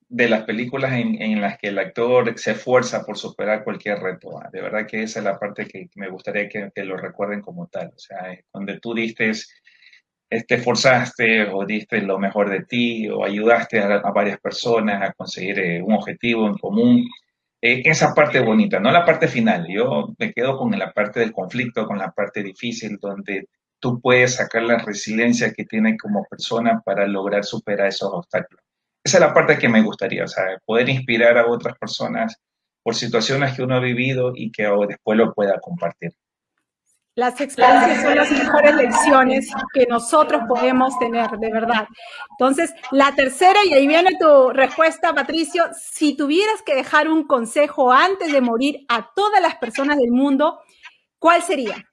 de 0.08 0.28
las 0.28 0.44
películas 0.44 0.92
en, 0.92 1.40
las 1.40 1.58
que 1.58 1.68
el 1.68 1.78
actor 1.78 2.38
se 2.38 2.52
esfuerza 2.52 3.04
por 3.04 3.16
superar 3.16 3.64
cualquier 3.64 3.98
reto, 3.98 4.38
¿ah? 4.38 4.50
de 4.52 4.60
verdad 4.60 4.86
que 4.86 5.02
esa 5.02 5.20
es 5.20 5.24
la 5.24 5.38
parte 5.38 5.66
que, 5.66 5.88
me 5.96 6.10
gustaría 6.10 6.48
que, 6.48 6.84
lo 6.84 6.96
recuerden 6.96 7.40
como 7.40 7.66
tal. 7.66 7.88
O 7.96 7.98
sea, 7.98 8.38
donde 8.52 8.78
tú 8.78 8.94
diste, 8.94 9.32
te 10.28 10.54
esforzaste 10.54 11.44
o 11.44 11.64
diste 11.64 12.02
lo 12.02 12.18
mejor 12.18 12.50
de 12.50 12.64
ti 12.64 13.08
o 13.08 13.24
ayudaste 13.24 13.80
a, 13.80 14.00
varias 14.12 14.38
personas 14.38 15.02
a 15.02 15.12
conseguir 15.14 15.58
eh, 15.58 15.82
un 15.82 15.94
objetivo 15.94 16.46
en 16.46 16.58
común. 16.58 17.08
Eh, 17.60 17.82
esa 17.84 18.14
parte 18.14 18.40
bonita, 18.40 18.78
no 18.80 18.92
la 18.92 19.04
parte 19.04 19.28
final. 19.28 19.66
Yo 19.68 20.14
me 20.18 20.32
quedo 20.32 20.58
con 20.58 20.78
la 20.78 20.92
parte 20.92 21.20
del 21.20 21.32
conflicto, 21.32 21.86
con 21.86 21.98
la 21.98 22.12
parte 22.12 22.42
difícil, 22.42 22.98
donde 23.00 23.46
tú 23.83 24.01
puedes 24.01 24.37
sacar 24.37 24.62
la 24.62 24.78
resiliencia 24.78 25.53
que 25.53 25.64
tiene 25.64 25.99
como 25.99 26.24
persona 26.24 26.80
para 26.85 27.05
lograr 27.07 27.45
superar 27.45 27.89
esos 27.89 28.11
obstáculos. 28.12 28.64
Esa 29.05 29.16
es 29.16 29.20
la 29.20 29.35
parte 29.35 29.59
que 29.59 29.68
me 29.68 29.83
gustaría, 29.83 30.22
o 30.22 30.28
sea, 30.28 30.45
poder 30.64 30.89
inspirar 30.89 31.37
a 31.37 31.49
otras 31.49 31.76
personas 31.76 32.41
por 32.85 32.95
situaciones 32.95 33.55
que 33.55 33.62
uno 33.62 33.74
ha 33.74 33.80
vivido 33.80 34.33
y 34.37 34.53
que 34.53 34.68
después 34.89 35.18
lo 35.18 35.35
pueda 35.35 35.59
compartir. 35.61 36.12
Las 37.16 37.41
experiencias 37.41 38.03
son 38.03 38.14
las 38.14 38.30
mejores 38.30 38.74
lecciones 38.76 39.51
que 39.74 39.85
nosotros 39.87 40.43
podemos 40.49 40.97
tener, 40.99 41.28
de 41.30 41.53
verdad. 41.53 41.87
Entonces, 42.30 42.72
la 42.93 43.14
tercera, 43.14 43.59
y 43.68 43.74
ahí 43.74 43.87
viene 43.87 44.16
tu 44.18 44.51
respuesta, 44.51 45.12
Patricio, 45.12 45.64
si 45.74 46.16
tuvieras 46.16 46.62
que 46.62 46.76
dejar 46.76 47.09
un 47.09 47.26
consejo 47.26 47.93
antes 47.93 48.33
de 48.33 48.41
morir 48.41 48.87
a 48.89 49.11
todas 49.14 49.43
las 49.43 49.57
personas 49.57 49.99
del 49.99 50.12
mundo, 50.12 50.61
¿cuál 51.18 51.43
sería? 51.43 51.85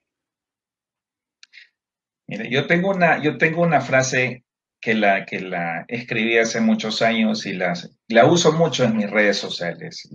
Mire, 2.30 2.48
yo 2.48 2.68
tengo 2.68 2.90
una, 2.90 3.20
yo 3.20 3.38
tengo 3.38 3.60
una 3.60 3.80
frase 3.80 4.44
que 4.80 4.94
la, 4.94 5.26
que 5.26 5.40
la 5.40 5.84
escribí 5.88 6.38
hace 6.38 6.60
muchos 6.60 7.02
años 7.02 7.44
y 7.44 7.54
las, 7.54 7.90
la 8.06 8.24
uso 8.24 8.52
mucho 8.52 8.84
en 8.84 8.96
mis 8.96 9.10
redes 9.10 9.36
sociales. 9.36 10.08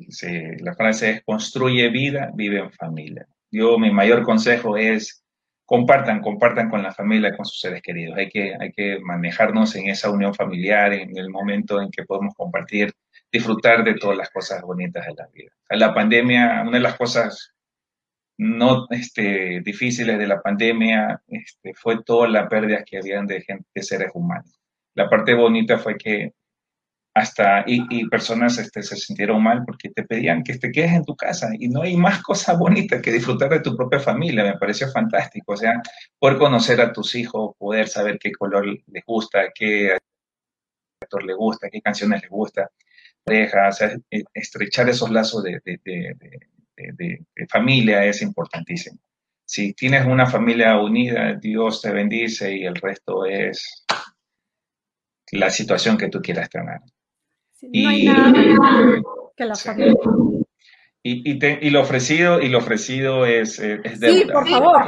la 0.61 0.73
frase 0.75 1.09
es, 1.09 1.23
construye 1.25 1.89
vida, 1.89 2.31
vive 2.33 2.59
en 2.59 2.71
familia. 2.71 3.27
Yo, 3.51 3.77
mi 3.77 3.91
mayor 3.91 4.23
consejo 4.23 4.77
es, 4.77 5.25
compartan, 5.65 6.21
compartan 6.21 6.69
con 6.69 6.81
la 6.81 6.93
familia, 6.93 7.35
con 7.35 7.45
sus 7.45 7.59
seres 7.59 7.81
queridos. 7.81 8.17
Hay 8.17 8.29
que, 8.29 8.53
hay 8.57 8.71
que 8.71 8.97
manejarnos 9.01 9.75
en 9.75 9.89
esa 9.89 10.09
unión 10.09 10.33
familiar, 10.33 10.93
en 10.93 11.17
el 11.17 11.29
momento 11.29 11.81
en 11.81 11.91
que 11.91 12.05
podemos 12.05 12.33
compartir, 12.33 12.93
disfrutar 13.29 13.83
de 13.83 13.95
todas 13.95 14.15
las 14.15 14.29
cosas 14.29 14.61
bonitas 14.61 15.05
de 15.05 15.15
la 15.15 15.27
vida. 15.33 15.51
La 15.69 15.93
pandemia, 15.93 16.61
una 16.61 16.77
de 16.77 16.83
las 16.83 16.95
cosas 16.95 17.54
no 18.37 18.87
este, 18.89 19.61
difíciles 19.61 20.17
de 20.17 20.27
la 20.27 20.41
pandemia 20.41 21.21
este, 21.27 21.73
fue 21.73 22.03
toda 22.03 22.27
la 22.27 22.49
pérdida 22.49 22.83
que 22.83 22.97
habían 22.97 23.27
de, 23.27 23.41
gente, 23.41 23.65
de 23.73 23.83
seres 23.83 24.11
humanos. 24.13 24.59
La 24.93 25.09
parte 25.09 25.33
bonita 25.33 25.77
fue 25.77 25.97
que 25.97 26.33
hasta 27.15 27.63
y, 27.65 28.07
personas 28.09 28.57
este, 28.57 28.83
se 28.83 28.97
sintieron 28.97 29.41
mal 29.41 29.63
porque 29.65 29.89
te 29.89 30.03
pedían 30.03 30.43
que 30.43 30.57
te 30.57 30.69
quedes 30.69 30.91
en 30.91 31.05
tu 31.05 31.15
casa 31.15 31.49
y 31.57 31.69
no 31.69 31.81
hay 31.83 31.95
más 31.95 32.21
cosa 32.21 32.55
bonita 32.55 33.01
que 33.01 33.11
disfrutar 33.11 33.49
de 33.49 33.61
tu 33.61 33.75
propia 33.75 33.99
familia. 33.99 34.43
Me 34.43 34.57
pareció 34.57 34.89
fantástico, 34.91 35.53
o 35.53 35.57
sea, 35.57 35.81
poder 36.19 36.37
conocer 36.37 36.81
a 36.81 36.91
tus 36.91 37.15
hijos, 37.15 37.55
poder 37.57 37.87
saber 37.87 38.19
qué 38.19 38.33
color 38.33 38.65
les 38.65 39.05
gusta, 39.05 39.49
qué 39.55 39.97
actor 41.01 41.23
les 41.23 41.37
gusta, 41.37 41.69
qué 41.69 41.81
canciones 41.81 42.21
les 42.21 42.29
gusta, 42.29 42.69
deja, 43.25 43.69
o 43.69 43.71
sea, 43.71 43.95
estrechar 44.33 44.89
esos 44.89 45.09
lazos 45.09 45.43
de, 45.43 45.61
de, 45.63 46.15
familia 47.49 48.05
es 48.05 48.21
importantísimo. 48.21 48.99
Si 49.45 49.73
tienes 49.73 50.05
una 50.05 50.25
familia 50.25 50.79
unida, 50.79 51.35
Dios 51.35 51.81
te 51.81 51.91
bendice 51.91 52.55
y 52.55 52.65
el 52.65 52.75
resto 52.75 53.25
es 53.25 53.85
la 55.31 55.49
situación 55.49 55.97
que 55.97 56.09
tú 56.09 56.21
quieras 56.21 56.49
tener. 56.49 56.79
no 57.61 57.89
hay 57.89 58.05
nada 58.05 59.01
que 59.35 59.45
la 59.45 59.55
familia. 59.55 59.95
Y, 61.07 61.69
lo 61.69 61.81
ofrecido, 61.81 62.41
y 62.41 62.49
lo 62.49 62.57
ofrecido 62.57 63.27
es, 63.27 63.59
es 63.59 63.99
deuda. 63.99 64.17
Sí, 64.17 64.25
por 64.25 64.49
favor. 64.49 64.85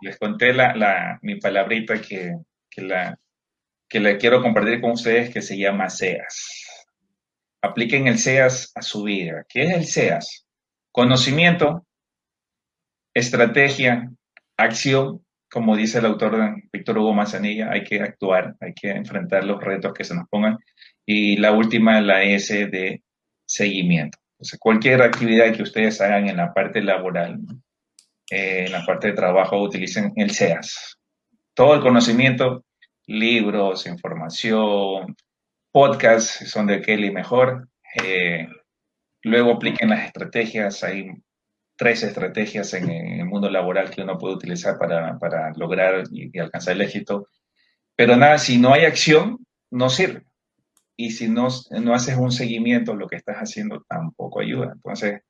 Les, 0.00 0.18
conté 0.18 0.52
la, 0.52 1.20
mi 1.22 1.36
palabrita 1.36 2.00
que, 2.00 2.34
que, 2.68 2.82
la, 2.82 3.16
que 3.88 4.00
le 4.00 4.18
quiero 4.18 4.42
compartir 4.42 4.80
con 4.80 4.92
ustedes 4.92 5.30
que 5.32 5.40
se 5.40 5.56
llama 5.56 5.88
SEAS. 5.88 6.88
Apliquen 7.62 8.08
el 8.08 8.18
SEAS 8.18 8.72
a 8.74 8.82
su 8.82 9.04
vida. 9.04 9.44
¿Qué 9.48 9.62
es 9.62 9.70
el 9.76 9.86
SEAS? 9.86 10.46
Conocimiento, 10.92 11.86
estrategia, 13.14 14.10
acción, 14.56 15.24
como 15.50 15.76
dice 15.76 15.98
el 15.98 16.06
autor 16.06 16.56
Víctor 16.72 16.98
Hugo 16.98 17.12
Manzanilla, 17.12 17.70
hay 17.70 17.84
que 17.84 18.00
actuar, 18.00 18.54
hay 18.60 18.72
que 18.72 18.90
enfrentar 18.90 19.44
los 19.44 19.62
retos 19.62 19.92
que 19.92 20.04
se 20.04 20.14
nos 20.14 20.28
pongan. 20.28 20.58
Y 21.04 21.36
la 21.36 21.52
última, 21.52 22.00
la 22.00 22.22
S 22.22 22.66
de 22.66 23.02
seguimiento. 23.44 24.18
cualquier 24.58 25.02
actividad 25.02 25.54
que 25.54 25.62
ustedes 25.62 26.00
hagan 26.00 26.28
en 26.28 26.36
la 26.36 26.54
parte 26.54 26.80
laboral, 26.82 27.40
eh, 28.30 28.64
en 28.66 28.72
la 28.72 28.84
parte 28.86 29.08
de 29.08 29.14
trabajo, 29.14 29.60
utilicen 29.60 30.12
el 30.16 30.30
SEAS. 30.30 30.98
Todo 31.54 31.74
el 31.74 31.80
conocimiento, 31.80 32.64
libros, 33.06 33.86
información, 33.86 35.16
podcasts, 35.72 36.48
son 36.48 36.66
de 36.66 36.80
Kelly 36.80 37.10
mejor. 37.10 37.68
Eh, 38.02 38.46
Luego 39.22 39.52
apliquen 39.52 39.90
las 39.90 40.06
estrategias, 40.06 40.82
hay 40.82 41.10
tres 41.76 42.02
estrategias 42.02 42.74
en, 42.74 42.90
el 42.90 43.24
mundo 43.24 43.50
laboral 43.50 43.90
que 43.90 44.02
uno 44.02 44.18
puede 44.18 44.34
utilizar 44.34 44.78
para, 44.78 45.52
lograr 45.56 46.04
y, 46.10 46.38
alcanzar 46.38 46.74
el 46.74 46.82
éxito. 46.82 47.28
Pero 47.96 48.16
nada, 48.16 48.38
si 48.38 48.58
no 48.58 48.72
hay 48.72 48.84
acción, 48.84 49.38
no 49.70 49.88
sirve. 49.88 50.24
Y 50.96 51.12
si 51.12 51.28
no, 51.28 51.48
no 51.70 51.94
haces 51.94 52.16
un 52.16 52.32
seguimiento, 52.32 52.94
lo 52.94 53.08
que 53.08 53.16
estás 53.16 53.36
haciendo 53.36 53.84
tampoco 53.88 54.40
ayuda. 54.40 54.72
Entonces, 54.74 55.22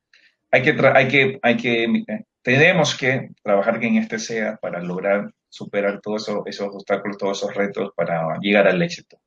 hay 0.51 0.61
que, 0.61 0.75
hay 0.93 1.07
que, 1.07 1.39
hay 1.41 1.57
que, 1.57 2.25
tenemos 2.41 2.95
que 2.95 3.29
trabajar 3.41 3.81
en 3.83 3.97
este 3.97 4.19
SEA 4.19 4.57
para 4.61 4.81
lograr 4.81 5.33
superar 5.47 6.01
todos 6.01 6.29
esos 6.45 6.75
obstáculos, 6.75 7.17
todos 7.17 7.37
esos 7.37 7.53
retos 7.53 7.91
para 7.95 8.37
llegar 8.41 8.67
al 8.67 8.81
éxito. 8.81 9.17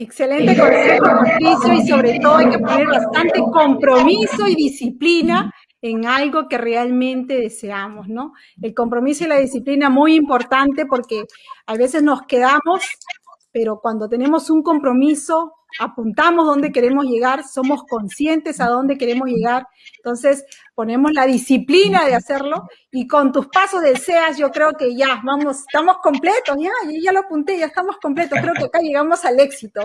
Excelente 0.00 0.56
consejo, 0.56 1.72
y 1.72 1.88
sobre 1.88 2.20
todo 2.20 2.36
hay 2.36 2.50
que 2.50 2.58
poner 2.60 2.86
bastante 2.86 3.40
compromiso 3.40 4.46
y 4.46 4.54
disciplina 4.54 5.52
en 5.82 6.06
algo 6.06 6.48
que 6.48 6.56
realmente 6.56 7.36
deseamos, 7.36 8.08
¿no? 8.08 8.32
El 8.62 8.74
compromiso 8.74 9.24
y 9.24 9.28
la 9.28 9.40
disciplina 9.40 9.90
muy 9.90 10.14
importante 10.14 10.86
porque 10.86 11.24
a 11.66 11.74
veces 11.74 12.04
nos 12.04 12.22
quedamos, 12.22 12.84
pero 13.52 13.80
cuando 13.80 14.08
tenemos 14.08 14.50
un 14.50 14.62
compromiso, 14.62 15.54
apuntamos 15.78 16.46
dónde 16.46 16.72
queremos 16.72 17.04
llegar, 17.04 17.44
somos 17.46 17.82
conscientes 17.84 18.60
a 18.60 18.68
dónde 18.68 18.96
queremos 18.96 19.28
llegar, 19.28 19.66
entonces 19.96 20.44
ponemos 20.74 21.12
la 21.12 21.26
disciplina 21.26 22.06
de 22.06 22.14
hacerlo 22.14 22.68
y 22.90 23.06
con 23.06 23.32
tus 23.32 23.48
pasos 23.48 23.82
deseas, 23.82 24.38
yo 24.38 24.50
creo 24.50 24.72
que 24.72 24.96
ya, 24.96 25.20
vamos, 25.24 25.58
estamos 25.60 25.98
completos, 25.98 26.56
ya, 26.58 26.70
ya 27.02 27.12
lo 27.12 27.20
apunté, 27.20 27.58
ya 27.58 27.66
estamos 27.66 27.96
completos, 27.98 28.38
creo 28.40 28.54
que 28.54 28.64
acá 28.64 28.80
llegamos 28.80 29.24
al 29.24 29.40
éxito. 29.40 29.82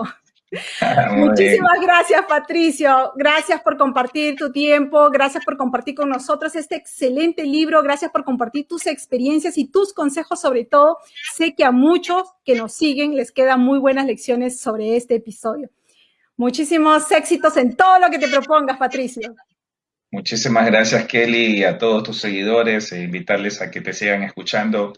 Muchísimas 1.12 1.80
gracias, 1.80 2.24
Patricio. 2.28 3.12
Gracias 3.16 3.60
por 3.62 3.76
compartir 3.76 4.36
tu 4.36 4.52
tiempo, 4.52 5.10
gracias 5.10 5.44
por 5.44 5.56
compartir 5.56 5.94
con 5.94 6.08
nosotros 6.08 6.54
este 6.56 6.76
excelente 6.76 7.44
libro, 7.44 7.82
gracias 7.82 8.10
por 8.10 8.24
compartir 8.24 8.66
tus 8.66 8.86
experiencias 8.86 9.58
y 9.58 9.66
tus 9.66 9.92
consejos 9.92 10.40
sobre 10.40 10.64
todo. 10.64 10.98
Sé 11.34 11.54
que 11.54 11.64
a 11.64 11.70
muchos 11.70 12.24
que 12.44 12.54
nos 12.54 12.74
siguen 12.74 13.16
les 13.16 13.32
quedan 13.32 13.60
muy 13.60 13.78
buenas 13.78 14.06
lecciones 14.06 14.60
sobre 14.60 14.96
este 14.96 15.16
episodio. 15.16 15.70
Muchísimos 16.36 17.10
éxitos 17.12 17.56
en 17.56 17.76
todo 17.76 17.98
lo 18.00 18.10
que 18.10 18.18
te 18.18 18.28
propongas, 18.28 18.76
Patricio. 18.76 19.34
Muchísimas 20.10 20.66
gracias, 20.66 21.06
Kelly, 21.06 21.58
y 21.58 21.64
a 21.64 21.76
todos 21.76 22.04
tus 22.04 22.20
seguidores, 22.20 22.92
e 22.92 23.02
invitarles 23.02 23.60
a 23.60 23.70
que 23.70 23.80
te 23.80 23.92
sigan 23.92 24.22
escuchando 24.22 24.92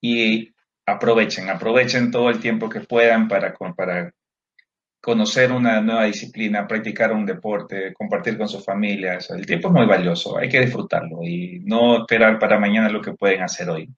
y 0.00 0.52
aprovechen, 0.86 1.50
aprovechen 1.50 2.10
todo 2.10 2.30
el 2.30 2.40
tiempo 2.40 2.68
que 2.68 2.80
puedan 2.80 3.28
para, 3.28 3.54
para 3.54 4.12
conocer 5.00 5.52
una 5.52 5.80
nueva 5.80 6.04
disciplina, 6.04 6.66
practicar 6.66 7.12
un 7.12 7.24
deporte, 7.24 7.94
compartir 7.94 8.36
con 8.36 8.48
sus 8.48 8.64
familias. 8.64 9.30
El 9.30 9.46
tiempo 9.46 9.68
es 9.68 9.74
muy 9.74 9.86
valioso, 9.86 10.36
hay 10.36 10.48
que 10.48 10.60
disfrutarlo 10.60 11.22
y 11.24 11.60
no 11.64 11.98
esperar 11.98 12.38
para 12.38 12.58
mañana 12.58 12.88
lo 12.88 13.00
que 13.00 13.14
pueden 13.14 13.42
hacer 13.42 13.70
hoy. 13.70 13.88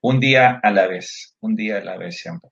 Un 0.00 0.20
día 0.20 0.60
a 0.62 0.70
la 0.70 0.86
vez, 0.86 1.36
un 1.40 1.54
día 1.54 1.78
a 1.78 1.84
la 1.84 1.96
vez 1.96 2.16
siempre 2.18 2.50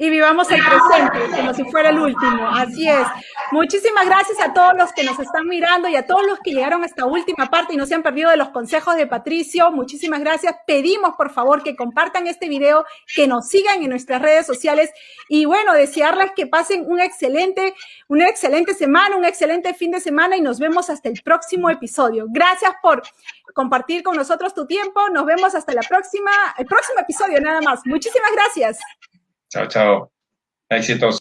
y 0.00 0.08
vivamos 0.08 0.50
el 0.50 0.62
presente 0.64 1.36
como 1.36 1.52
si 1.52 1.62
fuera 1.64 1.90
el 1.90 1.98
último. 1.98 2.48
Así 2.48 2.88
es. 2.88 3.06
Muchísimas 3.52 4.06
gracias 4.06 4.40
a 4.40 4.54
todos 4.54 4.72
los 4.74 4.90
que 4.94 5.04
nos 5.04 5.18
están 5.18 5.46
mirando 5.46 5.88
y 5.90 5.96
a 5.96 6.06
todos 6.06 6.26
los 6.26 6.38
que 6.38 6.52
llegaron 6.52 6.82
a 6.82 6.86
esta 6.86 7.04
última 7.04 7.50
parte 7.50 7.74
y 7.74 7.76
no 7.76 7.84
se 7.84 7.94
han 7.96 8.02
perdido 8.02 8.30
de 8.30 8.38
los 8.38 8.48
consejos 8.48 8.96
de 8.96 9.06
Patricio. 9.06 9.70
Muchísimas 9.70 10.20
gracias. 10.20 10.56
Pedimos 10.66 11.16
por 11.18 11.30
favor 11.30 11.62
que 11.62 11.76
compartan 11.76 12.26
este 12.26 12.48
video, 12.48 12.86
que 13.14 13.26
nos 13.26 13.48
sigan 13.48 13.82
en 13.82 13.90
nuestras 13.90 14.22
redes 14.22 14.46
sociales 14.46 14.90
y 15.28 15.44
bueno, 15.44 15.74
desearles 15.74 16.32
que 16.34 16.46
pasen 16.46 16.86
un 16.88 16.98
excelente, 16.98 17.74
una 18.08 18.26
excelente 18.26 18.72
semana, 18.72 19.16
un 19.16 19.26
excelente 19.26 19.74
fin 19.74 19.90
de 19.90 20.00
semana 20.00 20.34
y 20.34 20.40
nos 20.40 20.58
vemos 20.58 20.88
hasta 20.88 21.10
el 21.10 21.20
próximo 21.22 21.68
episodio. 21.68 22.24
Gracias 22.30 22.72
por 22.80 23.02
compartir 23.52 24.02
con 24.02 24.16
nosotros 24.16 24.54
tu 24.54 24.66
tiempo. 24.66 25.10
Nos 25.10 25.26
vemos 25.26 25.54
hasta 25.54 25.74
la 25.74 25.82
próxima, 25.82 26.30
el 26.56 26.64
próximo 26.64 27.00
episodio 27.00 27.38
nada 27.42 27.60
más. 27.60 27.80
Muchísimas 27.84 28.32
gracias. 28.32 28.78
Chao, 29.50 29.66
chao. 29.68 30.12
Éxitos. 30.70 31.19